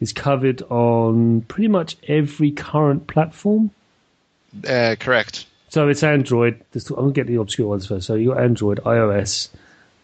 is 0.01 0.13
covered 0.13 0.63
on 0.71 1.43
pretty 1.43 1.69
much 1.69 1.97
every 2.09 2.51
current 2.51 3.07
platform. 3.07 3.71
Uh, 4.69 4.97
correct. 4.99 5.47
So 5.71 5.89
it's 5.89 6.03
Android. 6.03 6.61
I'm 6.75 6.95
gonna 6.95 7.13
get 7.13 7.27
the 7.27 7.37
obscure 7.41 7.67
ones 7.69 7.87
first. 7.87 8.07
So 8.07 8.15
you 8.15 8.29
got 8.29 8.41
Android, 8.43 8.79
iOS. 8.85 9.49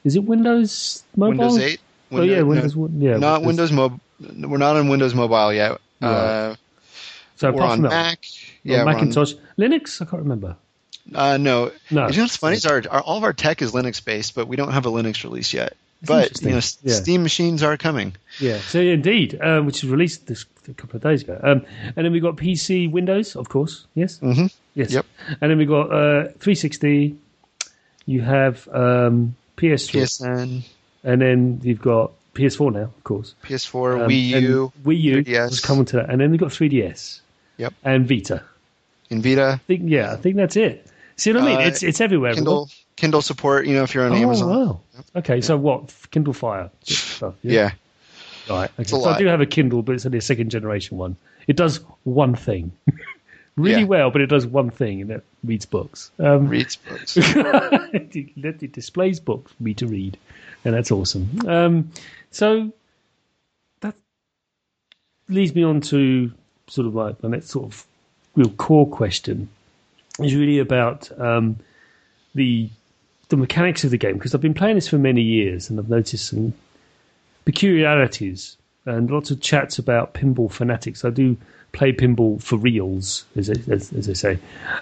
Is 0.04 0.16
it 0.16 0.24
Windows 0.24 1.04
Mobile? 1.16 1.30
Windows 1.38 1.58
8. 1.58 1.80
Oh 2.12 2.22
yeah, 2.22 2.42
Windows. 2.42 2.74
one- 2.74 3.00
yeah, 3.00 3.16
not 3.18 3.42
Windows 3.42 3.70
Mobile. 3.70 4.00
We're 4.20 4.56
not 4.58 4.76
on 4.76 4.88
Windows 4.88 5.14
Mobile 5.14 5.52
yet. 5.52 5.78
Uh, 6.02 6.56
So 7.36 7.52
we're 7.52 7.62
on 7.62 7.82
Mac. 7.82 8.18
Yeah, 8.64 8.80
on- 8.80 8.86
Macintosh, 8.86 9.34
Linux. 9.58 10.02
I 10.02 10.06
can't 10.06 10.22
remember. 10.22 10.56
Uh, 11.14 11.36
no. 11.36 11.72
No. 11.90 12.08
You 12.08 12.16
know 12.18 12.22
what's 12.24 12.36
funny 12.36 12.56
is 12.56 12.66
our, 12.66 12.82
our 12.90 13.00
all 13.00 13.16
of 13.18 13.24
our 13.24 13.32
tech 13.32 13.62
is 13.62 13.72
Linux 13.72 14.04
based, 14.04 14.34
but 14.34 14.46
we 14.48 14.56
don't 14.56 14.72
have 14.72 14.86
a 14.86 14.90
Linux 14.90 15.24
release 15.24 15.52
yet. 15.52 15.76
That's 16.02 16.40
but 16.40 16.42
you 16.42 16.50
know, 16.54 16.60
Yeah. 16.82 16.94
Steam 16.94 17.22
machines 17.22 17.62
are 17.62 17.76
coming. 17.76 18.14
Yeah. 18.38 18.58
So 18.60 18.80
indeed, 18.80 19.38
um, 19.42 19.66
which 19.66 19.82
was 19.82 19.90
released 19.90 20.26
this 20.28 20.46
a 20.68 20.72
couple 20.72 20.96
of 20.96 21.02
days 21.02 21.22
ago. 21.22 21.38
Um, 21.42 21.64
and 21.96 22.06
then 22.06 22.12
we 22.12 22.20
got 22.20 22.36
PC, 22.36 22.90
Windows, 22.90 23.36
of 23.36 23.48
course. 23.48 23.86
Yes. 23.94 24.18
hmm 24.18 24.46
Yes. 24.74 24.92
Yep. 24.92 25.04
And 25.40 25.50
then 25.50 25.58
we 25.58 25.66
got 25.66 25.92
uh, 25.92 26.24
360. 26.38 27.16
You 28.06 28.22
have 28.22 28.66
um, 28.68 29.34
PS3, 29.56 29.90
PSN, 30.00 30.62
and 31.04 31.20
then 31.20 31.60
you've 31.62 31.82
got 31.82 32.12
PS4 32.34 32.72
now, 32.72 32.80
of 32.82 33.04
course. 33.04 33.34
PS4, 33.44 34.02
Um, 34.04 34.08
Wii 34.08 34.40
U, 34.42 34.72
Wii 34.84 35.00
U 35.02 35.24
3DS. 35.24 35.62
coming 35.62 35.84
to 35.86 35.96
that, 35.96 36.08
and 36.10 36.20
then 36.20 36.30
we 36.30 36.38
got 36.38 36.50
3DS. 36.50 37.20
Yep. 37.58 37.74
And 37.84 38.08
Vita. 38.08 38.42
In 39.10 39.20
Vita, 39.20 39.52
I 39.54 39.66
think 39.66 39.82
yeah, 39.84 40.12
I 40.12 40.16
think 40.16 40.36
that's 40.36 40.56
it. 40.56 40.86
See 41.20 41.32
what 41.34 41.42
I 41.42 41.46
mean? 41.46 41.56
Uh, 41.56 41.68
it's 41.68 41.82
it's 41.82 42.00
everywhere. 42.00 42.32
Kindle, 42.34 42.70
Kindle 42.96 43.20
support. 43.20 43.66
You 43.66 43.74
know, 43.74 43.82
if 43.82 43.94
you're 43.94 44.06
on 44.06 44.12
Oh 44.12 44.16
Amazon. 44.16 44.48
wow. 44.48 44.80
Okay, 45.16 45.42
so 45.42 45.54
what? 45.56 45.94
Kindle 46.10 46.32
Fire 46.32 46.70
stuff. 46.82 47.34
Yeah. 47.42 47.72
Right. 48.48 48.70
Okay. 48.78 48.84
So 48.84 49.04
I 49.04 49.18
do 49.18 49.26
have 49.26 49.42
a 49.42 49.46
Kindle, 49.46 49.82
but 49.82 49.94
it's 49.94 50.06
only 50.06 50.16
a 50.16 50.22
second 50.22 50.50
generation 50.50 50.96
one. 50.96 51.16
It 51.46 51.56
does 51.56 51.80
one 52.04 52.34
thing 52.34 52.72
really 53.56 53.80
Yeah. 53.82 53.86
well, 53.86 54.10
but 54.10 54.22
it 54.22 54.28
does 54.28 54.46
one 54.46 54.70
thing, 54.70 55.02
and 55.02 55.10
it 55.10 55.24
reads 55.44 55.66
books. 55.66 56.10
Um, 56.18 56.48
reads 56.48 56.76
books. 56.76 57.16
it, 57.20 58.16
it 58.62 58.72
displays 58.72 59.20
books 59.20 59.52
for 59.52 59.62
me 59.62 59.74
to 59.74 59.86
read, 59.86 60.16
and 60.64 60.72
that's 60.74 60.90
awesome. 60.90 61.46
Um, 61.46 61.90
so 62.30 62.72
that 63.80 63.94
leads 65.28 65.54
me 65.54 65.64
on 65.64 65.82
to 65.82 66.32
sort 66.66 66.86
of 66.86 66.94
like 66.94 67.18
the 67.18 67.28
next 67.28 67.48
sort 67.50 67.66
of 67.66 67.84
real 68.36 68.48
core 68.50 68.88
question 68.88 69.50
is 70.24 70.34
really 70.34 70.58
about 70.58 71.10
um, 71.20 71.56
the 72.34 72.68
the 73.28 73.36
mechanics 73.36 73.84
of 73.84 73.90
the 73.90 73.98
game 73.98 74.14
because 74.14 74.34
I've 74.34 74.40
been 74.40 74.54
playing 74.54 74.74
this 74.74 74.88
for 74.88 74.98
many 74.98 75.22
years 75.22 75.70
and 75.70 75.78
I've 75.78 75.88
noticed 75.88 76.26
some 76.26 76.52
peculiarities 77.44 78.56
and 78.86 79.08
lots 79.08 79.30
of 79.30 79.40
chats 79.40 79.78
about 79.78 80.14
pinball 80.14 80.50
fanatics. 80.50 81.04
I 81.04 81.10
do 81.10 81.36
play 81.72 81.92
pinball 81.92 82.42
for 82.42 82.56
reals, 82.56 83.24
as 83.36 83.46
they, 83.46 83.72
as, 83.72 83.92
as 83.92 84.18
say, 84.18 84.38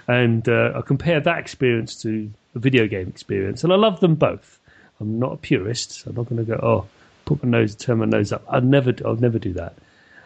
and 0.07 0.49
uh, 0.49 0.71
I 0.75 0.81
compare 0.81 1.19
that 1.19 1.37
experience 1.37 2.01
to 2.01 2.31
a 2.55 2.59
video 2.59 2.87
game 2.87 3.07
experience, 3.07 3.63
and 3.63 3.71
I 3.71 3.75
love 3.75 3.99
them 3.99 4.15
both. 4.15 4.59
I'm 4.99 5.19
not 5.19 5.33
a 5.33 5.37
purist. 5.37 5.91
So 5.91 6.09
I'm 6.09 6.15
not 6.15 6.29
going 6.29 6.45
to 6.45 6.51
go, 6.51 6.59
oh, 6.61 6.85
put 7.25 7.43
my 7.43 7.49
nose, 7.49 7.75
turn 7.75 7.99
my 7.99 8.05
nose 8.05 8.31
up. 8.31 8.43
I'd 8.49 8.63
never, 8.65 8.93
I'll 9.05 9.15
never 9.15 9.39
do 9.39 9.53
that. 9.53 9.75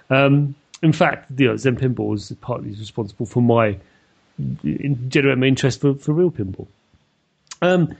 Um, 0.09 0.55
in 0.81 0.93
fact, 0.93 1.31
you 1.39 1.47
know, 1.47 1.57
Zen 1.57 1.77
Pinball 1.77 2.15
is 2.15 2.33
partly 2.41 2.71
responsible 2.71 3.25
for 3.25 3.41
my 3.41 3.77
generate 5.09 5.37
my 5.37 5.47
interest 5.47 5.81
for, 5.81 5.95
for 5.95 6.13
real 6.13 6.31
pinball. 6.31 6.67
Um, 7.61 7.95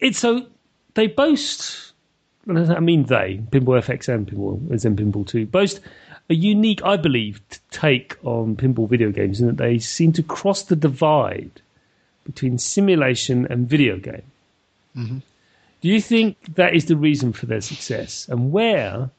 it's 0.00 0.18
so 0.18 0.46
they 0.94 1.06
boast. 1.06 1.92
I 2.48 2.78
mean, 2.78 3.04
they 3.04 3.42
Pinball 3.50 3.82
FX 3.82 4.08
and 4.08 4.28
Pinball 4.28 4.78
Zen 4.78 4.96
Pinball 4.96 5.26
Two 5.26 5.46
boast 5.46 5.80
a 6.28 6.34
unique, 6.34 6.82
I 6.84 6.96
believe, 6.96 7.40
take 7.70 8.16
on 8.24 8.56
pinball 8.56 8.88
video 8.88 9.10
games 9.10 9.40
in 9.40 9.46
that 9.46 9.58
they 9.58 9.78
seem 9.78 10.12
to 10.14 10.22
cross 10.22 10.62
the 10.64 10.76
divide 10.76 11.62
between 12.24 12.58
simulation 12.58 13.46
and 13.48 13.68
video 13.68 13.98
game. 13.98 14.22
Do 15.82 15.88
you 15.88 16.00
think 16.00 16.36
that 16.54 16.74
is 16.74 16.86
the 16.86 16.96
reason 16.96 17.32
for 17.32 17.46
their 17.46 17.60
success, 17.60 18.28
and 18.28 18.50
where 18.50 19.10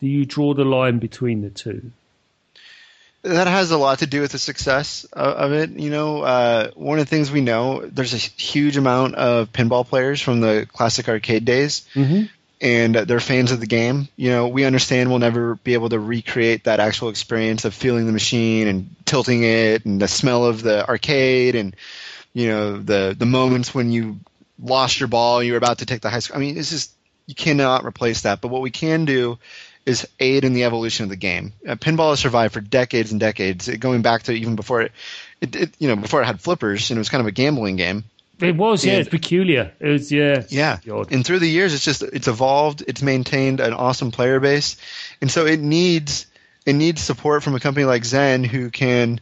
do 0.00 0.08
you 0.08 0.24
draw 0.24 0.54
the 0.54 0.64
line 0.64 0.98
between 0.98 1.42
the 1.42 1.50
two? 1.50 1.92
That 3.26 3.48
has 3.48 3.72
a 3.72 3.78
lot 3.78 3.98
to 4.00 4.06
do 4.06 4.20
with 4.20 4.30
the 4.32 4.38
success 4.38 5.04
of, 5.12 5.34
of 5.34 5.52
it. 5.52 5.70
You 5.70 5.90
know, 5.90 6.22
uh, 6.22 6.70
one 6.74 6.98
of 7.00 7.04
the 7.06 7.10
things 7.10 7.30
we 7.32 7.40
know, 7.40 7.84
there's 7.84 8.14
a 8.14 8.18
huge 8.18 8.76
amount 8.76 9.16
of 9.16 9.52
pinball 9.52 9.86
players 9.86 10.20
from 10.22 10.40
the 10.40 10.66
classic 10.72 11.08
arcade 11.08 11.44
days, 11.44 11.86
Mhm. 11.94 12.28
and 12.60 12.94
they're 12.94 13.18
fans 13.18 13.50
of 13.50 13.58
the 13.58 13.66
game. 13.66 14.06
You 14.16 14.30
know, 14.30 14.46
we 14.48 14.64
understand 14.64 15.10
we'll 15.10 15.18
never 15.18 15.56
be 15.56 15.74
able 15.74 15.88
to 15.88 15.98
recreate 15.98 16.64
that 16.64 16.78
actual 16.78 17.08
experience 17.08 17.64
of 17.64 17.74
feeling 17.74 18.06
the 18.06 18.12
machine 18.12 18.68
and 18.68 18.94
tilting 19.04 19.42
it 19.42 19.84
and 19.84 20.00
the 20.00 20.08
smell 20.08 20.44
of 20.44 20.62
the 20.62 20.88
arcade 20.88 21.56
and 21.56 21.74
you 22.32 22.48
know 22.48 22.76
the 22.78 23.16
the 23.18 23.26
moments 23.26 23.74
when 23.74 23.90
you 23.90 24.18
lost 24.62 25.00
your 25.00 25.08
ball 25.08 25.42
you 25.42 25.52
were 25.52 25.58
about 25.58 25.78
to 25.78 25.86
take 25.86 26.00
the 26.00 26.10
high 26.10 26.20
score. 26.20 26.36
I 26.36 26.40
mean, 26.40 26.56
it's 26.56 26.70
just 26.70 26.92
you 27.26 27.34
cannot 27.34 27.84
replace 27.84 28.22
that. 28.22 28.40
But 28.40 28.48
what 28.48 28.62
we 28.62 28.70
can 28.70 29.04
do 29.04 29.38
is 29.86 30.06
aid 30.18 30.44
in 30.44 30.52
the 30.52 30.64
evolution 30.64 31.04
of 31.04 31.10
the 31.10 31.16
game. 31.16 31.52
Uh, 31.66 31.76
pinball 31.76 32.10
has 32.10 32.20
survived 32.20 32.52
for 32.52 32.60
decades 32.60 33.12
and 33.12 33.20
decades, 33.20 33.68
going 33.68 34.02
back 34.02 34.24
to 34.24 34.32
even 34.32 34.56
before 34.56 34.82
it, 34.82 34.92
it, 35.40 35.56
it, 35.56 35.74
you 35.78 35.88
know, 35.88 35.96
before 35.96 36.20
it 36.20 36.26
had 36.26 36.40
flippers, 36.40 36.90
and 36.90 36.98
it 36.98 37.00
was 37.00 37.08
kind 37.08 37.20
of 37.20 37.26
a 37.26 37.32
gambling 37.32 37.76
game. 37.76 38.04
It 38.40 38.56
was, 38.56 38.84
yeah. 38.84 38.92
And, 38.92 39.00
it's 39.00 39.08
peculiar. 39.08 39.72
It 39.80 39.88
was, 39.88 40.12
yeah. 40.12 40.42
Yeah. 40.48 40.78
And 41.10 41.24
through 41.24 41.38
the 41.38 41.48
years, 41.48 41.72
it's 41.72 41.84
just 41.84 42.02
it's 42.02 42.28
evolved. 42.28 42.82
It's 42.86 43.00
maintained 43.00 43.60
an 43.60 43.72
awesome 43.72 44.10
player 44.10 44.40
base, 44.40 44.76
and 45.22 45.30
so 45.30 45.46
it 45.46 45.60
needs 45.60 46.26
it 46.66 46.74
needs 46.74 47.00
support 47.00 47.42
from 47.42 47.54
a 47.54 47.60
company 47.60 47.86
like 47.86 48.04
Zen 48.04 48.44
who 48.44 48.70
can 48.70 49.20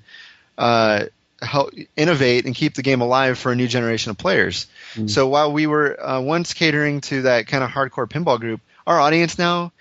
uh, 0.59 1.05
help 1.41 1.75
innovate 1.95 2.47
and 2.47 2.55
keep 2.55 2.75
the 2.75 2.83
game 2.83 3.03
alive 3.03 3.39
for 3.39 3.53
a 3.53 3.57
new 3.57 3.69
generation 3.69 4.11
of 4.11 4.19
players. 4.19 4.67
Mm. 4.95 5.11
So 5.11 5.29
while 5.29 5.53
we 5.53 5.67
were 5.67 6.03
uh, 6.03 6.21
once 6.21 6.55
catering 6.55 7.03
to 7.03 7.23
that 7.23 7.47
kind 7.47 7.63
of 7.63 7.71
hardcore 7.71 8.09
pinball 8.09 8.41
group, 8.41 8.61
our 8.87 8.99
audience 8.99 9.39
now, 9.39 9.73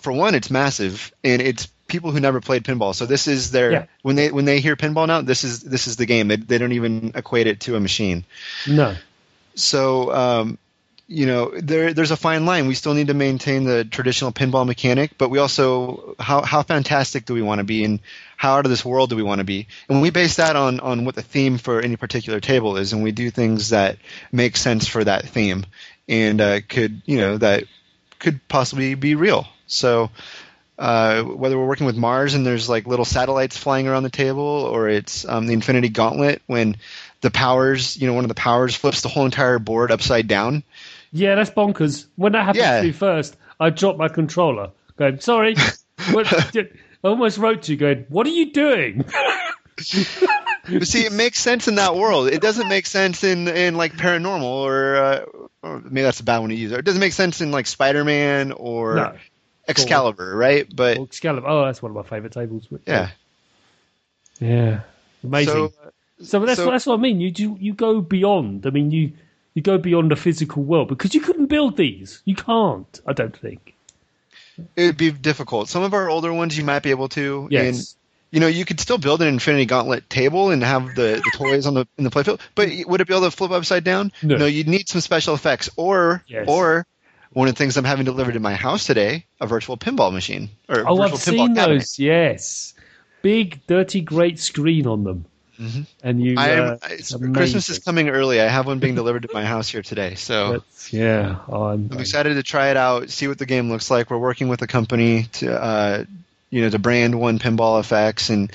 for 0.00 0.12
one, 0.12 0.34
it's 0.34 0.50
massive, 0.50 1.12
and 1.24 1.40
it's 1.42 1.66
people 1.86 2.10
who 2.10 2.20
never 2.20 2.40
played 2.40 2.64
pinball. 2.64 2.94
So 2.94 3.06
this 3.06 3.28
is 3.28 3.50
their 3.50 3.72
yeah. 3.72 3.86
when 4.02 4.16
they 4.16 4.30
when 4.30 4.44
they 4.44 4.60
hear 4.60 4.76
pinball 4.76 5.06
now, 5.06 5.22
this 5.22 5.44
is 5.44 5.60
this 5.62 5.86
is 5.86 5.96
the 5.96 6.06
game. 6.06 6.28
They 6.28 6.36
they 6.36 6.58
don't 6.58 6.72
even 6.72 7.12
equate 7.14 7.46
it 7.46 7.60
to 7.60 7.76
a 7.76 7.80
machine. 7.80 8.24
No. 8.66 8.94
So 9.54 10.12
um, 10.12 10.58
you 11.06 11.26
know 11.26 11.52
there 11.58 11.92
there's 11.92 12.10
a 12.10 12.16
fine 12.16 12.46
line. 12.46 12.66
We 12.66 12.74
still 12.74 12.94
need 12.94 13.08
to 13.08 13.14
maintain 13.14 13.64
the 13.64 13.84
traditional 13.84 14.32
pinball 14.32 14.66
mechanic, 14.66 15.12
but 15.18 15.30
we 15.30 15.38
also 15.38 16.16
how 16.18 16.42
how 16.42 16.62
fantastic 16.62 17.24
do 17.24 17.34
we 17.34 17.42
want 17.42 17.58
to 17.58 17.64
be 17.64 17.84
and 17.84 18.00
how 18.36 18.56
out 18.56 18.66
of 18.66 18.70
this 18.70 18.84
world 18.84 19.10
do 19.10 19.16
we 19.16 19.22
want 19.22 19.38
to 19.38 19.44
be? 19.44 19.68
And 19.88 20.02
we 20.02 20.10
base 20.10 20.36
that 20.36 20.56
on 20.56 20.80
on 20.80 21.04
what 21.04 21.14
the 21.14 21.22
theme 21.22 21.58
for 21.58 21.80
any 21.80 21.96
particular 21.96 22.40
table 22.40 22.76
is, 22.76 22.92
and 22.92 23.02
we 23.02 23.12
do 23.12 23.30
things 23.30 23.70
that 23.70 23.98
make 24.32 24.56
sense 24.56 24.86
for 24.86 25.04
that 25.04 25.28
theme 25.28 25.66
and 26.08 26.40
uh, 26.40 26.60
could 26.68 27.02
you 27.04 27.18
know 27.18 27.38
that 27.38 27.64
could 28.18 28.46
possibly 28.48 28.94
be 28.94 29.14
real. 29.14 29.46
So 29.66 30.10
uh, 30.78 31.22
whether 31.22 31.58
we're 31.58 31.66
working 31.66 31.86
with 31.86 31.96
Mars 31.96 32.34
and 32.34 32.46
there's 32.46 32.68
like 32.68 32.86
little 32.86 33.04
satellites 33.04 33.56
flying 33.56 33.88
around 33.88 34.02
the 34.02 34.10
table, 34.10 34.42
or 34.42 34.88
it's 34.88 35.24
um, 35.24 35.46
the 35.46 35.54
Infinity 35.54 35.88
Gauntlet 35.88 36.42
when 36.46 36.76
the 37.22 37.30
powers, 37.30 37.96
you 37.96 38.06
know, 38.06 38.12
one 38.12 38.24
of 38.24 38.28
the 38.28 38.34
powers 38.34 38.74
flips 38.74 39.00
the 39.00 39.08
whole 39.08 39.24
entire 39.24 39.58
board 39.58 39.90
upside 39.90 40.28
down. 40.28 40.62
Yeah, 41.12 41.34
that's 41.34 41.50
bonkers. 41.50 42.06
When 42.16 42.32
that 42.32 42.44
happened 42.44 42.64
yeah. 42.64 42.80
to 42.80 42.86
me 42.86 42.92
first, 42.92 43.36
I 43.58 43.70
dropped 43.70 43.98
my 43.98 44.08
controller. 44.08 44.70
Going, 44.96 45.20
sorry. 45.20 45.56
I 45.98 46.68
almost 47.04 47.38
wrote 47.38 47.62
to 47.62 47.72
you 47.72 47.78
going, 47.78 48.06
what 48.08 48.26
are 48.26 48.30
you 48.30 48.52
doing? 48.52 49.04
but 50.68 50.86
see, 50.88 51.04
it 51.04 51.12
makes 51.12 51.38
sense 51.38 51.68
in 51.68 51.76
that 51.76 51.96
world. 51.96 52.28
It 52.28 52.40
doesn't 52.40 52.68
make 52.68 52.86
sense 52.86 53.24
in 53.24 53.48
in 53.48 53.76
like 53.76 53.94
paranormal 53.94 54.42
or, 54.42 54.96
uh, 54.96 55.24
or 55.62 55.80
maybe 55.80 56.02
that's 56.02 56.20
a 56.20 56.24
bad 56.24 56.38
one 56.38 56.50
to 56.50 56.56
use. 56.56 56.72
It 56.72 56.84
doesn't 56.84 57.00
make 57.00 57.12
sense 57.12 57.40
in 57.40 57.50
like 57.50 57.66
Spider 57.66 58.04
Man 58.04 58.52
or 58.52 58.94
no. 58.94 59.16
Excalibur, 59.68 60.36
right? 60.36 60.66
But 60.74 60.98
Excalibur. 60.98 61.46
Oh, 61.46 61.64
that's 61.64 61.82
one 61.82 61.90
of 61.90 61.96
my 61.96 62.02
favorite 62.02 62.32
tables. 62.32 62.68
Yeah. 62.86 63.10
Yeah. 64.40 64.80
Amazing. 65.24 65.52
So, 65.52 65.72
so 66.20 66.40
that's 66.44 66.58
so, 66.58 66.70
that's 66.70 66.86
what 66.86 66.98
I 66.98 67.02
mean. 67.02 67.20
You 67.20 67.30
do 67.30 67.56
you 67.60 67.74
go 67.74 68.00
beyond. 68.00 68.66
I 68.66 68.70
mean, 68.70 68.90
you 68.90 69.12
you 69.54 69.62
go 69.62 69.78
beyond 69.78 70.10
the 70.10 70.16
physical 70.16 70.62
world 70.62 70.88
because 70.88 71.14
you 71.14 71.20
couldn't 71.20 71.46
build 71.46 71.76
these. 71.76 72.22
You 72.24 72.34
can't. 72.36 73.00
I 73.06 73.12
don't 73.12 73.36
think. 73.36 73.74
It 74.74 74.86
would 74.86 74.96
be 74.96 75.10
difficult. 75.10 75.68
Some 75.68 75.82
of 75.82 75.94
our 75.94 76.08
older 76.08 76.32
ones 76.32 76.56
you 76.56 76.64
might 76.64 76.82
be 76.82 76.90
able 76.90 77.08
to. 77.10 77.48
Yes. 77.50 77.96
You 78.36 78.40
know, 78.40 78.48
you 78.48 78.66
could 78.66 78.80
still 78.80 78.98
build 78.98 79.22
an 79.22 79.28
Infinity 79.28 79.64
Gauntlet 79.64 80.10
table 80.10 80.50
and 80.50 80.62
have 80.62 80.94
the, 80.94 81.22
the 81.24 81.32
toys 81.38 81.64
on 81.64 81.72
the 81.72 81.88
in 81.96 82.04
the 82.04 82.10
playfield, 82.10 82.38
but 82.54 82.68
would 82.86 83.00
it 83.00 83.08
be 83.08 83.14
able 83.14 83.24
to 83.24 83.30
flip 83.30 83.50
upside 83.50 83.82
down? 83.82 84.12
No. 84.22 84.36
no 84.36 84.44
you'd 84.44 84.68
need 84.68 84.90
some 84.90 85.00
special 85.00 85.34
effects, 85.34 85.70
or 85.78 86.22
yes. 86.26 86.44
or 86.46 86.86
one 87.32 87.48
of 87.48 87.54
the 87.54 87.58
things 87.58 87.78
I'm 87.78 87.84
having 87.84 88.04
delivered 88.04 88.32
to 88.32 88.40
my 88.40 88.54
house 88.54 88.84
today, 88.84 89.24
a 89.40 89.46
virtual 89.46 89.78
pinball 89.78 90.12
machine. 90.12 90.50
Or 90.68 90.86
oh, 90.86 91.00
I've 91.00 91.16
seen 91.16 91.54
cabinet. 91.54 91.78
those. 91.78 91.98
Yes, 91.98 92.74
big, 93.22 93.66
dirty, 93.66 94.02
great 94.02 94.38
screen 94.38 94.86
on 94.86 95.04
them. 95.04 95.24
Mm-hmm. 95.58 95.82
And 96.02 96.22
you, 96.22 96.36
uh, 96.36 96.76
Christmas 97.32 97.70
is 97.70 97.78
coming 97.78 98.10
early. 98.10 98.38
I 98.38 98.48
have 98.48 98.66
one 98.66 98.80
being 98.80 98.96
delivered 98.96 99.22
to 99.22 99.30
my 99.32 99.46
house 99.46 99.70
here 99.70 99.80
today. 99.80 100.14
So 100.16 100.52
That's, 100.52 100.92
yeah, 100.92 101.38
oh, 101.48 101.68
I'm, 101.68 101.88
I'm, 101.90 102.00
excited 102.00 102.34
to 102.34 102.42
try 102.42 102.68
it 102.68 102.76
out, 102.76 103.08
see 103.08 103.28
what 103.28 103.38
the 103.38 103.46
game 103.46 103.70
looks 103.70 103.90
like. 103.90 104.10
We're 104.10 104.18
working 104.18 104.48
with 104.48 104.60
a 104.60 104.66
company 104.66 105.22
to, 105.32 105.58
uh, 105.58 106.04
you 106.50 106.62
know, 106.62 106.70
to 106.70 106.78
brand 106.78 107.18
one 107.18 107.38
Pinball 107.38 107.80
FX, 107.80 108.30
and 108.30 108.52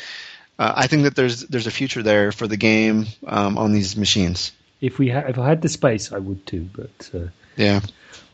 uh, 0.57 0.73
I 0.75 0.87
think 0.87 1.03
that 1.03 1.15
there's 1.15 1.41
there's 1.41 1.67
a 1.67 1.71
future 1.71 2.03
there 2.03 2.31
for 2.31 2.47
the 2.47 2.57
game 2.57 3.07
um, 3.27 3.57
on 3.57 3.73
these 3.73 3.97
machines. 3.97 4.51
If 4.79 4.97
we 4.97 5.09
ha- 5.09 5.25
if 5.27 5.37
I 5.37 5.47
had 5.47 5.61
the 5.61 5.69
space, 5.69 6.11
I 6.11 6.17
would 6.17 6.45
too. 6.45 6.69
But 6.73 7.09
uh, 7.13 7.27
yeah, 7.57 7.81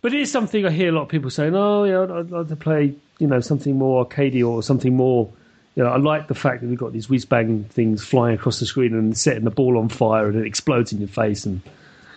but 0.01 0.13
it 0.13 0.21
is 0.21 0.31
something 0.31 0.65
I 0.65 0.71
hear 0.71 0.89
a 0.89 0.91
lot 0.91 1.03
of 1.03 1.09
people 1.09 1.29
saying, 1.29 1.55
"Oh, 1.55 1.83
yeah, 1.83 2.01
I'd, 2.01 2.11
I'd 2.11 2.31
like 2.31 2.47
to 2.49 2.55
play, 2.55 2.95
you 3.19 3.27
know, 3.27 3.39
something 3.39 3.77
more 3.77 4.05
arcadey 4.05 4.47
or 4.47 4.63
something 4.63 4.95
more." 4.95 5.31
You 5.75 5.83
know, 5.83 5.89
I 5.89 5.97
like 5.97 6.27
the 6.27 6.35
fact 6.35 6.61
that 6.61 6.67
we've 6.67 6.77
got 6.77 6.91
these 6.91 7.07
whiz 7.07 7.25
bang 7.25 7.63
things 7.65 8.03
flying 8.03 8.33
across 8.33 8.59
the 8.59 8.65
screen 8.65 8.95
and 8.95 9.15
setting 9.15 9.43
the 9.43 9.51
ball 9.51 9.77
on 9.77 9.89
fire 9.89 10.27
and 10.27 10.35
it 10.35 10.47
explodes 10.47 10.91
in 10.91 10.99
your 10.99 11.07
face, 11.07 11.45
and 11.45 11.61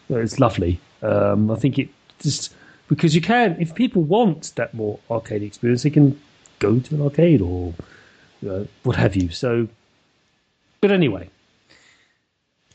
you 0.08 0.16
know, 0.16 0.22
it's 0.22 0.40
lovely. 0.40 0.80
Um, 1.02 1.50
I 1.50 1.56
think 1.56 1.78
it 1.78 1.88
just 2.20 2.54
because 2.88 3.14
you 3.14 3.20
can, 3.20 3.56
if 3.60 3.74
people 3.74 4.02
want 4.02 4.52
that 4.56 4.74
more 4.74 4.98
arcade 5.10 5.42
experience, 5.42 5.82
they 5.82 5.90
can 5.90 6.20
go 6.60 6.78
to 6.78 6.94
an 6.94 7.02
arcade 7.02 7.40
or 7.40 7.74
know, 8.42 8.66
what 8.82 8.96
have 8.96 9.16
you. 9.16 9.30
So, 9.30 9.68
but 10.80 10.92
anyway, 10.92 11.28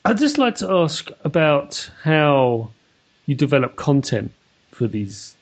I'd 0.03 0.17
just 0.17 0.37
like 0.37 0.55
to 0.55 0.71
ask 0.71 1.09
about 1.23 1.89
how 2.03 2.71
you 3.25 3.35
develop 3.35 3.75
content 3.75 4.31
for 4.71 4.87
these 4.87 5.35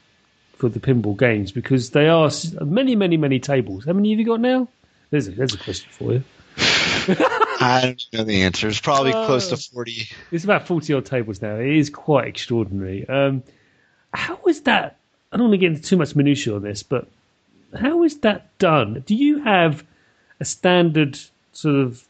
for 0.57 0.69
the 0.69 0.79
pinball 0.79 1.17
games 1.17 1.51
because 1.51 1.89
they 1.89 2.07
are 2.07 2.31
many, 2.61 2.95
many, 2.95 3.17
many 3.17 3.39
tables. 3.39 3.85
How 3.85 3.93
many 3.93 4.11
have 4.11 4.19
you 4.19 4.25
got 4.25 4.39
now? 4.39 4.67
There's 5.09 5.27
a, 5.27 5.31
there's 5.31 5.53
a 5.53 5.57
question 5.57 5.89
for 5.91 6.13
you. 6.13 6.23
I 6.57 7.81
don't 8.11 8.19
know 8.19 8.23
the 8.23 8.43
answer. 8.43 8.67
It's 8.67 8.79
probably 8.79 9.11
uh, 9.11 9.25
close 9.25 9.49
to 9.49 9.57
forty. 9.57 10.07
It's 10.31 10.43
about 10.43 10.67
forty 10.67 10.93
odd 10.93 11.05
tables 11.05 11.41
now. 11.41 11.55
It 11.55 11.75
is 11.75 11.89
quite 11.89 12.27
extraordinary. 12.27 13.07
Um, 13.09 13.43
how 14.13 14.39
is 14.47 14.61
that? 14.61 14.97
I 15.31 15.37
don't 15.37 15.49
want 15.49 15.53
to 15.53 15.57
get 15.57 15.71
into 15.73 15.81
too 15.81 15.97
much 15.97 16.15
minutiae 16.15 16.55
on 16.55 16.61
this, 16.61 16.83
but 16.83 17.07
how 17.75 18.03
is 18.03 18.17
that 18.19 18.57
done? 18.57 19.03
Do 19.05 19.15
you 19.15 19.43
have 19.43 19.83
a 20.39 20.45
standard 20.45 21.19
sort 21.53 21.75
of 21.75 22.03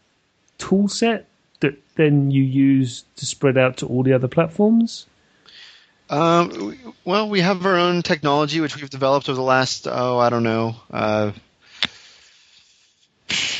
tool 0.58 0.88
set 0.88 1.28
that 1.60 1.78
then 1.95 2.32
you 2.32 2.43
use 2.43 3.06
to 3.17 3.26
spread 3.26 3.58
out 3.58 3.78
to 3.78 3.88
all 3.88 4.04
the 4.04 4.13
other 4.13 4.28
platforms? 4.28 5.06
Um, 6.10 6.78
well, 7.06 7.30
we 7.30 7.41
have 7.41 7.65
our 7.65 7.78
own 7.78 8.02
technology 8.02 8.60
which 8.60 8.76
we've 8.76 8.89
developed 8.89 9.30
over 9.30 9.36
the 9.36 9.41
last 9.41 9.88
oh 9.88 10.19
I 10.19 10.30
don't 10.30 10.43
know 10.43 10.76
uh, 10.91 11.32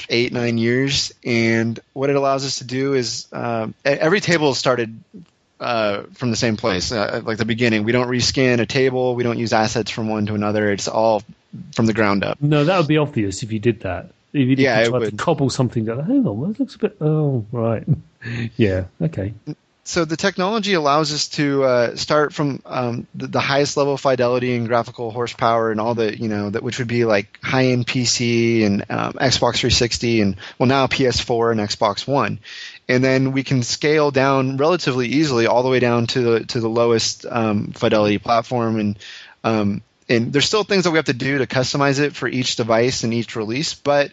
eight 0.10 0.34
nine 0.34 0.58
years, 0.58 1.14
and 1.24 1.80
what 1.94 2.10
it 2.10 2.16
allows 2.16 2.46
us 2.46 2.60
to 2.60 2.66
do 2.66 2.94
is 2.94 3.28
uh, 3.32 3.68
every 3.86 4.20
table 4.20 4.54
started 4.54 5.00
uh, 5.60 6.04
from 6.14 6.30
the 6.30 6.36
same 6.36 6.58
place, 6.58 6.92
uh, 6.92 7.22
like 7.24 7.38
the 7.38 7.46
beginning. 7.46 7.86
We 7.86 7.94
don't 7.94 8.10
reskin 8.10 8.60
a 8.60 8.66
table. 8.66 9.16
We 9.16 9.24
don't 9.24 9.40
use 9.40 9.54
assets 9.54 9.90
from 9.90 10.10
one 10.10 10.26
to 10.26 10.36
another. 10.36 10.72
It's 10.72 10.88
all 10.88 11.24
from 11.76 11.86
the 11.86 11.94
ground 11.94 12.24
up. 12.24 12.42
No, 12.42 12.64
that 12.66 12.78
would 12.78 12.88
be 12.88 12.98
obvious 12.98 13.44
if 13.44 13.52
you 13.52 13.60
did 13.60 13.82
that. 13.82 14.12
If 14.34 14.48
you 14.48 14.56
did 14.56 14.64
yeah, 14.64 14.84
try 14.86 15.00
to 15.00 15.12
cobble 15.16 15.50
something, 15.50 15.86
go, 15.86 16.02
hang 16.02 16.26
on, 16.26 16.42
that 16.54 16.60
looks 16.60 16.76
a 16.76 16.80
bit. 16.80 16.98
Oh, 17.00 17.46
right. 17.52 17.84
yeah, 18.58 18.86
okay 19.02 19.34
so 19.86 20.06
the 20.06 20.16
technology 20.16 20.74
allows 20.74 21.12
us 21.12 21.28
to 21.28 21.64
uh, 21.64 21.96
start 21.96 22.34
from 22.34 22.62
um, 22.66 23.06
the, 23.16 23.28
the, 23.28 23.40
highest 23.40 23.76
level 23.76 23.96
of 23.96 24.02
fidelity 24.02 24.56
and 24.56 24.68
graphical 24.68 25.12
horsepower 25.12 25.72
and 25.72 25.82
all 25.82 25.94
the 25.94 26.18
you 26.18 26.30
know 26.30 26.50
that 26.50 26.64
which 26.64 26.80
would 26.80 26.88
be 26.88 27.04
like 27.04 27.38
high 27.42 27.68
end 27.68 27.86
PC 27.86 28.66
and 28.66 28.82
um, 28.90 29.14
Xbox 29.14 29.58
360 29.58 30.22
and 30.22 30.36
well 30.58 30.68
now 30.68 30.88
PS4 30.88 31.52
and 31.52 31.60
Xbox 31.60 32.08
One, 32.08 32.40
and 32.88 33.04
then 33.04 33.34
we 33.34 33.44
can 33.44 33.62
scale 33.62 34.12
down 34.12 34.56
relatively 34.56 35.08
easily 35.08 35.48
all 35.48 35.64
the 35.64 35.70
way 35.70 35.80
down 35.80 36.08
to 36.08 36.22
the 36.22 36.46
to 36.46 36.62
the 36.62 36.70
lowest 36.70 37.26
um, 37.30 37.74
fidelity 37.74 38.20
platform 38.20 38.80
and 38.80 39.00
um, 39.44 39.82
and 40.16 40.34
there's 40.34 40.46
still 40.46 40.64
things 40.64 40.84
that 40.86 40.92
we 40.92 40.98
have 40.98 41.06
to 41.06 41.14
do 41.14 41.40
to 41.40 41.48
customize 41.48 42.00
it 42.00 42.16
for 42.16 42.28
each 42.28 42.56
device 42.56 43.04
and 43.04 43.14
each 43.14 43.36
release, 43.36 43.74
but 43.74 44.12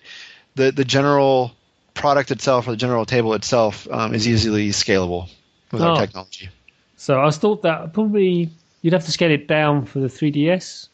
the 0.54 0.72
the 0.72 0.84
general 0.84 1.52
product 1.94 2.30
itself 2.30 2.66
or 2.66 2.72
the 2.72 2.76
general 2.76 3.04
table 3.04 3.34
itself 3.34 3.88
um, 3.90 4.14
is 4.14 4.26
easily 4.26 4.70
scalable 4.70 5.28
with 5.70 5.82
oh. 5.82 5.86
our 5.86 5.96
technology. 6.00 6.48
So 6.96 7.20
I 7.20 7.30
thought 7.30 7.62
that 7.62 7.92
probably 7.92 8.50
you'd 8.82 8.92
have 8.92 9.04
to 9.04 9.12
scale 9.12 9.30
it 9.30 9.46
down 9.46 9.86
for 9.86 10.00
the 10.00 10.08
3DS, 10.08 10.88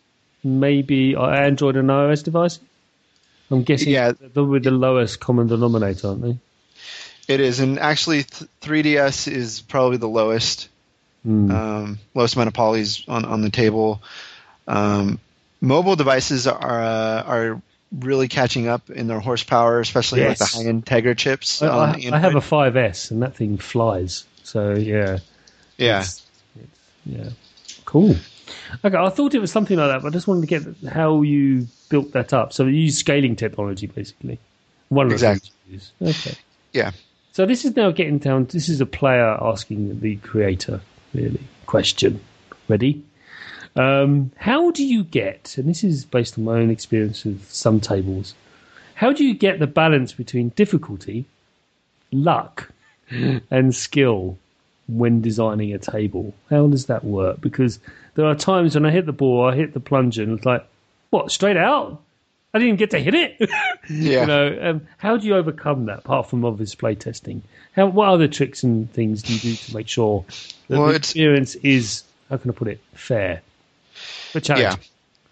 maybe 0.44 1.16
Android 1.16 1.76
and 1.76 1.88
iOS 1.88 2.22
devices. 2.22 2.61
I'm 3.50 3.62
guessing 3.62 3.92
yeah. 3.92 4.12
they're 4.12 4.44
with 4.44 4.64
the 4.64 4.70
lowest 4.70 5.20
common 5.20 5.46
denominator, 5.46 6.09
aren't 6.09 6.22
they? 6.22 6.38
It 7.28 7.40
is, 7.40 7.61
and 7.61 7.78
actually, 7.78 8.22
3DS 8.22 9.30
is 9.30 9.61
probably 9.61 9.96
the 9.96 10.09
lowest, 10.09 10.68
mm. 11.26 11.50
um, 11.50 11.98
lowest 12.14 12.36
amount 12.36 12.48
of 12.48 12.54
polys 12.54 13.04
on 13.09 13.24
on 13.24 13.42
the 13.42 13.50
table. 13.50 14.00
Um, 14.67 15.19
mobile 15.61 15.97
devices 15.97 16.47
are 16.47 16.83
uh, 16.83 17.23
are 17.23 17.62
really 17.93 18.29
catching 18.29 18.69
up 18.69 18.91
in 18.91 19.07
their 19.07 19.21
horsepower, 19.21 19.81
especially 19.81 20.21
Yes. 20.21 20.41
like 20.41 20.51
the 20.51 20.57
high 20.57 20.69
end 20.69 20.85
Tegra 20.85 21.17
chips. 21.17 21.62
I, 21.62 21.69
I, 21.69 21.91
I 22.12 22.19
have 22.19 22.35
a 22.35 22.43
Android. 22.43 22.75
5S, 22.75 23.11
and 23.11 23.23
that 23.23 23.37
thing 23.37 23.59
flies. 23.59 24.25
So 24.43 24.75
yeah, 24.75 25.19
yeah. 25.77 26.01
It's, 26.01 26.23
it's, 26.57 26.79
yeah, 27.05 27.29
cool. 27.85 28.17
Okay, 28.85 28.97
I 28.97 29.09
thought 29.11 29.35
it 29.35 29.41
was 29.41 29.53
something 29.53 29.77
like 29.77 29.89
that, 29.89 30.03
but 30.03 30.09
I 30.09 30.11
just 30.11 30.27
wanted 30.27 30.43
to 30.43 30.47
get 30.47 30.93
how 30.93 31.23
you 31.23 31.67
built 31.89 32.12
that 32.12 32.33
up. 32.33 32.53
So 32.53 32.64
you 32.64 32.83
use 32.83 32.99
scaling 32.99 33.37
technology, 33.37 33.87
basically. 33.87 34.39
One 34.89 35.11
Exactly. 35.11 35.51
Okay. 36.01 36.35
Yeah. 36.73 36.93
So 37.33 37.45
this 37.45 37.64
is 37.64 37.77
now 37.77 37.91
getting 37.91 38.19
down. 38.19 38.47
This 38.47 38.69
is 38.69 38.81
a 38.81 38.87
player 38.87 39.37
asking 39.41 40.01
the 40.01 40.17
creator, 40.17 40.81
really, 41.12 41.41
question. 41.67 42.21
Ready? 42.69 43.05
Um, 43.77 44.33
how 44.37 44.70
do 44.70 44.85
you 44.85 45.05
get? 45.05 45.57
And 45.59 45.68
this 45.68 45.85
is 45.85 46.05
based 46.05 46.39
on 46.39 46.45
my 46.45 46.55
own 46.59 46.70
experience 46.70 47.24
with 47.24 47.51
some 47.51 47.81
tables. 47.81 48.35
How 48.95 49.12
do 49.12 49.24
you 49.24 49.35
get 49.35 49.59
the 49.59 49.66
balance 49.66 50.12
between 50.12 50.49
difficulty, 50.51 51.27
luck, 52.11 52.70
and 53.11 53.74
skill 53.74 54.39
when 54.89 55.20
designing 55.20 55.74
a 55.74 55.79
table? 55.79 56.35
How 56.49 56.66
does 56.66 56.87
that 56.87 57.05
work? 57.05 57.41
Because 57.41 57.79
there 58.14 58.27
are 58.27 58.35
times 58.35 58.74
when 58.74 58.87
I 58.87 58.91
hit 58.91 59.05
the 59.05 59.12
ball, 59.12 59.47
I 59.47 59.55
hit 59.55 59.74
the 59.74 59.81
plunger, 59.81 60.22
and 60.22 60.33
it's 60.39 60.47
like, 60.47 60.66
what? 61.11 61.31
Straight 61.31 61.59
out? 61.59 62.01
I 62.55 62.59
didn't 62.59 62.77
get 62.77 62.91
to 62.93 62.99
hit 62.99 63.14
it. 63.14 63.51
Yeah. 63.89 64.22
You 64.22 64.27
know, 64.27 64.59
um, 64.62 64.89
how 64.99 65.16
do 65.16 65.29
you 65.29 65.37
overcome 65.37 65.87
that 65.87 65.99
apart 65.99 66.29
from 66.29 66.45
obvious 66.45 66.74
play 66.74 66.97
testing? 66.97 67.45
How, 67.77 67.87
what 67.87 68.09
other 68.09 68.27
tricks 68.27 68.64
and 68.64 68.93
things 68.93 69.22
do 69.22 69.33
you 69.35 69.39
do 69.39 69.55
to 69.55 69.74
make 69.77 69.87
sure 69.87 70.24
that 70.66 70.81
Well, 70.81 70.89
the 70.89 70.97
experience 70.97 71.55
is, 71.57 72.03
how 72.29 72.39
can 72.39 72.51
I 72.51 72.55
put 72.55 72.66
it, 72.66 72.81
fair? 72.95 73.43
But 74.32 74.44
challenge. 74.44 74.78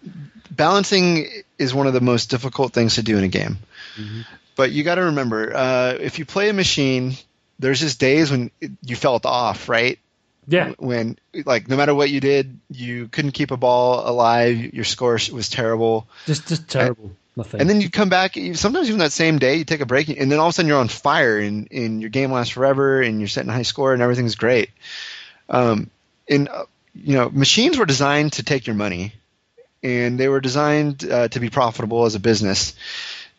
Yeah. 0.03 0.11
Balancing 0.51 1.27
is 1.57 1.73
one 1.73 1.87
of 1.87 1.93
the 1.93 2.01
most 2.01 2.29
difficult 2.29 2.73
things 2.73 2.95
to 2.95 3.03
do 3.03 3.17
in 3.17 3.23
a 3.23 3.27
game. 3.27 3.57
Mm-hmm. 3.97 4.21
But 4.55 4.71
you 4.71 4.83
got 4.83 4.95
to 4.95 5.03
remember, 5.05 5.55
uh, 5.55 5.97
if 5.99 6.19
you 6.19 6.25
play 6.25 6.49
a 6.49 6.53
machine, 6.53 7.13
there's 7.59 7.79
just 7.79 7.99
days 7.99 8.31
when 8.31 8.51
you 8.81 8.95
felt 8.95 9.25
off, 9.25 9.67
right? 9.67 9.99
Yeah. 10.47 10.73
When, 10.77 11.17
like, 11.45 11.67
no 11.67 11.75
matter 11.75 11.93
what 11.93 12.09
you 12.09 12.19
did, 12.19 12.59
you 12.69 13.07
couldn't 13.07 13.31
keep 13.31 13.51
a 13.51 13.57
ball 13.57 14.07
alive. 14.07 14.73
Your 14.73 14.83
score 14.83 15.19
was 15.31 15.49
terrible. 15.49 16.07
Just, 16.25 16.47
just 16.47 16.69
terrible. 16.69 17.11
Nothing. 17.35 17.59
And 17.59 17.69
then 17.69 17.81
you 17.81 17.89
come 17.89 18.07
back. 18.07 18.37
Sometimes 18.53 18.87
even 18.87 18.99
that 18.99 19.11
same 19.11 19.39
day, 19.39 19.55
you 19.55 19.65
take 19.65 19.81
a 19.81 19.85
break, 19.85 20.07
and 20.07 20.31
then 20.31 20.39
all 20.39 20.47
of 20.47 20.51
a 20.51 20.53
sudden 20.53 20.69
you're 20.69 20.79
on 20.79 20.87
fire, 20.87 21.37
and, 21.37 21.67
and 21.71 21.99
your 21.99 22.09
game 22.09 22.31
lasts 22.31 22.53
forever, 22.53 23.01
and 23.01 23.19
you're 23.19 23.27
setting 23.27 23.49
a 23.49 23.53
high 23.53 23.63
score, 23.63 23.91
and 23.91 24.01
everything's 24.01 24.35
great. 24.35 24.69
Um, 25.49 25.89
and 26.29 26.47
uh, 26.47 26.65
you 26.95 27.15
know, 27.15 27.29
machines 27.29 27.77
were 27.77 27.85
designed 27.85 28.33
to 28.33 28.43
take 28.43 28.67
your 28.67 28.75
money, 28.75 29.13
and 29.83 30.19
they 30.19 30.29
were 30.29 30.39
designed 30.39 31.09
uh, 31.09 31.27
to 31.27 31.39
be 31.39 31.49
profitable 31.49 32.05
as 32.05 32.15
a 32.15 32.19
business. 32.19 32.73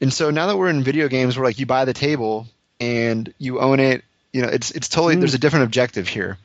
And 0.01 0.13
so 0.13 0.31
now 0.31 0.47
that 0.49 0.57
we're 0.57 0.69
in 0.69 0.83
video 0.83 1.09
games, 1.09 1.37
where 1.37 1.47
like 1.47 1.59
you 1.59 1.67
buy 1.67 1.85
the 1.85 1.95
table 1.95 2.47
and 2.79 3.33
you 3.39 3.61
own 3.61 3.81
it, 3.81 4.05
you 4.33 4.43
know, 4.43 4.49
it's 4.49 4.71
it's 4.73 4.89
totally 4.89 5.17
there's 5.17 5.35
a 5.35 5.39
different 5.39 5.65
objective 5.65 6.09
here. 6.09 6.37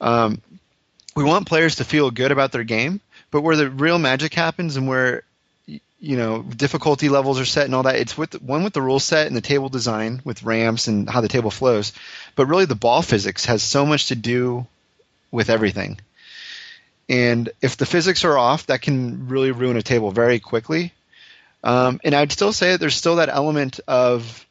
Um, 0.00 0.42
we 1.14 1.24
want 1.24 1.46
players 1.46 1.76
to 1.76 1.84
feel 1.84 2.10
good 2.10 2.32
about 2.32 2.52
their 2.52 2.64
game, 2.64 3.00
but 3.30 3.42
where 3.42 3.56
the 3.56 3.70
real 3.70 3.98
magic 3.98 4.34
happens 4.34 4.76
and 4.76 4.88
where 4.88 5.22
you 5.66 6.16
know 6.16 6.42
difficulty 6.42 7.08
levels 7.08 7.38
are 7.38 7.44
set 7.44 7.66
and 7.66 7.74
all 7.74 7.84
that, 7.84 7.96
it's 7.96 8.18
with 8.18 8.42
one 8.42 8.64
with 8.64 8.72
the 8.72 8.82
rule 8.82 8.98
set 8.98 9.28
and 9.28 9.36
the 9.36 9.40
table 9.40 9.68
design 9.68 10.20
with 10.24 10.42
ramps 10.42 10.88
and 10.88 11.08
how 11.08 11.20
the 11.20 11.28
table 11.28 11.50
flows, 11.50 11.92
but 12.34 12.46
really 12.46 12.64
the 12.64 12.74
ball 12.74 13.02
physics 13.02 13.44
has 13.44 13.62
so 13.62 13.86
much 13.86 14.06
to 14.06 14.16
do 14.16 14.66
with 15.30 15.48
everything. 15.48 16.00
And 17.10 17.50
if 17.60 17.76
the 17.76 17.86
physics 17.86 18.24
are 18.24 18.38
off, 18.38 18.66
that 18.66 18.82
can 18.82 19.26
really 19.26 19.50
ruin 19.50 19.76
a 19.76 19.82
table 19.82 20.12
very 20.12 20.38
quickly. 20.38 20.94
Um, 21.64 22.00
and 22.04 22.14
I'd 22.14 22.30
still 22.30 22.52
say 22.52 22.70
that 22.70 22.78
there's 22.78 22.94
still 22.94 23.16
that 23.16 23.28
element 23.28 23.80
of 23.88 24.46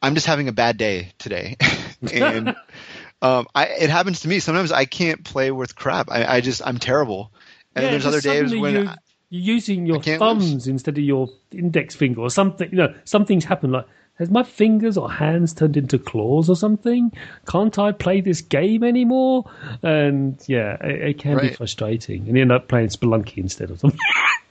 I'm 0.00 0.14
just 0.14 0.26
having 0.26 0.46
a 0.46 0.52
bad 0.52 0.76
day 0.76 1.12
today, 1.18 1.56
and 2.12 2.50
um, 3.22 3.46
I, 3.54 3.66
it 3.66 3.90
happens 3.90 4.20
to 4.20 4.28
me. 4.28 4.38
Sometimes 4.38 4.70
I 4.70 4.84
can't 4.84 5.24
play 5.24 5.50
with 5.50 5.74
crap. 5.74 6.08
I, 6.08 6.36
I 6.36 6.40
just 6.40 6.62
I'm 6.64 6.78
terrible. 6.78 7.32
And 7.74 7.84
Yeah, 7.84 7.90
there's 7.90 8.06
other 8.06 8.20
days 8.20 8.54
when 8.54 8.74
you, 8.74 8.90
you're 9.30 9.54
using 9.56 9.84
your 9.84 10.00
thumbs 10.00 10.52
lose. 10.52 10.68
instead 10.68 10.98
of 10.98 11.04
your 11.04 11.30
index 11.50 11.96
finger 11.96 12.20
or 12.20 12.30
something. 12.30 12.70
You 12.70 12.78
know, 12.78 12.94
something's 13.04 13.44
happened. 13.44 13.72
Like, 13.72 13.86
has 14.22 14.30
my 14.30 14.42
fingers 14.42 14.96
or 14.96 15.10
hands 15.10 15.52
turned 15.52 15.76
into 15.76 15.98
claws 15.98 16.48
or 16.48 16.56
something? 16.56 17.12
Can't 17.46 17.78
I 17.78 17.92
play 17.92 18.20
this 18.20 18.40
game 18.40 18.82
anymore? 18.82 19.50
And 19.82 20.42
yeah, 20.46 20.76
it, 20.80 21.02
it 21.02 21.18
can 21.18 21.38
be 21.38 21.50
frustrating. 21.50 22.26
And 22.26 22.36
you 22.36 22.42
end 22.42 22.52
up 22.52 22.68
playing 22.68 22.88
Spelunky 22.88 23.38
instead 23.38 23.70
of 23.70 23.80
something. 23.80 24.00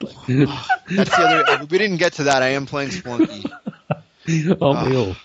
that's 0.00 1.10
the 1.10 1.44
other. 1.48 1.66
we 1.66 1.78
didn't 1.78 1.98
get 1.98 2.14
to 2.14 2.24
that. 2.24 2.42
I 2.42 2.48
am 2.48 2.66
playing 2.66 2.90
Spelunky. 2.90 3.50
Aren't 4.62 4.90
we 4.90 4.96
all? 4.96 5.16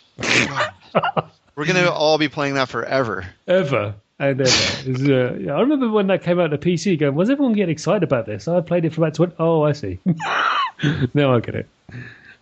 We're 1.56 1.66
gonna 1.66 1.89
all 1.89 2.18
be 2.18 2.28
playing 2.28 2.56
that 2.56 2.70
forever. 2.70 3.26
Ever 3.48 3.95
and 4.20 4.41
ever. 4.41 4.50
It's, 4.50 5.02
uh, 5.02 5.38
yeah, 5.39 5.54
I 5.54 5.62
remember 5.62 5.89
when 5.89 6.08
that 6.08 6.24
came 6.24 6.39
out 6.39 6.45
on 6.45 6.50
the 6.52 6.58
PC 6.58 7.00
going, 7.00 7.16
was 7.16 7.30
everyone 7.30 7.54
getting 7.54 7.72
excited 7.72 8.04
about 8.04 8.26
this? 8.26 8.48
I 8.48 8.62
played 8.62 8.86
it 8.86 8.93
for 8.93 9.02
about 9.02 9.14
20. 9.14 9.36
Oh, 9.39 9.64
I 9.64 9.74
see. 9.74 10.00
now 11.14 11.36
I 11.36 11.39
get 11.39 11.56
it. 11.56 11.68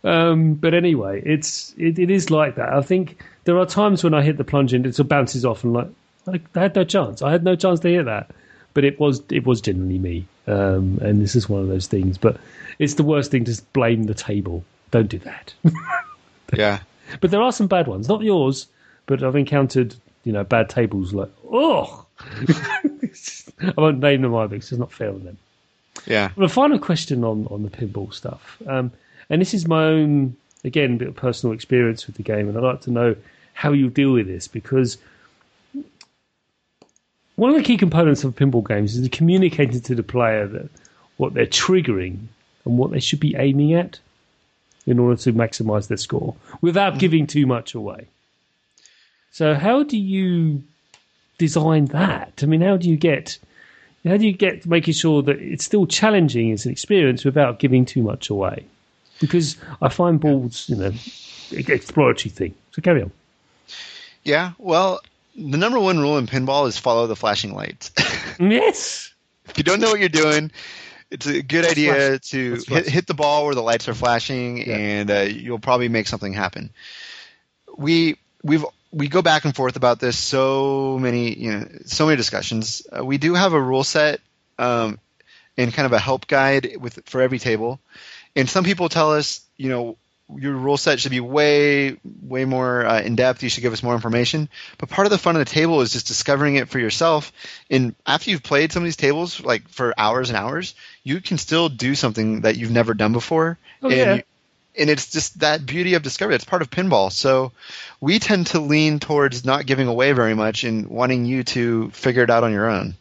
Um, 0.06 0.53
but 0.53 0.74
anyway, 0.74 1.22
it's 1.26 1.74
it, 1.78 1.99
it 1.99 2.12
is 2.12 2.30
like 2.30 2.56
that. 2.56 2.74
I 2.74 2.82
think 2.82 3.22
there 3.43 3.58
are 3.58 3.66
times 3.66 4.03
when 4.03 4.14
I 4.14 4.22
hit 4.22 4.38
the 4.38 4.43
plunge 4.43 4.74
and 4.74 4.86
it 4.86 4.95
sort 4.95 5.06
of 5.06 5.10
bounces 5.10 5.43
off 5.43 5.64
and 5.64 5.74
like 5.74 5.88
I, 6.28 6.39
I 6.56 6.62
had 6.62 6.76
no 6.76 6.84
chance. 6.84 7.22
I 7.22 7.32
had 7.32 7.43
no 7.43 7.56
chance 7.56 7.80
to 7.82 7.89
hit 7.89 8.06
that. 8.06 8.32
But 8.74 8.84
it 8.84 8.99
was 8.99 9.22
it 9.30 9.45
was 9.45 9.62
generally 9.62 9.97
me, 9.97 10.28
um, 10.47 10.99
and 11.01 11.22
this 11.22 11.36
is 11.36 11.49
one 11.49 11.62
of 11.62 11.70
those 11.70 11.88
things. 11.88 12.18
But 12.18 12.38
it's 12.78 12.95
the 12.95 13.03
worst 13.03 13.32
thing 13.32 13.45
to 13.45 13.62
blame 13.74 14.03
the 14.03 14.14
table. 14.14 14.64
Don't 14.91 15.08
do 15.08 15.20
that. 15.20 15.53
Yeah. 16.53 16.82
But 17.22 17.32
there 17.32 17.41
are 17.41 17.51
some 17.51 17.68
bad 17.68 17.88
ones, 17.88 18.08
not 18.08 18.22
yours, 18.22 18.68
but 19.08 19.24
I've 19.24 19.36
encountered 19.36 19.95
you 20.24 20.32
know 20.32 20.43
bad 20.43 20.70
tables 20.70 21.14
like 21.14 21.32
oh. 21.51 22.06
I 22.20 23.74
won't 23.78 23.99
name 23.99 24.22
them 24.22 24.36
either 24.36 24.49
because 24.49 24.72
it's 24.72 24.80
not 24.80 24.91
fair 24.91 25.10
on 25.10 25.24
them. 25.24 25.38
Yeah. 26.06 26.32
Well, 26.36 26.45
a 26.45 26.49
final 26.49 26.80
question 26.80 27.24
on, 27.24 27.47
on 27.49 27.64
the 27.64 27.70
pinball 27.70 28.14
stuff, 28.14 28.62
um, 28.68 28.91
and 29.30 29.41
this 29.41 29.53
is 29.53 29.67
my 29.67 29.84
own 29.84 30.36
again 30.63 30.97
bit 30.97 31.07
of 31.07 31.15
personal 31.15 31.53
experience 31.53 32.07
with 32.07 32.15
the 32.15 32.23
game, 32.23 32.47
and 32.47 32.57
I'd 32.57 32.63
like 32.63 32.82
to 32.82 32.91
know 32.91 33.15
how 33.53 33.71
you 33.71 33.89
deal 33.89 34.11
with 34.11 34.28
this 34.28 34.47
because 34.47 34.97
one 37.36 37.49
of 37.49 37.55
the 37.55 37.63
key 37.63 37.78
components 37.78 38.23
of 38.23 38.36
pinball 38.36 38.67
games 38.67 38.95
is 38.95 39.07
communicating 39.09 39.82
to 39.82 39.95
the 39.95 40.03
player 40.03 40.47
that 40.47 40.69
what 41.17 41.34
they're 41.34 41.45
triggering 41.45 42.17
and 42.65 42.78
what 42.78 42.91
they 42.91 42.99
should 42.99 43.19
be 43.19 43.36
aiming 43.36 43.73
at 43.73 43.99
in 44.86 44.99
order 44.99 45.19
to 45.21 45.34
maximize 45.34 45.88
their 45.88 45.97
score 45.97 46.36
without 46.61 46.95
mm. 46.95 46.99
giving 46.99 47.28
too 47.28 47.45
much 47.45 47.73
away. 47.73 48.07
So, 49.32 49.53
how 49.53 49.84
do 49.84 49.97
you 49.97 50.63
design 51.38 51.86
that? 51.88 52.39
I 52.41 52.45
mean, 52.45 52.61
how 52.61 52.78
do 52.78 52.89
you 52.89 52.97
get 52.97 53.38
how 54.05 54.17
do 54.17 54.26
you 54.26 54.34
get 54.34 54.65
making 54.65 54.93
sure 54.93 55.23
that 55.23 55.39
it's 55.39 55.65
still 55.65 55.88
challenging 55.88 56.51
as 56.51 56.65
an 56.65 56.71
experience 56.71 57.26
without 57.26 57.59
giving 57.59 57.86
too 57.86 58.03
much 58.03 58.30
away? 58.30 58.65
Because 59.20 59.57
I 59.82 59.89
find 59.89 60.20
balls, 60.20 60.68
you 60.70 60.76
know, 60.76 60.91
exploratory 61.51 62.30
thing. 62.30 62.55
So 62.72 62.82
carry 62.82 63.01
on. 63.03 63.11
Yeah. 64.24 64.51
Well, 64.57 64.99
the 65.36 65.57
number 65.57 65.80
one 65.80 65.99
rule 65.99 66.18
in 66.18 66.28
pinball 66.28 66.68
is 66.68 66.78
follow 66.78 67.07
the 67.07 67.16
flashing 67.16 67.53
lights. 67.53 67.91
Yes. 68.39 69.13
if 69.47 69.57
you 69.57 69.63
don't 69.63 69.80
know 69.80 69.89
what 69.91 69.99
you're 70.01 70.09
doing, 70.09 70.51
it's 71.09 71.26
a 71.26 71.41
good 71.41 71.63
idea 71.66 72.20
to 72.20 72.55
hit, 72.68 72.86
hit 72.89 73.07
the 73.07 73.13
ball 73.13 73.45
where 73.45 73.55
the 73.55 73.61
lights 73.61 73.88
are 73.88 73.93
flashing, 73.93 74.57
Yeah. 74.57 74.76
and 74.76 75.11
uh, 75.11 75.20
you'll 75.22 75.59
probably 75.59 75.88
make 75.88 76.07
something 76.07 76.34
happen. 76.34 76.72
We 77.78 78.18
we've 78.43 78.66
we 78.91 79.07
go 79.07 79.22
back 79.22 79.45
and 79.45 79.55
forth 79.55 79.78
about 79.78 79.99
this 79.99 80.18
so 80.18 80.97
many 80.99 81.34
you 81.34 81.51
know 81.51 81.68
so 81.86 82.05
many 82.07 82.18
discussions. 82.18 82.86
Uh, 82.91 83.05
we 83.05 83.18
do 83.18 83.36
have 83.36 83.53
a 83.53 83.61
rule 83.61 83.84
set 83.86 84.20
um, 84.59 84.99
and 85.57 85.74
kind 85.74 85.86
of 85.86 85.93
a 85.93 85.99
help 85.99 86.28
guide 86.28 86.76
with 86.80 86.99
for 87.05 87.22
every 87.22 87.39
table, 87.39 87.80
and 88.36 88.49
some 88.49 88.63
people 88.63 88.89
tell 88.89 89.13
us 89.13 89.41
you 89.57 89.69
know 89.69 89.97
your 90.36 90.53
rule 90.53 90.77
set 90.77 90.99
should 90.99 91.11
be 91.11 91.19
way 91.19 91.97
way 92.23 92.45
more 92.45 92.86
uh, 92.86 93.01
in 93.01 93.15
depth. 93.15 93.43
You 93.43 93.49
should 93.49 93.61
give 93.61 93.73
us 93.73 93.83
more 93.83 93.93
information. 93.93 94.49
But 94.77 94.89
part 94.89 95.05
of 95.05 95.11
the 95.11 95.17
fun 95.17 95.36
of 95.36 95.39
the 95.39 95.51
table 95.51 95.81
is 95.81 95.93
just 95.93 96.07
discovering 96.07 96.55
it 96.55 96.67
for 96.67 96.79
yourself. 96.79 97.31
And 97.69 97.95
after 98.05 98.31
you've 98.31 98.43
played 98.43 98.71
some 98.71 98.81
of 98.83 98.86
these 98.86 98.95
tables 98.95 99.39
like 99.41 99.69
for 99.69 99.93
hours 99.97 100.29
and 100.29 100.38
hours, 100.38 100.73
you 101.03 101.21
can 101.21 101.38
still 101.38 101.69
do 101.69 101.93
something 101.93 102.41
that 102.41 102.57
you've 102.57 102.71
never 102.71 102.93
done 102.93 103.13
before. 103.13 103.57
Oh, 103.83 103.89
and 103.89 103.97
yeah. 103.97 104.15
you- 104.15 104.23
and 104.77 104.89
it's 104.89 105.09
just 105.09 105.39
that 105.39 105.65
beauty 105.65 105.93
of 105.93 106.03
discovery. 106.03 106.36
It's 106.36 106.43
part 106.43 106.61
of 106.61 106.69
pinball. 106.69 107.09
So 107.09 107.53
we 108.01 108.19
tend 108.19 108.47
to 108.47 108.59
lean 108.59 108.99
towards 108.99 109.45
not 109.45 109.65
giving 109.65 109.88
away 109.88 110.11
very 110.11 110.33
much 110.33 110.65
and 110.65 110.88
wanting 110.88 111.23
you 111.23 111.45
to 111.45 111.91
figure 111.91 112.23
it 112.23 112.29
out 112.29 112.43
on 112.43 112.51
your 112.51 112.69
own. 112.69 112.95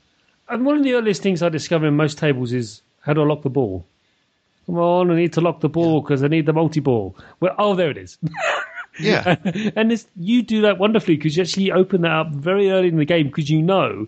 And 0.48 0.64
one 0.64 0.76
of 0.76 0.84
the 0.84 0.92
earliest 0.92 1.22
things 1.22 1.42
I 1.42 1.48
discover 1.48 1.86
in 1.86 1.96
most 1.96 2.18
tables 2.18 2.52
is 2.52 2.80
how 3.00 3.12
I 3.14 3.24
lock 3.24 3.42
the 3.42 3.50
ball? 3.50 3.84
Come 4.66 4.78
on, 4.78 5.10
I 5.10 5.16
need 5.16 5.32
to 5.34 5.40
lock 5.40 5.60
the 5.60 5.68
ball 5.68 6.00
because 6.00 6.22
I 6.22 6.28
need 6.28 6.46
the 6.46 6.52
multi 6.52 6.80
ball. 6.80 7.16
Well, 7.40 7.54
oh, 7.58 7.74
there 7.74 7.90
it 7.90 7.98
is. 7.98 8.18
Yeah. 8.98 9.36
and 9.76 9.90
this, 9.90 10.06
you 10.16 10.42
do 10.42 10.62
that 10.62 10.78
wonderfully 10.78 11.16
because 11.16 11.36
you 11.36 11.42
actually 11.42 11.72
open 11.72 12.02
that 12.02 12.12
up 12.12 12.30
very 12.30 12.70
early 12.70 12.88
in 12.88 12.96
the 12.96 13.04
game 13.04 13.26
because 13.26 13.50
you 13.50 13.60
know 13.60 14.06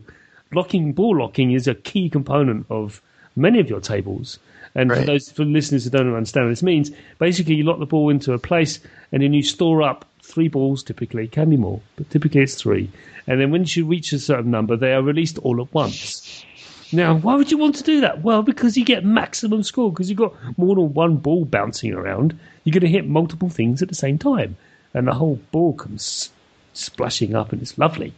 locking 0.53 0.93
ball 0.93 1.17
locking 1.17 1.53
is 1.53 1.67
a 1.67 1.75
key 1.75 2.09
component 2.09 2.67
of 2.71 3.03
many 3.35 3.61
of 3.61 3.69
your 3.69 3.81
tables. 3.81 4.39
And 4.75 4.93
for 4.93 5.01
those 5.01 5.31
for 5.31 5.45
listeners 5.45 5.85
who 5.85 5.91
don't 5.91 6.15
understand 6.15 6.47
what 6.47 6.51
this 6.51 6.63
means, 6.63 6.91
basically 7.19 7.55
you 7.55 7.65
lock 7.65 7.79
the 7.79 7.87
ball 7.87 8.11
into 8.11 8.35
a 8.35 8.39
place 8.39 8.79
and 9.11 9.23
then 9.23 9.33
you 9.33 9.43
store 9.43 9.83
up 9.83 10.05
three 10.23 10.49
balls 10.49 10.83
typically, 10.83 11.25
it 11.25 11.33
can 11.33 11.49
be 11.49 11.57
more, 11.57 11.81
but 11.97 12.11
typically 12.11 12.43
it's 12.43 12.57
three. 12.57 12.91
And 13.27 13.41
then 13.41 13.51
when 13.51 13.65
you 13.67 13.87
reach 13.87 14.13
a 14.13 14.19
certain 14.19 14.51
number, 14.51 14.77
they 14.77 14.93
are 14.93 15.03
released 15.03 15.39
all 15.39 15.61
at 15.63 15.73
once. 15.73 16.45
Now, 16.93 17.17
why 17.17 17.35
would 17.35 17.51
you 17.51 17.59
want 17.59 17.75
to 17.77 17.83
do 17.83 18.01
that? 18.01 18.23
Well, 18.23 18.43
because 18.43 18.77
you 18.77 18.85
get 18.85 19.05
maximum 19.05 19.63
score, 19.63 19.91
because 19.91 20.09
you've 20.09 20.19
got 20.19 20.35
more 20.57 20.75
than 20.75 20.95
one 20.95 21.17
ball 21.17 21.45
bouncing 21.45 21.93
around. 21.93 22.39
You're 22.65 22.73
going 22.73 22.83
to 22.83 22.89
hit 22.89 23.09
multiple 23.09 23.49
things 23.49 23.83
at 23.83 23.89
the 23.89 23.95
same 23.95 24.19
time. 24.19 24.57
And 24.95 25.07
the 25.07 25.15
whole 25.15 25.41
ball 25.51 25.73
comes 25.73 26.31
splashing 26.75 27.35
up, 27.35 27.53
and 27.53 27.61
it's 27.61 27.77
lovely. 27.77 28.13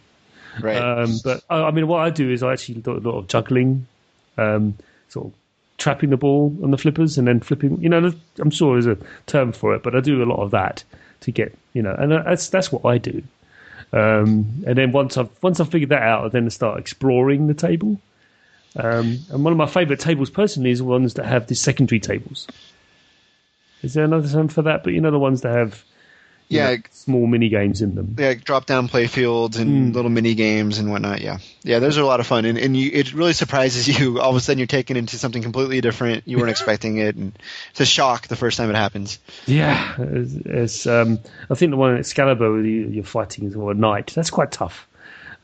Right. 0.60 0.76
Um, 0.76 1.18
but 1.24 1.42
I, 1.48 1.64
I 1.64 1.70
mean, 1.70 1.86
what 1.86 2.00
I 2.00 2.10
do 2.10 2.30
is 2.30 2.42
I 2.42 2.52
actually 2.52 2.76
do 2.76 2.92
a 2.92 2.98
lot 2.98 3.18
of 3.18 3.28
juggling, 3.28 3.86
um, 4.36 4.76
sort 5.08 5.26
of 5.26 5.32
trapping 5.78 6.10
the 6.10 6.16
ball 6.16 6.54
on 6.62 6.70
the 6.70 6.78
flippers 6.78 7.18
and 7.18 7.26
then 7.26 7.40
flipping. 7.40 7.80
You 7.80 7.88
know, 7.88 8.12
I'm 8.38 8.50
sure 8.50 8.80
there's 8.80 8.98
a 8.98 9.02
term 9.26 9.52
for 9.52 9.74
it, 9.74 9.82
but 9.82 9.94
I 9.94 10.00
do 10.00 10.22
a 10.22 10.26
lot 10.26 10.42
of 10.42 10.50
that 10.50 10.84
to 11.20 11.32
get 11.32 11.56
you 11.72 11.82
know, 11.82 11.94
and 11.96 12.10
that's 12.10 12.48
that's 12.48 12.72
what 12.72 12.84
I 12.84 12.98
do. 12.98 13.22
Um, 13.92 14.64
and 14.66 14.76
then 14.76 14.90
once 14.90 15.16
I've 15.16 15.30
once 15.42 15.60
I've 15.60 15.70
figured 15.70 15.90
that 15.90 16.02
out, 16.02 16.24
I 16.24 16.28
then 16.28 16.50
start 16.50 16.80
exploring 16.80 17.46
the 17.46 17.54
table. 17.54 18.00
Um, 18.76 19.18
and 19.30 19.42
one 19.44 19.52
of 19.52 19.56
my 19.56 19.66
favourite 19.66 20.00
tables 20.00 20.30
personally 20.30 20.70
is 20.70 20.78
the 20.78 20.84
ones 20.84 21.14
that 21.14 21.26
have 21.26 21.46
the 21.46 21.54
secondary 21.54 22.00
tables. 22.00 22.46
Is 23.82 23.94
there 23.94 24.04
another 24.04 24.28
term 24.28 24.48
for 24.48 24.62
that? 24.62 24.84
But 24.84 24.92
you 24.92 25.00
know 25.00 25.10
the 25.10 25.18
ones 25.18 25.42
that 25.42 25.54
have 25.54 25.84
Yeah. 26.48 26.70
know, 26.70 26.76
small 26.90 27.26
mini 27.26 27.48
games 27.48 27.80
in 27.82 27.94
them. 27.94 28.16
yeah, 28.18 28.34
drop 28.34 28.66
down 28.66 28.88
play 28.88 29.06
fields 29.06 29.56
and 29.56 29.94
little 29.94 30.10
mini 30.10 30.34
games 30.34 30.78
and 30.78 30.90
whatnot. 30.90 31.20
Yeah, 31.20 31.38
yeah, 31.62 31.78
those 31.78 31.96
are 31.98 32.02
a 32.02 32.06
lot 32.06 32.20
of 32.20 32.26
fun, 32.26 32.44
and 32.44 32.58
and 32.58 32.76
you, 32.76 32.90
it 32.92 33.12
really 33.14 33.32
surprises 33.34 33.86
you. 34.00 34.20
All 34.20 34.30
of 34.30 34.36
a 34.36 34.40
sudden, 34.40 34.58
you're 34.58 34.66
taken 34.66 34.96
into 34.96 35.16
something 35.18 35.42
completely 35.42 35.80
different. 35.80 36.24
You 36.26 36.38
weren't 36.38 36.50
expecting 36.56 36.98
it, 36.98 37.14
and 37.16 37.38
it's 37.70 37.80
a 37.80 37.86
shock 37.86 38.28
the 38.28 38.36
first 38.36 38.56
time 38.58 38.70
it 38.70 38.76
happens. 38.76 39.18
Yeah, 39.46 39.94
it's, 39.98 40.34
it's, 40.34 40.86
um, 40.86 41.20
I 41.50 41.54
think 41.54 41.70
the 41.70 41.76
one 41.76 41.94
at 41.94 42.00
Excalibur 42.00 42.50
where 42.52 42.62
you, 42.64 42.88
you're 42.88 43.04
fighting 43.04 43.44
is 43.44 43.54
a 43.54 43.74
knight. 43.74 44.12
That's 44.14 44.30
quite 44.30 44.50
tough 44.52 44.86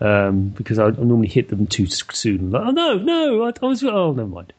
um, 0.01 0.49
because 0.49 0.79
I, 0.79 0.87
I 0.87 0.91
normally 0.91 1.29
hit 1.29 1.49
them 1.49 1.67
too 1.67 1.87
soon. 1.87 2.51
Like, 2.51 2.67
oh 2.67 2.71
no, 2.71 2.99
no, 2.99 3.45
I, 3.45 3.53
I 3.63 3.67
was. 3.67 3.83
Oh, 3.85 4.13
never 4.13 4.29
mind. 4.29 4.53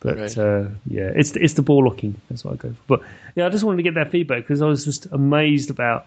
But 0.00 0.18
Right. 0.18 0.38
uh, 0.38 0.68
yeah, 0.86 1.10
it's 1.14 1.34
it's 1.36 1.54
the 1.54 1.62
ball 1.62 1.84
locking. 1.84 2.20
That's 2.28 2.44
what 2.44 2.54
I 2.54 2.56
go 2.56 2.68
for. 2.70 2.98
But 2.98 3.02
yeah, 3.34 3.46
I 3.46 3.48
just 3.48 3.64
wanted 3.64 3.78
to 3.78 3.82
get 3.82 3.94
that 3.94 4.10
feedback 4.10 4.42
because 4.42 4.62
I 4.62 4.66
was 4.66 4.84
just 4.84 5.06
amazed 5.10 5.70
about 5.70 6.06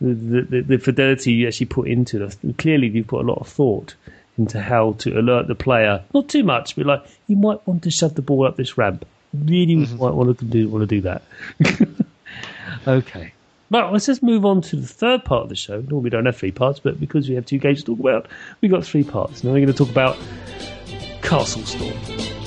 the, 0.00 0.42
the, 0.42 0.60
the, 0.62 0.78
fidelity 0.78 1.32
you 1.32 1.46
actually 1.46 1.66
put 1.66 1.88
into 1.88 2.18
this. 2.18 2.36
And 2.42 2.56
clearly, 2.58 2.88
you've 2.88 3.06
put 3.06 3.24
a 3.24 3.28
lot 3.28 3.38
of 3.38 3.48
thought 3.48 3.94
into 4.36 4.60
how 4.60 4.92
to 4.98 5.18
alert 5.18 5.46
the 5.46 5.54
player. 5.54 6.02
Not 6.12 6.28
too 6.28 6.44
much, 6.44 6.76
but 6.76 6.86
like 6.86 7.04
you 7.26 7.36
might 7.36 7.66
want 7.66 7.84
to 7.84 7.90
shove 7.90 8.14
the 8.14 8.22
ball 8.22 8.46
up 8.46 8.56
this 8.56 8.76
ramp. 8.76 9.06
Really 9.32 9.76
might 9.76 10.14
want 10.14 10.38
to 10.38 10.44
do 10.44 10.68
want 10.68 10.88
to 10.88 10.94
do 10.94 11.00
that. 11.02 11.22
okay. 12.86 13.32
Well, 13.72 13.90
let's 13.90 14.04
just 14.04 14.22
move 14.22 14.44
on 14.44 14.60
to 14.62 14.76
the 14.76 14.86
third 14.86 15.24
part 15.24 15.44
of 15.44 15.48
the 15.48 15.56
show. 15.56 15.80
Normally 15.80 16.02
we 16.02 16.10
don't 16.10 16.26
have 16.26 16.36
three 16.36 16.52
parts, 16.52 16.78
but 16.78 17.00
because 17.00 17.26
we 17.26 17.34
have 17.36 17.46
two 17.46 17.56
games 17.56 17.78
to 17.78 17.86
talk 17.86 18.00
about, 18.00 18.28
we've 18.60 18.70
got 18.70 18.84
three 18.84 19.02
parts. 19.02 19.42
Now 19.42 19.52
we're 19.52 19.64
going 19.64 19.68
to 19.68 19.72
talk 19.72 19.88
about 19.88 20.18
Castle 21.22 21.62
Storm. 21.64 22.41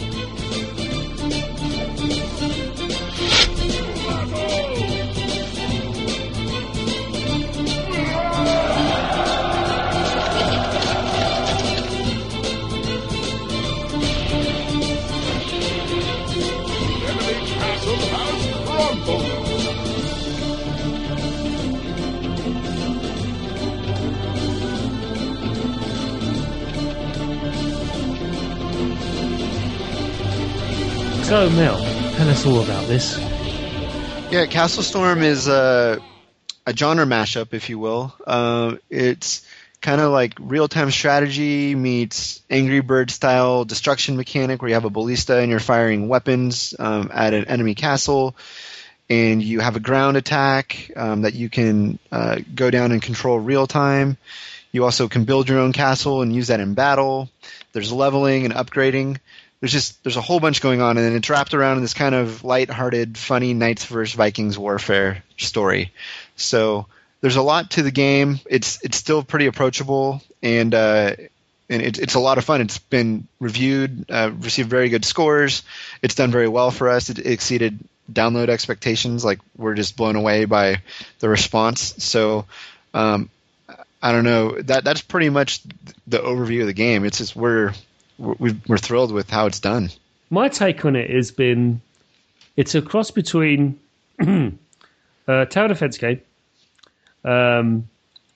So, 31.26 31.49
Mel, 31.49 31.80
tell 32.17 32.30
us 32.30 32.45
all 32.45 32.61
about 32.61 32.86
this. 32.88 33.17
Yeah, 34.32 34.45
Castle 34.45 34.84
Storm 34.84 35.23
is 35.23 35.47
a, 35.47 35.99
a 36.67 36.78
genre 36.78 37.05
mashup, 37.05 37.55
if 37.55 37.67
you 37.67 37.80
will. 37.80 38.13
Uh, 38.28 38.76
it's 38.91 39.43
kind 39.82 40.01
of 40.01 40.11
like 40.11 40.36
real 40.39 40.67
time 40.67 40.91
strategy 40.91 41.73
meets 41.73 42.43
Angry 42.47 42.80
Bird 42.82 43.09
style 43.09 43.65
destruction 43.65 44.17
mechanic, 44.17 44.61
where 44.61 44.69
you 44.69 44.76
have 44.76 44.86
a 44.86 44.91
ballista 44.91 45.38
and 45.38 45.49
you're 45.49 45.59
firing 45.59 46.09
weapons 46.09 46.76
um, 46.78 47.09
at 47.11 47.34
an 47.34 47.45
enemy 47.45 47.73
castle, 47.73 48.36
and 49.09 49.41
you 49.41 49.61
have 49.61 49.76
a 49.76 49.80
ground 49.80 50.17
attack 50.17 50.91
um, 50.95 51.23
that 51.23 51.34
you 51.34 51.49
can 51.49 51.97
uh, 52.11 52.38
go 52.53 52.69
down 52.69 52.91
and 52.91 53.01
control 53.01 53.39
real 53.39 53.65
time. 53.65 54.17
You 54.71 54.84
also 54.84 55.07
can 55.07 55.23
build 55.23 55.49
your 55.49 55.57
own 55.57 55.73
castle 55.73 56.21
and 56.21 56.36
use 56.36 56.49
that 56.49 56.59
in 56.59 56.76
battle. 56.76 57.32
There's 57.73 57.91
leveling 57.91 58.45
and 58.45 58.53
upgrading 58.53 59.17
there's 59.66 59.74
just 59.74 60.03
there's 60.03 60.16
a 60.16 60.22
whole 60.22 60.39
bunch 60.39 60.61
going 60.61 60.80
on, 60.80 60.99
and 60.99 61.16
it's 61.16 61.28
wrapped 61.28 61.55
around 61.55 61.78
in 61.78 61.82
this 61.82 61.95
kind 61.95 62.13
of 62.13 62.43
light-hearted, 62.43 63.18
funny 63.18 63.55
Knights 63.55 63.84
versus 63.86 64.13
Vikings 64.13 64.59
warfare 64.59 65.24
story. 65.38 65.91
So 66.36 66.86
there's 67.22 67.36
a 67.36 67.41
lot 67.41 67.72
to 67.72 67.82
the 67.82 67.89
game. 67.89 68.39
It's 68.47 68.80
it's 68.86 68.95
still 68.95 69.24
pretty 69.24 69.47
approachable, 69.47 70.22
and 70.43 70.72
uh, 70.76 71.16
and 71.68 71.82
it, 71.82 71.97
it's 71.97 72.13
a 72.13 72.20
lot 72.20 72.38
of 72.38 72.45
fun. 72.45 72.61
It's 72.61 72.78
been 72.78 73.28
reviewed, 73.39 74.05
uh, 74.11 74.34
received 74.39 74.70
very 74.70 74.89
good 74.89 75.03
scores. 75.03 75.63
It's 76.03 76.13
done 76.13 76.30
very 76.30 76.47
well 76.47 76.70
for 76.70 76.88
us. 76.88 77.09
It, 77.09 77.26
exceeded 77.26 77.80
download 78.13 78.49
expectations. 78.49 79.26
Like 79.26 79.39
we're 79.57 79.74
just 79.74 79.97
blown 79.97 80.16
away 80.16 80.45
by 80.45 80.84
the 81.20 81.28
response. 81.28 81.95
So. 82.03 82.45
Um, 82.93 83.32
I 83.99 84.11
don't 84.11 84.24
know. 84.24 84.61
That 84.61 84.84
that's 84.84 85.01
pretty 85.01 85.30
much 85.30 85.63
the 86.05 86.20
overview 86.20 86.61
of 86.61 86.68
the 86.68 86.74
game. 86.74 87.05
It's 87.05 87.18
just 87.18 87.36
we're 87.36 87.74
we're, 88.18 88.55
we're 88.68 88.78
thrilled 88.78 89.11
with 89.11 89.30
how 89.30 89.45
it's 89.45 89.59
done. 89.59 89.89
My 90.30 90.47
take 90.47 90.84
on 90.86 90.95
it 90.95 91.09
has 91.09 91.32
been 91.32 91.82
it's 92.55 92.76
a 92.76 92.82
cross 92.82 93.11
between 93.11 93.80
a 94.20 94.51
uh, 95.28 95.45
tower 95.45 95.68
defense 95.68 95.97
game 95.97 96.22
um, 97.24 97.88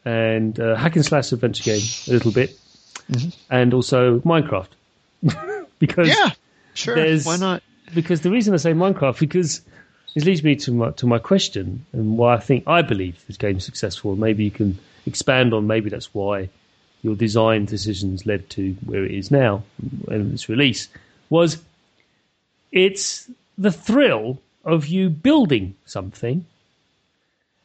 and 0.06 0.58
a 0.60 0.76
hack 0.76 0.96
and 0.96 1.06
slash 1.06 1.32
adventure 1.32 1.64
game 1.64 1.82
a 2.08 2.12
little 2.12 2.32
bit, 2.32 2.58
mm-hmm. 3.12 3.30
and 3.50 3.74
also 3.74 4.20
Minecraft. 4.20 4.68
because 5.80 6.08
Yeah, 6.08 6.32
sure. 6.74 7.20
Why 7.20 7.38
not? 7.38 7.64
because 7.94 8.22
the 8.22 8.30
reason 8.30 8.54
I 8.54 8.58
say 8.58 8.74
Minecraft 8.74 9.20
because 9.20 9.62
this 10.14 10.26
leads 10.26 10.44
me 10.44 10.56
to 10.58 10.72
my 10.72 10.92
to 10.92 11.08
my 11.08 11.20
question 11.20 11.86
and 11.94 12.18
why 12.18 12.36
I 12.36 12.40
think 12.40 12.66
I 12.68 12.82
believe 12.82 13.24
this 13.28 13.38
game's 13.38 13.66
successful. 13.66 14.16
Maybe 14.16 14.44
you 14.44 14.52
can 14.52 14.78
expand 15.06 15.54
on 15.54 15.68
maybe 15.68 15.90
that's 15.90 16.14
why 16.14 16.50
your 17.02 17.16
design 17.16 17.66
decisions 17.66 18.26
led 18.26 18.50
to 18.50 18.74
where 18.86 19.06
it 19.06 19.12
is 19.12 19.32
now 19.32 19.64
and 20.08 20.34
its 20.34 20.50
release 20.50 20.88
was 21.30 21.60
it's 22.72 23.30
the 23.58 23.72
thrill 23.72 24.40
of 24.66 24.88
you 24.88 25.10
building 25.10 25.76
something 25.86 26.46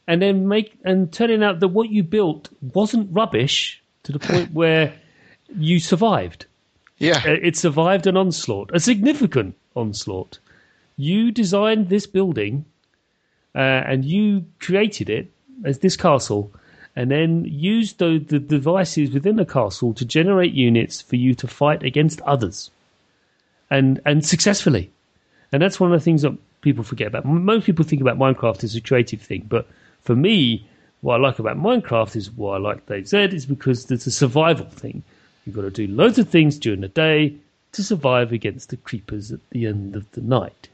and 0.07 0.21
then 0.23 0.47
make 0.49 0.75
and 0.85 1.13
turning 1.13 1.43
out 1.43 1.61
that 1.61 1.69
what 1.69 1.91
you 1.91 2.03
built 2.03 2.49
wasn't 2.75 3.09
rubbish 3.13 3.83
to 4.05 4.13
the 4.13 4.19
point 4.19 4.53
where 4.61 4.95
you 5.57 5.81
survived. 5.81 6.47
Yeah, 6.99 7.23
Uh, 7.25 7.33
It 7.43 7.57
survived 7.57 8.07
an 8.07 8.17
onslaught, 8.17 8.71
a 8.73 8.81
significant 8.81 9.57
onslaught. 9.75 10.39
You 10.97 11.33
designed 11.33 11.89
this 11.89 12.07
building 12.07 12.65
uh, 13.55 13.59
and 13.59 14.05
you 14.05 14.45
created 14.61 15.11
it 15.11 15.31
as 15.65 15.79
this 15.79 15.97
castle, 15.97 16.53
and 16.97 17.11
then 17.11 17.45
use 17.45 17.95
the, 17.95 18.19
the 18.19 18.39
devices 18.39 19.11
within 19.11 19.37
the 19.37 19.45
castle 19.45 19.93
to 19.95 20.05
generate 20.05 20.53
units 20.53 21.01
for 21.01 21.17
you 21.17 21.35
to 21.35 21.47
fight 21.49 21.83
against 21.83 22.21
others, 22.23 22.71
and 23.71 24.01
and 24.07 24.25
successfully. 24.25 24.91
And 25.53 25.63
that's 25.63 25.79
one 25.79 25.93
of 25.93 26.01
the 26.01 26.05
things 26.05 26.23
that 26.23 26.37
people 26.63 26.83
forget 26.85 27.09
about. 27.09 27.25
Most 27.25 27.67
people 27.67 27.85
think 27.85 28.01
about 28.03 28.19
Minecraft 28.19 28.65
as 28.65 28.75
a 28.75 28.81
creative 28.81 29.21
thing, 29.21 29.47
but 29.49 29.67
for 30.03 30.17
me, 30.17 30.67
what 31.03 31.17
I 31.17 31.19
like 31.19 31.39
about 31.39 31.57
Minecraft 31.59 32.17
is 32.17 32.31
what 32.31 32.55
I 32.55 32.59
like 32.59 32.87
Dave 32.87 33.09
said 33.09 33.35
is 33.35 33.47
because 33.47 33.91
it's 33.91 34.07
a 34.07 34.11
survival 34.11 34.67
thing. 34.67 35.03
You've 35.45 35.55
got 35.55 35.63
to 35.63 35.71
do 35.71 35.87
loads 35.87 36.19
of 36.19 36.29
things 36.29 36.59
during 36.59 36.81
the 36.81 36.89
day 36.89 37.35
to 37.73 37.83
survive 37.83 38.33
against 38.33 38.71
the 38.71 38.77
creepers 38.79 39.31
at 39.33 39.41
the 39.51 39.67
end 39.67 39.97
of 39.97 40.11
the 40.13 40.23
night. 40.23 40.69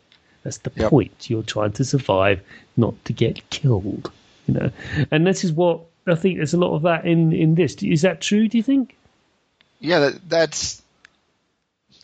That's 0.44 0.58
the 0.58 0.70
Yep. 0.76 0.90
point. 0.90 1.28
You're 1.28 1.42
trying 1.42 1.72
to 1.72 1.84
survive, 1.84 2.40
not 2.76 2.94
to 3.06 3.12
get 3.12 3.48
killed. 3.50 4.10
You 4.46 4.54
know, 4.54 4.70
and 5.10 5.26
this 5.26 5.44
is 5.44 5.52
what 5.52 5.80
I 6.06 6.14
think. 6.14 6.36
There's 6.36 6.54
a 6.54 6.58
lot 6.58 6.74
of 6.74 6.82
that 6.82 7.06
in 7.06 7.32
in 7.32 7.54
this. 7.54 7.74
Is 7.82 8.02
that 8.02 8.20
true? 8.20 8.48
Do 8.48 8.56
you 8.56 8.62
think? 8.62 8.96
yeah. 9.80 10.00
That, 10.00 10.28
that's 10.28 10.82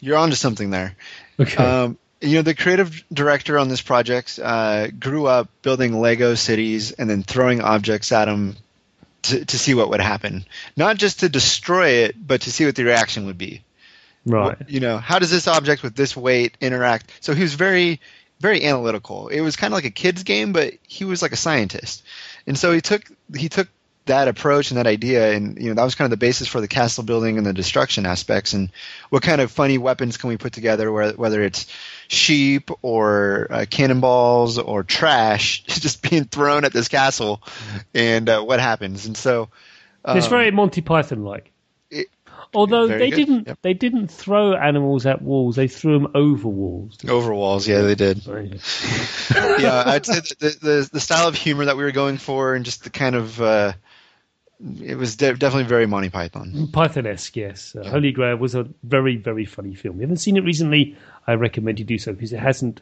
you're 0.01 0.17
onto 0.17 0.37
something 0.37 0.71
there. 0.71 0.97
Okay. 1.39 1.63
Um, 1.63 1.99
you 2.21 2.37
know, 2.37 2.43
the 2.43 2.55
creative 2.55 3.05
director 3.13 3.59
on 3.59 3.69
this 3.69 3.83
project 3.83 4.41
uh, 4.43 4.89
grew 4.89 5.27
up 5.27 5.49
building 5.63 6.01
Lego 6.01 6.35
cities 6.35 6.93
and 6.93 7.09
then 7.11 7.23
throwing 7.23 7.61
objects 7.61 8.11
at 8.11 8.25
them 8.25 8.57
to, 9.23 9.45
to 9.45 9.59
see 9.59 9.75
what 9.75 9.91
would 9.91 10.01
happen. 10.01 10.47
Not 10.77 10.97
just 10.97 11.21
to 11.21 11.29
destroy 11.29 11.89
it, 12.05 12.27
but 12.27 12.43
to 12.43 12.53
see 12.53 12.65
what 12.65 12.75
the 12.75 12.85
reaction 12.85 13.27
would 13.27 13.39
be. 13.39 13.63
Right. 14.25 14.57
you 14.67 14.81
know, 14.81 14.99
how 14.99 15.21
does 15.21 15.31
this 15.31 15.47
object 15.47 15.83
with 15.83 15.95
this 15.95 16.17
weight 16.17 16.57
interact? 16.61 17.13
So 17.21 17.33
he 17.33 17.43
was 17.43 17.55
very, 17.55 18.01
very 18.41 18.65
analytical. 18.65 19.29
It 19.29 19.41
was 19.41 19.55
kind 19.55 19.73
of 19.73 19.77
like 19.77 19.85
a 19.85 19.91
kid's 19.91 20.25
game, 20.25 20.53
but 20.53 20.75
he 20.89 21.05
was 21.05 21.23
like 21.23 21.33
a 21.33 21.37
scientist, 21.37 22.03
and 22.47 22.59
so 22.59 22.73
he 22.73 22.81
took 22.81 23.05
he 23.37 23.49
took 23.49 23.69
that 24.07 24.29
approach 24.29 24.71
and 24.71 24.79
that 24.79 24.87
idea, 24.87 25.33
and 25.33 25.59
you 25.61 25.69
know 25.69 25.75
that 25.75 25.85
was 25.85 25.95
kind 25.95 26.07
of 26.07 26.11
the 26.11 26.25
basis 26.25 26.49
for 26.49 26.61
the 26.61 26.69
castle 26.69 27.05
building 27.05 27.39
and 27.39 27.47
the 27.47 27.53
destruction 27.53 28.07
aspects, 28.07 28.53
and 28.53 28.71
what 29.11 29.23
kind 29.23 29.41
of 29.41 29.51
funny 29.51 29.79
weapons 29.79 30.17
can 30.17 30.29
we 30.29 30.37
put 30.37 30.53
together, 30.53 30.91
where, 30.91 31.13
whether 31.13 31.43
it's 31.43 31.67
sheep 32.09 32.71
or 32.83 33.47
uh, 33.51 33.67
cannonballs 33.69 34.59
or 34.59 34.83
trash 34.83 35.63
just 35.67 36.09
being 36.09 36.25
thrown 36.25 36.65
at 36.65 36.73
this 36.73 36.89
castle, 36.89 37.43
and 37.95 38.29
uh, 38.29 38.43
what 38.43 38.61
happens, 38.61 39.07
and 39.07 39.17
so. 39.17 39.49
it's 40.07 40.27
um, 40.27 40.31
very 40.31 40.51
Monty 40.51 40.81
Python 40.81 41.25
like. 41.25 41.53
Although 42.55 42.87
they 42.87 43.11
good, 43.11 43.17
didn't, 43.17 43.47
yep. 43.49 43.59
they 43.63 43.75
didn't 43.75 44.09
throw 44.09 44.55
animals 44.55 45.05
at 45.05 45.21
walls. 45.21 45.57
They 45.57 45.69
threw 45.69 45.99
them 45.99 46.13
over 46.15 46.49
walls. 46.49 46.97
over 47.07 47.35
walls, 47.35 47.69
yeah, 47.69 47.83
they 47.83 47.95
did. 47.95 48.23
Yeah, 49.59 49.83
I'd 49.87 50.07
say 50.07 50.21
the, 50.39 50.57
the 50.61 50.89
the 50.93 51.01
style 51.01 51.29
of 51.29 51.35
humor 51.35 51.67
that 51.67 51.77
we 51.77 51.83
were 51.83 51.93
going 51.93 52.19
for, 52.19 52.55
and 52.55 52.65
just 52.65 52.85
the 52.85 52.91
kind 52.91 53.15
of 53.15 53.41
uh, 53.41 53.73
it 54.83 54.97
was 54.97 55.17
de- 55.17 55.35
definitely 55.35 55.69
very 55.69 55.87
Monty 55.87 56.09
Python. 56.11 56.69
Python-esque, 56.73 57.37
yes. 57.37 57.77
Uh, 57.77 57.89
Holy 57.89 58.13
Grail 58.13 58.37
was 58.37 58.55
a 58.55 58.67
very, 58.83 59.17
very 59.17 59.45
funny 59.45 59.75
film. 59.75 59.97
If 59.97 60.01
you 60.01 60.03
haven't 60.07 60.17
seen 60.19 60.37
it 60.37 60.45
recently, 60.45 60.97
I 61.27 61.35
recommend 61.35 61.79
you 61.79 61.85
do 61.85 61.99
so 61.99 62.13
because 62.13 62.33
it 62.33 62.39
hasn't, 62.41 62.81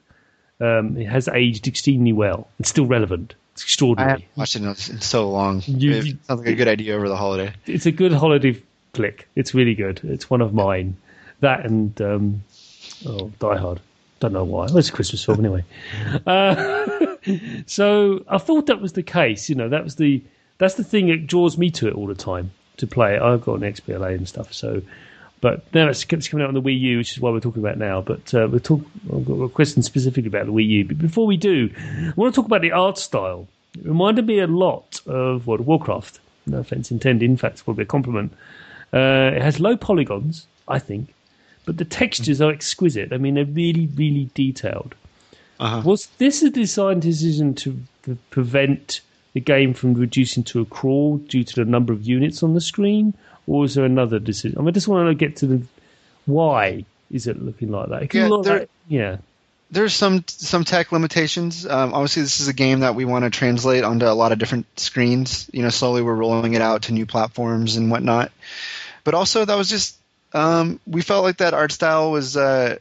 um, 0.60 0.96
it 0.96 1.06
has 1.06 1.28
aged 1.28 1.66
extremely 1.66 2.12
well. 2.12 2.48
It's 2.60 2.68
still 2.68 2.86
relevant. 2.86 3.34
It's 3.54 3.62
I 3.62 3.66
extraordinary. 3.66 4.10
haven't 4.10 4.26
watched 4.36 4.56
it 4.56 4.90
in, 4.90 5.00
so 5.00 5.30
long. 5.30 5.62
You- 5.66 5.92
it 5.92 6.04
you- 6.06 6.18
sounds 6.26 6.40
like 6.40 6.48
a 6.48 6.54
good 6.54 6.68
idea 6.68 6.96
over 6.96 7.08
the 7.08 7.16
holiday. 7.16 7.52
It's 7.66 7.86
a 7.86 7.92
good 7.92 8.12
holiday 8.12 8.60
flick. 8.92 9.28
It's 9.34 9.54
really 9.54 9.74
good. 9.74 10.00
It's 10.04 10.28
one 10.30 10.40
of 10.40 10.54
mine. 10.54 10.96
That 11.40 11.66
and 11.66 12.00
um, 12.00 12.44
oh, 13.06 13.30
Die 13.40 13.56
Hard. 13.56 13.80
Don't 14.20 14.32
know 14.32 14.44
why. 14.44 14.66
Well, 14.66 14.78
it's 14.78 14.88
a 14.88 14.92
Christmas 14.92 15.24
film 15.24 15.40
anyway. 15.40 15.64
Uh, 16.26 17.16
so 17.66 18.24
I 18.28 18.38
thought 18.38 18.66
that 18.66 18.80
was 18.80 18.92
the 18.92 19.02
case. 19.02 19.48
You 19.48 19.56
know, 19.56 19.68
that 19.68 19.82
was 19.84 19.96
the 19.96 20.22
that's 20.58 20.74
the 20.74 20.84
thing 20.84 21.08
that 21.08 21.26
draws 21.26 21.58
me 21.58 21.70
to 21.72 21.88
it 21.88 21.94
all 21.94 22.06
the 22.06 22.14
time 22.14 22.50
to 22.76 22.86
play 22.86 23.16
it. 23.16 23.22
I've 23.22 23.44
got 23.44 23.54
an 23.54 23.72
XBLA 23.72 24.14
and 24.14 24.28
stuff. 24.28 24.52
So, 24.52 24.82
but 25.40 25.62
now 25.74 25.88
it's, 25.88 26.04
it's 26.08 26.28
coming 26.28 26.44
out 26.44 26.48
on 26.48 26.54
the 26.54 26.62
Wii 26.62 26.78
U, 26.78 26.98
which 26.98 27.12
is 27.12 27.20
what 27.20 27.32
we're 27.32 27.40
talking 27.40 27.62
about 27.62 27.78
now. 27.78 28.00
But 28.00 28.32
uh, 28.34 28.48
we'll 28.50 28.60
talk. 28.60 28.80
I've 29.12 29.24
got 29.24 29.34
a 29.34 29.48
question 29.48 29.82
specifically 29.82 30.28
about 30.28 30.46
the 30.46 30.52
Wii 30.52 30.66
U. 30.66 30.84
But 30.86 30.98
before 30.98 31.26
we 31.26 31.36
do, 31.36 31.70
I 31.76 32.12
want 32.16 32.34
to 32.34 32.40
talk 32.40 32.46
about 32.46 32.62
the 32.62 32.72
art 32.72 32.98
style. 32.98 33.46
It 33.76 33.86
reminded 33.86 34.26
me 34.26 34.38
a 34.38 34.46
lot 34.46 35.00
of 35.06 35.46
World 35.46 35.60
of 35.60 35.66
Warcraft. 35.66 36.20
No 36.46 36.58
offense 36.58 36.90
intended. 36.90 37.28
In 37.28 37.36
fact, 37.36 37.54
it's 37.54 37.62
probably 37.62 37.82
a 37.82 37.86
compliment. 37.86 38.32
Uh, 38.92 39.32
it 39.34 39.42
has 39.42 39.58
low 39.58 39.76
polygons, 39.76 40.46
I 40.68 40.78
think, 40.78 41.12
but 41.64 41.78
the 41.78 41.84
textures 41.84 42.40
are 42.40 42.52
exquisite. 42.52 43.12
I 43.12 43.16
mean, 43.16 43.34
they're 43.34 43.44
really, 43.44 43.88
really 43.96 44.30
detailed. 44.34 44.94
Uh-huh. 45.58 45.82
Was 45.84 46.06
this 46.18 46.42
a 46.42 46.50
design 46.50 47.00
decision 47.00 47.54
to 47.54 47.76
prevent 48.30 49.00
the 49.34 49.40
game 49.40 49.74
from 49.74 49.94
reducing 49.94 50.42
to 50.44 50.60
a 50.60 50.64
crawl 50.64 51.18
due 51.18 51.44
to 51.44 51.54
the 51.56 51.64
number 51.64 51.92
of 51.92 52.02
units 52.02 52.42
on 52.42 52.54
the 52.54 52.60
screen, 52.60 53.12
or 53.46 53.64
is 53.66 53.74
there 53.74 53.84
another 53.84 54.18
decision? 54.18 54.58
I 54.58 54.62
mean, 54.62 54.68
I 54.68 54.72
just 54.72 54.88
want 54.88 55.08
to 55.08 55.14
get 55.14 55.36
to 55.38 55.46
the 55.46 55.62
why 56.26 56.84
is 57.10 57.26
it 57.26 57.42
looking 57.42 57.70
like 57.70 57.90
that? 57.90 58.14
Yeah, 58.14 58.28
there- 58.42 58.58
like- 58.60 58.70
yeah. 58.88 59.16
There's 59.70 59.94
some 59.94 60.24
some 60.28 60.62
tech 60.62 60.92
limitations. 60.92 61.66
Um, 61.66 61.94
obviously, 61.94 62.22
this 62.22 62.38
is 62.38 62.46
a 62.46 62.52
game 62.52 62.80
that 62.80 62.94
we 62.94 63.04
want 63.04 63.24
to 63.24 63.30
translate 63.30 63.82
onto 63.82 64.06
a 64.06 64.12
lot 64.14 64.30
of 64.30 64.38
different 64.38 64.66
screens. 64.78 65.50
You 65.52 65.62
know, 65.62 65.68
slowly 65.70 66.00
we're 66.02 66.14
rolling 66.14 66.54
it 66.54 66.62
out 66.62 66.82
to 66.82 66.92
new 66.92 67.06
platforms 67.06 67.74
and 67.76 67.90
whatnot. 67.90 68.30
But 69.02 69.14
also, 69.14 69.44
that 69.44 69.56
was 69.56 69.68
just 69.68 69.96
um, 70.32 70.78
we 70.86 71.02
felt 71.02 71.24
like 71.24 71.38
that 71.38 71.54
art 71.54 71.72
style 71.72 72.12
was 72.12 72.36
uh, 72.36 72.76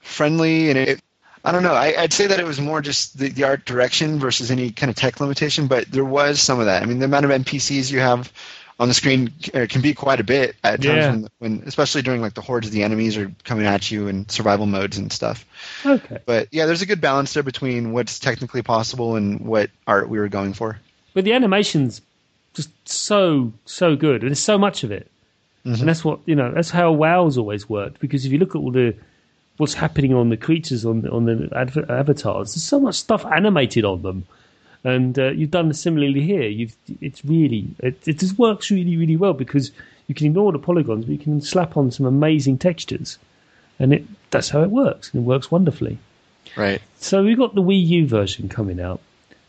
friendly 0.00 0.68
and 0.70 0.78
it. 0.78 1.00
I 1.44 1.52
don't 1.52 1.62
know. 1.62 1.74
I, 1.74 1.94
I'd 1.98 2.12
say 2.12 2.26
that 2.26 2.40
it 2.40 2.46
was 2.46 2.58
more 2.60 2.80
just 2.80 3.18
the, 3.18 3.28
the 3.28 3.44
art 3.44 3.66
direction 3.66 4.18
versus 4.18 4.50
any 4.50 4.70
kind 4.70 4.88
of 4.90 4.96
tech 4.96 5.20
limitation, 5.20 5.66
but 5.66 5.90
there 5.90 6.04
was 6.04 6.40
some 6.40 6.58
of 6.58 6.66
that. 6.66 6.82
I 6.82 6.86
mean, 6.86 6.98
the 7.00 7.04
amount 7.04 7.26
of 7.26 7.30
NPCs 7.30 7.92
you 7.92 8.00
have 8.00 8.32
on 8.80 8.88
the 8.88 8.94
screen 8.94 9.30
uh, 9.52 9.66
can 9.68 9.82
be 9.82 9.92
quite 9.94 10.20
a 10.20 10.24
bit 10.24 10.56
at 10.64 10.82
times, 10.82 10.84
Yeah. 10.86 11.10
when, 11.12 11.28
when, 11.38 11.62
especially 11.66 12.02
during 12.02 12.20
like 12.22 12.34
the 12.34 12.40
hordes 12.40 12.66
of 12.66 12.72
the 12.72 12.82
enemies 12.82 13.16
are 13.18 13.30
coming 13.44 13.66
at 13.66 13.90
you 13.90 14.08
and 14.08 14.28
survival 14.30 14.66
modes 14.66 14.96
and 14.98 15.12
stuff. 15.12 15.44
Okay. 15.84 16.18
But 16.26 16.48
yeah, 16.50 16.66
there's 16.66 16.82
a 16.82 16.86
good 16.86 17.00
balance 17.00 17.34
there 17.34 17.42
between 17.42 17.92
what's 17.92 18.18
technically 18.18 18.62
possible 18.62 19.14
and 19.14 19.40
what 19.40 19.70
art 19.86 20.08
we 20.08 20.18
were 20.18 20.28
going 20.28 20.54
for. 20.54 20.78
But 21.12 21.24
the 21.24 21.34
animation's 21.34 22.00
just 22.54 22.70
so 22.88 23.52
so 23.66 23.94
good, 23.96 24.22
and 24.22 24.30
there's 24.30 24.40
so 24.40 24.56
much 24.58 24.82
of 24.82 24.90
it, 24.92 25.10
Mm-hmm. 25.64 25.80
and 25.80 25.88
that's 25.88 26.04
what 26.04 26.18
you 26.26 26.34
know. 26.34 26.50
That's 26.52 26.68
how 26.70 26.92
WoW's 26.92 27.38
always 27.38 27.68
worked. 27.68 27.98
Because 28.00 28.26
if 28.26 28.32
you 28.32 28.38
look 28.38 28.50
at 28.50 28.56
all 28.56 28.70
the 28.70 28.94
what's 29.56 29.74
happening 29.74 30.14
on 30.14 30.30
the 30.30 30.36
creatures 30.36 30.84
on 30.84 31.06
on 31.08 31.24
the 31.24 31.48
adver- 31.54 31.90
avatars, 31.90 32.54
there's 32.54 32.64
so 32.64 32.80
much 32.80 32.96
stuff 32.96 33.24
animated 33.26 33.84
on 33.84 34.02
them, 34.02 34.26
and 34.82 35.18
uh, 35.18 35.30
you've 35.30 35.50
done 35.50 35.72
similarly 35.72 36.22
here. 36.22 36.48
You've 36.48 36.76
it's 37.00 37.24
really 37.24 37.68
it, 37.78 38.06
it 38.06 38.18
just 38.18 38.38
works 38.38 38.70
really 38.70 38.96
really 38.96 39.16
well 39.16 39.34
because 39.34 39.70
you 40.08 40.14
can 40.14 40.26
ignore 40.26 40.52
the 40.52 40.58
polygons, 40.58 41.06
but 41.06 41.12
you 41.12 41.18
can 41.18 41.40
slap 41.40 41.76
on 41.76 41.90
some 41.90 42.06
amazing 42.06 42.58
textures, 42.58 43.18
and 43.78 43.92
it 43.92 44.04
that's 44.30 44.50
how 44.50 44.62
it 44.62 44.70
works, 44.70 45.12
and 45.12 45.22
it 45.22 45.26
works 45.26 45.50
wonderfully. 45.50 45.98
Right. 46.56 46.82
So 46.98 47.22
we've 47.24 47.38
got 47.38 47.54
the 47.54 47.62
Wii 47.62 47.86
U 47.86 48.06
version 48.06 48.48
coming 48.48 48.80
out. 48.80 49.00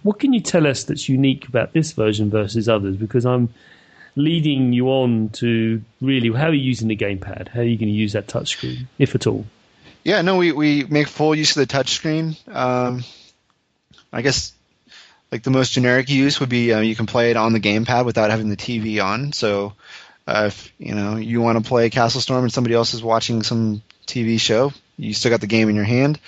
What 0.03 0.19
can 0.19 0.33
you 0.33 0.39
tell 0.39 0.67
us 0.67 0.83
that's 0.83 1.09
unique 1.09 1.47
about 1.47 1.73
this 1.73 1.91
version 1.91 2.29
versus 2.29 2.69
others? 2.69 2.95
Because 2.95 3.25
I'm 3.25 3.49
leading 4.15 4.71
you 4.71 4.87
on 4.87 5.29
to 5.29 5.81
really 5.99 6.31
how 6.31 6.47
are 6.47 6.53
you 6.53 6.61
using 6.61 6.87
the 6.87 6.95
gamepad? 6.95 7.49
How 7.49 7.61
are 7.61 7.63
you 7.63 7.77
going 7.77 7.89
to 7.89 7.95
use 7.95 8.13
that 8.13 8.27
touchscreen, 8.27 8.85
if 8.97 9.15
at 9.15 9.27
all? 9.27 9.45
Yeah, 10.05 10.21
no, 10.21 10.37
we, 10.37 10.51
we 10.51 10.83
make 10.83 11.07
full 11.07 11.33
use 11.33 11.57
of 11.57 11.67
the 11.67 11.73
touchscreen. 11.73 12.37
Um, 12.47 13.03
I 14.13 14.21
guess 14.21 14.53
like 15.31 15.41
the 15.41 15.49
most 15.49 15.71
generic 15.71 16.09
use 16.09 16.39
would 16.39 16.47
be 16.47 16.71
uh, 16.71 16.79
you 16.79 16.95
can 16.95 17.07
play 17.07 17.31
it 17.31 17.37
on 17.37 17.53
the 17.53 17.59
gamepad 17.59 18.05
without 18.05 18.29
having 18.29 18.49
the 18.49 18.55
TV 18.55 19.03
on. 19.03 19.33
So 19.33 19.73
uh, 20.27 20.43
if 20.45 20.71
you 20.77 20.93
know 20.93 21.15
you 21.15 21.41
want 21.41 21.57
to 21.57 21.67
play 21.67 21.89
Castle 21.89 22.21
Storm 22.21 22.43
and 22.43 22.53
somebody 22.53 22.75
else 22.75 22.93
is 22.93 23.01
watching 23.01 23.41
some 23.41 23.81
TV 24.05 24.39
show, 24.39 24.73
you 24.95 25.15
still 25.15 25.31
got 25.31 25.41
the 25.41 25.47
game 25.47 25.69
in 25.69 25.75
your 25.75 25.85
hand. 25.85 26.19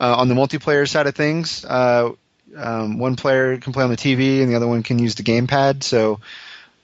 Uh, 0.00 0.16
on 0.16 0.26
the 0.26 0.34
multiplayer 0.34 0.88
side 0.88 1.06
of 1.06 1.14
things, 1.14 1.64
uh, 1.64 2.10
um, 2.56 2.98
one 2.98 3.14
player 3.14 3.58
can 3.58 3.72
play 3.72 3.84
on 3.84 3.90
the 3.90 3.96
TV 3.96 4.42
and 4.42 4.50
the 4.50 4.56
other 4.56 4.66
one 4.66 4.82
can 4.82 4.98
use 4.98 5.14
the 5.14 5.22
gamepad. 5.22 5.84
So 5.84 6.18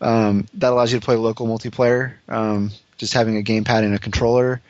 um, 0.01 0.47
that 0.55 0.72
allows 0.72 0.92
you 0.92 1.01
to 1.01 1.05
play 1.05 1.16
local 1.16 1.49
multiplayer. 1.49 2.12
Um, 2.28 2.70
just 2.99 3.14
having 3.14 3.36
a 3.36 3.42
gamepad 3.42 3.82
and 3.82 3.97
a 3.97 3.99
controller. 3.99 4.61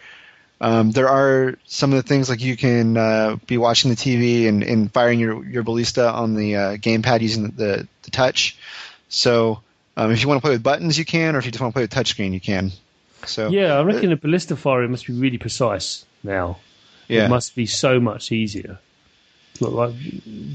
Um, 0.61 0.91
there 0.91 1.09
are 1.09 1.57
some 1.67 1.93
of 1.93 1.97
the 2.03 2.09
things 2.09 2.31
like 2.31 2.41
you 2.41 2.57
can 2.57 2.97
uh, 2.97 3.37
be 3.47 3.59
watching 3.59 3.91
the 3.91 3.97
TV 3.97 4.49
and, 4.49 4.63
and 4.63 4.93
firing 4.93 5.21
your, 5.21 5.45
your 5.45 5.63
ballista 5.63 6.11
on 6.11 6.35
the 6.35 6.57
uh, 6.57 6.77
gamepad 6.77 7.21
using 7.21 7.43
the, 7.45 7.53
the, 7.53 7.89
the 8.03 8.11
touch. 8.11 8.57
So 9.09 9.61
um, 9.97 10.11
if 10.13 10.23
you 10.23 10.29
want 10.29 10.39
to 10.39 10.43
play 10.43 10.53
with 10.53 10.63
buttons, 10.63 10.99
you 10.99 11.05
can, 11.05 11.37
or 11.37 11.39
if 11.39 11.45
you 11.45 11.51
just 11.53 11.61
want 11.61 11.73
to 11.73 11.75
play 11.75 11.83
with 11.83 11.91
touchscreen, 11.93 12.33
you 12.33 12.41
can. 12.41 12.73
So 13.27 13.51
Yeah, 13.51 13.79
I 13.79 13.83
reckon 13.83 14.13
a 14.13 14.17
ballista 14.17 14.57
firing 14.57 14.91
must 14.91 15.07
be 15.07 15.13
really 15.13 15.39
precise 15.39 16.05
now. 16.23 16.59
yeah, 17.09 17.27
It 17.27 17.31
must 17.31 17.55
be 17.55 17.67
so 17.67 18.01
much 18.01 18.33
easier. 18.33 18.79
Look 19.61 19.73
like, 19.73 19.95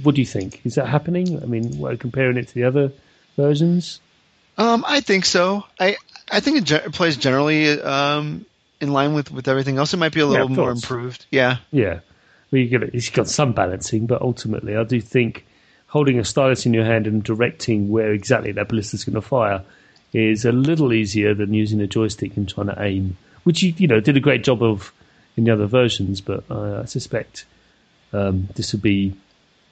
what 0.04 0.16
do 0.16 0.22
you 0.22 0.28
think? 0.28 0.62
Is 0.66 0.76
that 0.76 0.88
happening? 0.88 1.42
I 1.42 1.46
mean, 1.46 1.78
what, 1.80 2.00
comparing 2.00 2.38
it 2.38 2.48
to 2.50 2.54
the 2.54 2.64
other 2.66 2.92
versions? 3.36 4.00
um, 4.58 4.84
I 4.88 5.02
think 5.02 5.26
so. 5.26 5.64
I 5.80 5.98
I 6.32 6.40
think 6.40 6.58
it, 6.58 6.64
ge- 6.66 6.94
plays 6.94 7.18
generally 7.18 7.82
um, 7.82 8.46
in 8.82 8.92
line 8.92 9.14
with, 9.14 9.32
with 9.32 9.48
everything 9.48 9.78
else. 9.78 9.94
It 9.94 9.98
might 9.98 10.14
be 10.14 10.20
a 10.20 10.26
little 10.26 10.48
of 10.48 10.52
more 10.52 10.72
improved. 10.72 11.26
Yeah, 11.32 11.58
Yeah, 11.72 12.00
well, 12.52 12.62
you 12.62 12.68
get 12.68 12.84
it. 12.84 12.94
It's 12.94 13.10
got 13.10 13.28
some 13.30 13.54
balancing, 13.54 14.08
but 14.08 14.22
ultimately, 14.22 14.76
I 14.76 14.84
do 14.84 15.00
think 15.00 15.46
holding 15.88 16.20
a 16.20 16.26
stylus 16.26 16.66
in 16.66 16.74
your 16.74 16.86
hand 16.86 17.08
and 17.08 17.24
directing 17.24 17.90
where 17.90 18.12
exactly 18.12 18.52
that 18.54 18.68
ballista's 18.70 19.04
going 19.06 19.16
to 19.16 19.22
fire 19.22 19.64
is 20.14 20.44
a 20.46 20.52
little 20.52 20.92
easier 20.92 21.34
than 21.34 21.54
using 21.54 21.80
a 21.82 21.88
joystick 21.88 22.36
and 22.36 22.50
trying 22.50 22.68
to 22.68 22.82
aim, 22.82 23.16
which 23.44 23.64
you 23.64 23.74
you 23.78 23.88
know 23.88 24.00
did 24.02 24.18
a 24.18 24.20
great 24.20 24.44
job 24.44 24.62
of 24.64 24.92
in 25.38 25.46
the 25.46 25.52
other 25.52 25.68
versions. 25.68 26.20
But 26.20 26.44
uh, 26.50 26.82
I 26.82 26.86
suspect 26.86 27.46
um, 28.12 28.50
this 28.56 28.74
would 28.74 28.82
be 28.82 29.16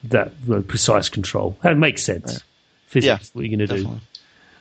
that 0.04 0.32
precise 0.68 1.08
control. 1.10 1.58
That 1.62 1.76
makes 1.76 2.02
sense. 2.02 2.42
Physics, 2.86 3.04
Yeah, 3.06 3.18
what 3.34 3.44
you're 3.44 3.56
going 3.56 3.68
to 3.68 3.76
do. 3.76 4.00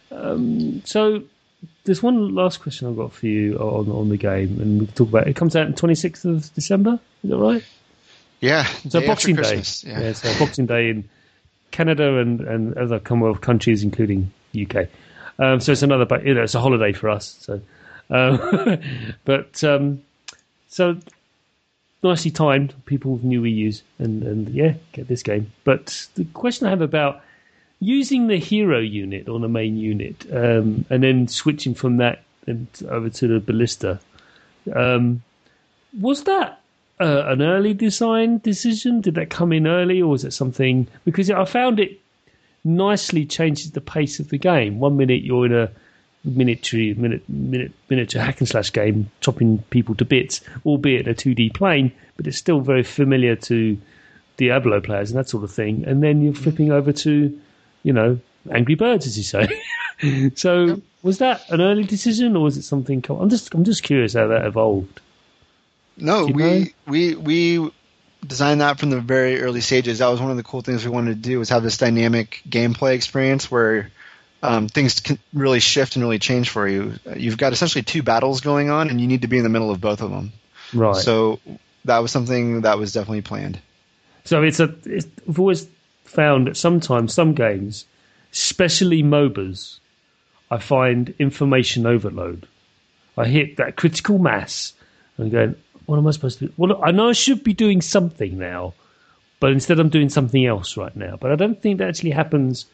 definitely. 0.09 0.81
So 0.85 1.23
there's 1.89 2.03
one 2.03 2.35
last 2.35 2.61
question 2.61 2.87
I've 2.87 2.95
got 2.95 3.11
for 3.11 3.25
you 3.25 3.57
on 3.57 3.89
on 3.89 4.09
the 4.09 4.17
game, 4.17 4.61
and 4.61 4.79
we 4.79 4.85
can 4.85 4.93
talk 4.93 5.09
about 5.09 5.25
it. 5.25 5.31
It 5.31 5.35
comes 5.35 5.55
out 5.55 5.65
on 5.65 5.73
26th 5.73 6.23
of 6.23 6.53
December. 6.53 6.99
Is 7.23 7.31
that 7.31 7.37
right? 7.37 7.63
Yeah, 8.41 8.63
So 8.87 9.01
Boxing 9.07 9.35
Day. 9.35 9.63
Yeah. 9.81 9.99
Yeah. 9.99 10.13
so 10.13 10.37
Boxing 10.37 10.67
Day 10.67 10.91
in 10.91 11.09
Canada 11.71 12.19
and, 12.19 12.41
and 12.41 12.77
other 12.77 12.99
Commonwealth 12.99 13.41
countries, 13.41 13.83
including 13.83 14.31
UK. 14.55 14.87
Um, 15.39 15.59
so 15.59 15.71
it's 15.71 15.81
another, 15.81 16.05
but 16.05 16.23
you 16.27 16.35
know, 16.35 16.43
it's 16.43 16.53
a 16.53 16.59
holiday 16.59 16.93
for 16.93 17.09
us. 17.09 17.35
So, 17.41 17.59
um, 18.11 18.79
but 19.25 19.63
um, 19.63 20.03
so 20.67 20.95
nicely 22.03 22.29
timed. 22.29 22.75
People 22.85 23.13
with 23.13 23.23
new 23.23 23.41
Wii 23.41 23.67
Us, 23.67 23.81
and 23.97 24.21
and 24.21 24.47
yeah, 24.49 24.75
get 24.91 25.07
this 25.07 25.23
game. 25.23 25.51
But 25.63 26.07
the 26.13 26.25
question 26.35 26.67
I 26.67 26.69
have 26.69 26.81
about 26.81 27.23
using 27.79 28.27
the 28.27 28.37
hero 28.37 28.79
unit 28.79 29.29
on 29.29 29.41
the 29.41 29.47
main 29.47 29.77
unit, 29.77 30.25
um, 30.31 30.85
and 30.89 31.03
then 31.03 31.27
switching 31.27 31.73
from 31.73 31.97
that 31.97 32.23
and 32.47 32.67
over 32.89 33.09
to 33.09 33.27
the 33.27 33.39
ballista. 33.39 33.99
Um, 34.73 35.21
was 35.99 36.23
that 36.23 36.61
uh, 36.99 37.23
an 37.27 37.41
early 37.41 37.73
design 37.73 38.39
decision? 38.39 39.01
Did 39.01 39.15
that 39.15 39.29
come 39.29 39.53
in 39.53 39.67
early, 39.67 40.01
or 40.01 40.11
was 40.11 40.25
it 40.25 40.33
something? 40.33 40.87
Because 41.05 41.29
I 41.31 41.45
found 41.45 41.79
it 41.79 41.99
nicely 42.63 43.25
changes 43.25 43.71
the 43.71 43.81
pace 43.81 44.19
of 44.19 44.29
the 44.29 44.37
game. 44.37 44.79
One 44.79 44.97
minute 44.97 45.23
you're 45.23 45.45
in 45.45 45.53
a 45.53 45.71
miniature 46.23 46.95
minute, 46.95 47.27
minute, 47.29 47.71
miniature 47.89 48.21
hack 48.21 48.39
and 48.39 48.47
slash 48.47 48.71
game, 48.71 49.09
chopping 49.21 49.59
people 49.69 49.95
to 49.95 50.05
bits, 50.05 50.41
albeit 50.65 51.07
a 51.07 51.13
2D 51.13 51.53
plane, 51.53 51.91
but 52.17 52.27
it's 52.27 52.37
still 52.37 52.59
very 52.59 52.83
familiar 52.83 53.35
to 53.35 53.77
Diablo 54.37 54.81
players 54.81 55.11
and 55.11 55.19
that 55.19 55.29
sort 55.29 55.43
of 55.43 55.51
thing. 55.51 55.85
And 55.85 56.03
then 56.03 56.21
you're 56.21 56.33
flipping 56.33 56.71
over 56.71 56.91
to, 56.91 57.39
you 57.83 57.93
know, 57.93 58.19
Angry 58.51 58.75
Birds, 58.75 59.05
as 59.05 59.17
you 59.17 59.23
say. 59.23 59.61
so 60.35 60.81
was 61.03 61.19
that 61.19 61.49
an 61.49 61.61
early 61.61 61.83
decision, 61.83 62.35
or 62.35 62.43
was 62.43 62.57
it 62.57 62.63
something? 62.63 63.03
I'm 63.09 63.29
just 63.29 63.53
I'm 63.53 63.63
just 63.63 63.83
curious 63.83 64.13
how 64.13 64.27
that 64.27 64.45
evolved. 64.45 65.01
No, 65.97 66.25
we, 66.25 66.43
know? 66.43 66.65
we 66.87 67.15
we 67.15 67.71
designed 68.25 68.61
that 68.61 68.79
from 68.79 68.89
the 68.89 68.99
very 68.99 69.41
early 69.41 69.61
stages. 69.61 69.99
That 69.99 70.07
was 70.07 70.21
one 70.21 70.31
of 70.31 70.37
the 70.37 70.43
cool 70.43 70.61
things 70.61 70.83
we 70.83 70.91
wanted 70.91 71.21
to 71.21 71.29
do 71.29 71.39
was 71.39 71.49
have 71.49 71.63
this 71.63 71.77
dynamic 71.77 72.41
gameplay 72.47 72.95
experience 72.95 73.49
where 73.49 73.91
um, 74.41 74.67
things 74.67 74.99
can 74.99 75.19
really 75.33 75.59
shift 75.59 75.95
and 75.95 76.03
really 76.03 76.19
change 76.19 76.49
for 76.49 76.67
you. 76.67 76.95
You've 77.15 77.37
got 77.37 77.53
essentially 77.53 77.83
two 77.83 78.03
battles 78.03 78.41
going 78.41 78.69
on, 78.69 78.89
and 78.89 78.99
you 78.99 79.07
need 79.07 79.21
to 79.21 79.27
be 79.27 79.37
in 79.37 79.43
the 79.43 79.49
middle 79.49 79.71
of 79.71 79.81
both 79.81 80.01
of 80.01 80.11
them. 80.11 80.31
Right. 80.73 80.95
So 80.95 81.39
that 81.85 81.99
was 81.99 82.11
something 82.11 82.61
that 82.61 82.77
was 82.77 82.93
definitely 82.93 83.21
planned. 83.21 83.59
So 84.25 84.43
it's 84.43 84.59
a. 84.59 84.73
It's, 84.85 85.07
I've 85.27 85.39
always 85.39 85.67
found 86.09 86.47
that 86.47 86.57
sometimes 86.57 87.13
some 87.13 87.33
games, 87.33 87.85
especially 88.31 89.03
MOBAs, 89.03 89.79
I 90.51 90.57
find 90.57 91.13
information 91.19 91.85
overload. 91.85 92.47
I 93.17 93.27
hit 93.27 93.57
that 93.57 93.75
critical 93.75 94.17
mass 94.17 94.73
and 95.17 95.31
going, 95.31 95.55
what 95.85 95.97
am 95.97 96.07
I 96.07 96.11
supposed 96.11 96.39
to 96.39 96.47
do? 96.47 96.53
Well, 96.57 96.83
I 96.83 96.91
know 96.91 97.09
I 97.09 97.13
should 97.13 97.43
be 97.43 97.53
doing 97.53 97.81
something 97.81 98.37
now, 98.37 98.73
but 99.39 99.51
instead 99.51 99.79
I'm 99.79 99.89
doing 99.89 100.09
something 100.09 100.45
else 100.45 100.77
right 100.77 100.95
now. 100.95 101.17
But 101.19 101.31
I 101.31 101.35
don't 101.35 101.61
think 101.61 101.77
that 101.77 101.89
actually 101.89 102.11
happens 102.11 102.65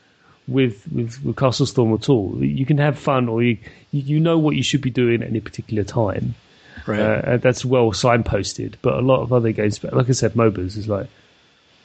with 0.47 0.85
with, 0.91 1.23
with 1.23 1.37
Castle 1.37 1.65
Storm 1.65 1.93
at 1.93 2.09
all. 2.09 2.43
You 2.43 2.65
can 2.65 2.77
have 2.77 2.97
fun, 2.99 3.27
or 3.27 3.41
you 3.41 3.57
you 3.91 4.19
know 4.19 4.37
what 4.37 4.55
you 4.55 4.63
should 4.63 4.81
be 4.81 4.89
doing 4.89 5.21
at 5.23 5.29
any 5.29 5.39
particular 5.39 5.83
time. 5.83 6.35
Right. 6.85 6.99
Uh, 6.99 7.21
and 7.23 7.41
that's 7.41 7.65
well 7.65 7.91
signposted. 7.91 8.75
But 8.81 8.95
a 8.95 9.01
lot 9.01 9.21
of 9.21 9.33
other 9.33 9.51
games, 9.51 9.83
like 9.83 10.09
I 10.09 10.11
said, 10.11 10.33
MOBAs 10.33 10.77
is 10.77 10.87
like, 10.87 11.07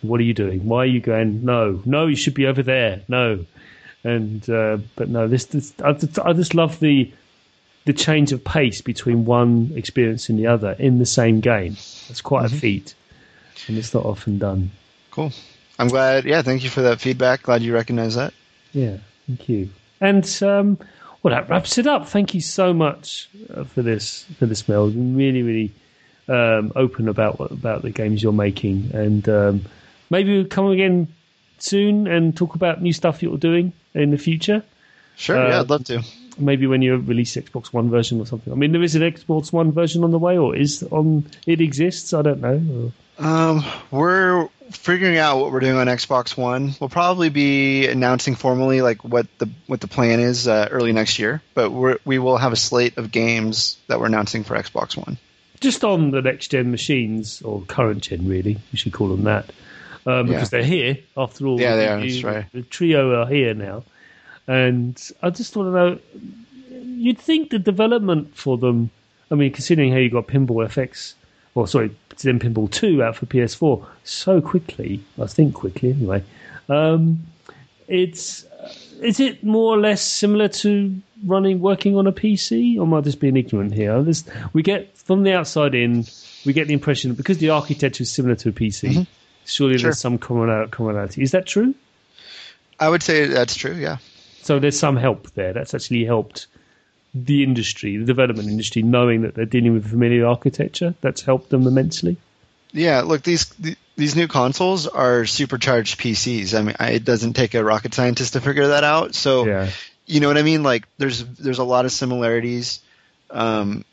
what 0.03 0.21
are 0.21 0.25
you 0.25 0.35
doing? 0.35 0.67
Why 0.67 0.79
are 0.83 0.87
you 0.87 1.01
going? 1.01 1.45
No, 1.45 1.83
no, 1.85 2.07
you 2.07 2.17
should 2.17 2.35
be 2.35 2.47
over 2.47 2.63
there. 2.63 3.03
No, 3.09 3.45
and 4.05 4.49
uh, 4.49 4.79
but 4.97 5.09
no, 5.09 5.29
this, 5.29 5.47
this 5.47 5.73
I, 5.85 5.93
just, 5.93 6.19
I 6.19 6.33
just 6.33 6.55
love 6.55 6.81
the 6.81 7.13
the 7.85 7.93
change 7.93 8.33
of 8.33 8.45
pace 8.45 8.81
between 8.81 9.25
one 9.25 9.73
experience 9.75 10.29
and 10.29 10.39
the 10.39 10.47
other 10.47 10.73
in 10.79 10.99
the 10.99 11.07
same 11.07 11.41
game. 11.41 11.75
That's 12.09 12.21
quite 12.21 12.47
a 12.47 12.49
feat, 12.49 12.95
and 13.69 13.77
it's 13.77 13.95
not 13.95 14.05
often 14.05 14.39
done. 14.39 14.71
Cool. 15.11 15.33
I'm 15.79 15.89
glad. 15.89 16.25
Yeah, 16.25 16.43
thank 16.43 16.63
you 16.63 16.71
for 16.71 16.83
that 16.83 17.01
feedback. 17.01 17.43
Glad 17.43 17.63
you 17.63 17.75
recognize 17.75 18.15
that. 18.15 18.35
Yeah, 18.73 18.99
thank 19.27 19.49
you. 19.49 19.71
And 20.01 20.25
um, 20.43 20.79
well, 21.23 21.35
that 21.35 21.49
wraps 21.49 21.79
it 21.79 21.87
up. 21.87 22.09
Thank 22.09 22.35
you 22.35 22.41
so 22.41 22.73
much 22.73 23.29
uh, 23.55 23.65
for 23.65 23.83
this 23.83 24.25
for 24.39 24.47
this, 24.47 24.69
Mel. 24.69 24.89
Really, 24.89 25.43
really 25.43 25.73
um, 26.29 26.73
open 26.77 27.09
about 27.09 27.41
about 27.51 27.83
the 27.83 27.91
games 27.91 28.23
you're 28.23 28.33
making, 28.33 28.91
and 28.95 29.29
um, 29.29 29.65
maybe 30.11 30.37
we'll 30.37 30.47
come 30.47 30.67
again 30.71 31.09
soon 31.59 32.07
and 32.07 32.37
talk 32.37 32.55
about 32.55 32.83
new 32.83 32.93
stuff 32.93 33.23
you're 33.23 33.39
doing 33.39 33.73
in 33.95 34.11
the 34.11 34.19
future. 34.19 34.63
Sure. 35.17 35.39
Uh, 35.39 35.49
yeah, 35.49 35.61
I'd 35.61 35.71
love 35.71 35.85
to. 35.85 36.03
Maybe 36.39 36.67
when 36.67 36.83
you 36.83 36.97
release 36.97 37.37
Xbox 37.37 37.67
One 37.73 37.91
version 37.91 38.21
or 38.21 38.27
something. 38.27 38.53
I 38.53 38.57
mean, 38.57 38.73
there 38.73 38.83
is 38.83 38.95
an 38.95 39.03
Xbox 39.03 39.53
One 39.53 39.73
version 39.73 40.05
on 40.05 40.11
the 40.11 40.19
way, 40.19 40.39
or 40.39 40.57
is 40.57 40.83
on 40.91 41.27
it 41.47 41.61
exists. 41.61 42.15
I 42.15 42.23
don't 42.23 42.41
know. 42.41 42.93
Um, 43.19 43.63
we're 43.91 44.49
figuring 44.71 45.19
out 45.19 45.39
what 45.41 45.53
we're 45.53 45.61
doing 45.61 45.77
on 45.77 45.89
Xbox 45.89 46.39
One. 46.39 46.75
We'll 46.81 46.89
probably 46.89 47.29
be 47.29 47.87
announcing 47.89 48.35
formally 48.37 48.81
like 48.81 49.05
what 49.05 49.27
the 49.37 49.51
what 49.67 49.83
the 49.83 49.89
plan 49.89 50.21
is 50.21 50.49
uh, 50.49 50.69
early 50.71 50.93
next 50.93 51.19
year. 51.19 51.43
But 51.53 51.71
we're, 51.71 51.99
we 52.07 52.19
will 52.19 52.39
have 52.39 52.55
a 52.55 52.57
slate 52.57 52.97
of 52.97 53.11
games 53.13 53.77
that 53.89 54.01
we're 54.01 54.07
announcing 54.07 54.45
for 54.45 54.57
Xbox 54.57 54.97
One. 54.97 55.19
just 55.61 55.85
on 55.85 56.11
the 56.11 56.23
next 56.23 56.49
gen 56.49 56.71
machines 56.71 57.43
or 57.43 57.61
current 57.63 58.05
gen, 58.05 58.27
really, 58.27 58.57
we 58.73 58.79
should 58.79 58.93
call 58.95 59.09
them 59.09 59.25
that, 59.25 59.51
um, 60.07 60.27
because 60.27 60.53
Yeah. 60.53 60.59
they're 60.61 60.65
here 60.65 60.99
after 61.17 61.47
all. 61.47 61.61
Yeah, 61.61 61.77
they 61.77 61.87
the- 61.87 61.93
are, 61.93 62.01
that's 62.01 62.25
right. 62.25 62.45
The 62.53 62.63
trio 62.63 63.21
are 63.21 63.27
here 63.27 63.55
now, 63.55 63.85
and 64.47 65.01
I 65.23 65.31
just 65.31 65.57
want 65.57 65.69
to 65.69 65.73
know. 65.73 65.99
You'd 66.83 67.19
think 67.19 67.51
the 67.51 67.59
development 67.59 68.35
for 68.37 68.59
them. 68.59 68.91
I 69.31 69.35
mean, 69.35 69.53
considering 69.53 69.93
how 69.93 69.99
you 69.99 70.11
got 70.11 70.27
Pinball 70.27 70.67
FX, 70.69 71.15
or 71.55 71.67
sorry, 71.69 71.91
Zen 72.19 72.39
Pinball 72.39 72.71
Two 72.71 73.03
out 73.03 73.17
for 73.17 73.27
PS4 73.27 73.85
so 74.05 74.41
quickly. 74.41 75.01
I 75.21 75.27
think 75.27 75.55
quickly 75.55 75.91
anyway. 75.91 76.23
Um, 76.69 77.27
it's 77.89 78.45
is 79.03 79.19
it 79.21 79.43
more 79.43 79.75
or 79.75 79.79
less 79.81 80.03
similar 80.03 80.49
to 80.49 80.95
running 81.25 81.61
working 81.61 81.97
on 81.97 82.07
a 82.07 82.13
PC, 82.13 82.77
or 82.79 82.83
am 82.83 82.95
I 82.95 83.01
just 83.01 83.21
being 83.21 83.37
ignorant 83.37 83.73
here? 83.75 84.03
This, 84.03 84.25
we 84.53 84.63
get 84.63 84.95
from 84.97 85.23
the 85.23 85.33
outside 85.33 85.75
in, 85.75 86.05
we 86.45 86.53
get 86.53 86.67
the 86.69 86.75
impression 86.75 87.15
because 87.15 87.39
the 87.39 87.51
architecture 87.51 88.03
is 88.03 88.11
similar 88.11 88.35
to 88.37 88.51
a 88.51 88.53
PC. 88.53 89.07
Surely 89.51 89.79
Sure. 89.79 89.89
there's 89.91 89.99
some 89.99 90.19
commonality. 90.19 91.23
Is 91.23 91.33
that 91.33 91.47
true? 91.47 91.75
I 92.79 92.89
would 92.89 93.03
say 93.03 93.27
that's 93.27 93.55
true. 93.55 93.75
Yeah. 93.75 93.99
So 94.43 94.59
there's 94.59 94.79
some 94.79 94.97
help 94.97 95.31
there. 95.33 95.53
That's 95.53 95.75
actually 95.75 96.05
helped 96.05 96.47
the 97.15 97.43
industry, 97.43 97.97
the 97.97 98.05
development 98.05 98.49
industry, 98.49 98.83
knowing 98.83 99.23
that 99.23 99.35
they're 99.35 99.45
dealing 99.45 99.75
with 99.75 99.91
familiar 99.91 100.27
architecture. 100.27 100.95
That's 101.01 101.23
helped 101.23 101.51
them 101.51 101.67
immensely. 101.67 102.17
Yeah, 102.73 103.01
look 103.03 103.23
these 103.23 103.53
these 103.97 104.15
new 104.17 104.29
consoles 104.29 104.87
are 104.87 105.27
supercharged 105.27 105.99
PCs. 106.01 106.57
I 106.59 106.63
mean, 106.63 106.77
I, 106.79 106.91
it 106.93 107.05
doesn't 107.05 107.33
take 107.35 107.55
a 107.55 107.65
rocket 107.65 107.93
scientist 107.95 108.33
to 108.35 108.41
figure 108.41 108.69
that 108.69 108.85
out. 108.85 109.15
So, 109.15 109.45
Yeah. 109.47 109.71
you 110.07 110.21
know 110.21 110.29
what 110.29 110.39
I 110.39 110.43
mean? 110.43 110.63
Like, 110.63 110.87
there's 110.97 111.25
there's 111.25 111.59
a 111.59 111.65
lot 111.65 111.85
of 111.85 111.91
similarities, 111.93 112.81
um, 113.31 113.85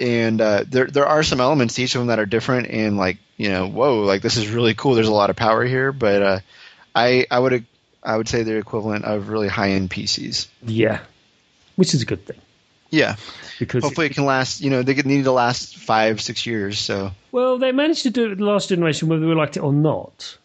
and 0.00 0.40
uh, 0.40 0.64
there 0.66 0.86
there 0.86 1.06
are 1.06 1.22
some 1.22 1.40
elements 1.40 1.74
to 1.74 1.82
each 1.82 1.94
of 1.94 2.00
them 2.00 2.08
that 2.08 2.18
are 2.18 2.26
different. 2.26 2.68
And 2.68 2.96
like, 2.96 3.18
you 3.38 3.48
know, 3.48 3.68
whoa, 3.68 4.00
like 4.00 4.20
this 4.20 4.36
is 4.36 4.48
really 4.48 4.74
cool. 4.74 4.94
There's 4.94 5.08
a 5.08 5.12
lot 5.12 5.30
of 5.30 5.36
power 5.36 5.64
here, 5.64 5.92
but 5.92 6.22
uh, 6.22 6.40
I 6.94 7.26
I 7.30 7.38
would 7.38 7.64
I 8.02 8.16
would 8.16 8.28
say 8.28 8.42
they're 8.42 8.58
equivalent 8.58 9.04
of 9.04 9.28
really 9.28 9.48
high 9.48 9.70
end 9.70 9.90
PCs. 9.90 10.48
Yeah. 10.62 11.00
Which 11.76 11.94
is 11.94 12.02
a 12.02 12.06
good 12.06 12.26
thing 12.26 12.40
Yeah, 12.90 13.14
because 13.60 13.84
hopefully 13.84 14.08
it 14.08 14.14
can 14.14 14.24
last. 14.24 14.60
You 14.60 14.70
know, 14.70 14.82
they 14.82 14.94
could 14.94 15.06
need 15.06 15.24
to 15.24 15.32
last 15.32 15.76
five 15.76 16.20
six 16.20 16.44
years. 16.44 16.80
So. 16.80 17.12
Well, 17.30 17.58
they 17.58 17.70
managed 17.70 18.02
to 18.02 18.10
do 18.10 18.26
it 18.26 18.28
with 18.30 18.38
the 18.38 18.44
last 18.44 18.68
generation, 18.68 19.08
whether 19.08 19.26
we 19.26 19.34
liked 19.34 19.56
it 19.56 19.60
or 19.60 19.72
not. 19.72 20.36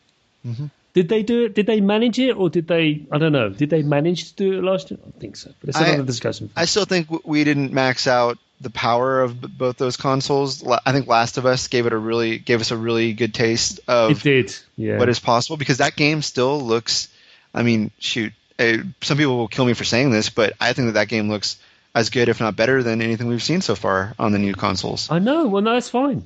Did 0.94 1.10
they 1.10 1.24
do 1.24 1.46
it? 1.46 1.56
Did 1.56 1.66
they 1.66 1.82
manage 1.82 2.20
it, 2.20 2.34
or 2.34 2.52
did 2.52 2.68
they? 2.68 3.02
I 3.12 3.18
don't 3.18 3.32
know. 3.32 3.50
Did 3.50 3.72
they 3.72 3.82
manage 3.82 4.30
to 4.30 4.36
do 4.36 4.60
it 4.60 4.64
last? 4.64 4.89
Gen- 4.89 5.00
I 5.02 5.06
don't 5.06 5.20
think 5.20 5.38
so. 5.38 5.52
But 5.60 5.70
it's 5.70 5.78
I- 5.80 5.88
another 5.88 6.04
discussion. 6.04 6.52
I 6.56 6.66
still 6.66 6.86
think 6.86 7.26
we 7.26 7.44
didn't 7.44 7.74
max 7.74 8.06
out 8.06 8.38
the 8.64 8.70
power 8.70 9.22
of 9.22 9.41
b- 9.41 9.47
both 9.47 9.78
those 9.78 9.97
consoles. 9.97 10.64
La- 10.64 10.80
I 10.86 10.91
think 10.91 11.07
Last 11.07 11.38
of 11.38 11.45
Us 11.45 11.68
gave 11.68 11.86
it 11.86 11.93
a 11.93 11.97
really 11.97 12.38
gave 12.39 12.61
us 12.61 12.72
a 12.72 12.78
really 12.78 13.14
good 13.14 13.34
taste 13.34 13.80
of 13.88 14.11
it 14.11 14.24
did. 14.24 14.55
Yeah. 14.78 14.97
what 14.97 15.09
is 15.09 15.20
possible 15.20 15.57
because 15.57 15.78
that 15.80 15.95
game 15.95 16.22
still 16.22 16.59
looks. 16.59 17.09
I 17.53 17.61
mean, 17.64 17.91
shoot, 17.99 18.34
uh, 18.57 18.78
some 19.01 19.18
people 19.18 19.38
will 19.38 19.47
kill 19.47 19.66
me 19.66 19.74
for 19.74 19.84
saying 19.84 20.09
this, 20.11 20.30
but 20.30 20.53
I 20.59 20.74
think 20.74 20.88
that 20.88 20.93
that 20.93 21.07
game 21.07 21.30
looks 21.30 21.57
as 21.93 22.09
good, 22.09 22.30
if 22.30 22.39
not 22.39 22.55
better, 22.55 22.82
than 22.82 23.01
anything 23.01 23.28
we've 23.28 23.43
seen 23.43 23.61
so 23.61 23.76
far 23.76 24.16
on 24.18 24.32
the 24.32 24.39
new 24.39 24.53
consoles. 24.55 25.11
I 25.11 25.20
know. 25.20 25.47
Well, 25.47 25.61
no, 25.61 25.78
it's 25.78 25.89
fine. 25.89 26.24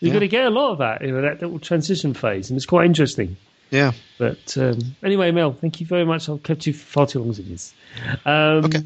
You're 0.00 0.08
Yeah. 0.08 0.12
going 0.14 0.20
to 0.20 0.28
get 0.28 0.44
a 0.46 0.50
lot 0.50 0.72
of 0.72 0.78
that, 0.78 1.02
you 1.02 1.12
know, 1.12 1.20
that 1.20 1.42
little 1.42 1.58
transition 1.58 2.14
phase, 2.14 2.48
and 2.48 2.56
it's 2.56 2.64
quite 2.66 2.86
interesting. 2.86 3.36
Yeah, 3.70 3.92
But 4.18 4.56
um, 4.56 4.78
anyway, 5.02 5.30
Mel, 5.32 5.52
thank 5.52 5.80
you 5.80 5.86
very 5.86 6.04
much. 6.04 6.28
I've 6.28 6.42
kept 6.42 6.66
you 6.66 6.72
far 6.72 7.06
too 7.06 7.18
long 7.18 7.30
as 7.30 7.38
it 7.40 7.48
is. 7.50 7.74
Um, 8.24 8.64
Okay. 8.66 8.82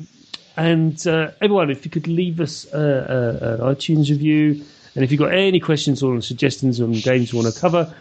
And 0.59 1.06
uh, 1.06 1.30
everyone, 1.40 1.70
if 1.70 1.84
you 1.84 1.90
could 1.90 2.09
leave 2.09 2.40
us 2.40 2.66
uh, 2.74 3.61
an 3.61 3.64
iTunes 3.64 4.11
review, 4.11 4.64
and 4.96 5.04
if 5.04 5.12
you've 5.12 5.20
got 5.20 5.32
any 5.32 5.61
questions 5.61 6.02
or 6.02 6.20
suggestions 6.20 6.80
on 6.80 6.90
games 6.92 7.32
you 7.32 7.38
want 7.38 7.54
to 7.54 7.61
cover, 7.61 7.94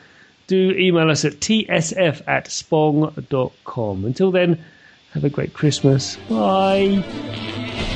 do 0.48 0.72
email 0.72 1.12
us 1.12 1.24
at 1.24 1.34
tsf 1.34 2.28
at 2.28 2.46
spong.com. 2.46 4.06
Until 4.06 4.32
then, 4.32 4.66
have 5.14 5.24
a 5.24 5.30
great 5.30 5.54
Christmas. 5.54 6.18
Bye. 6.30 7.94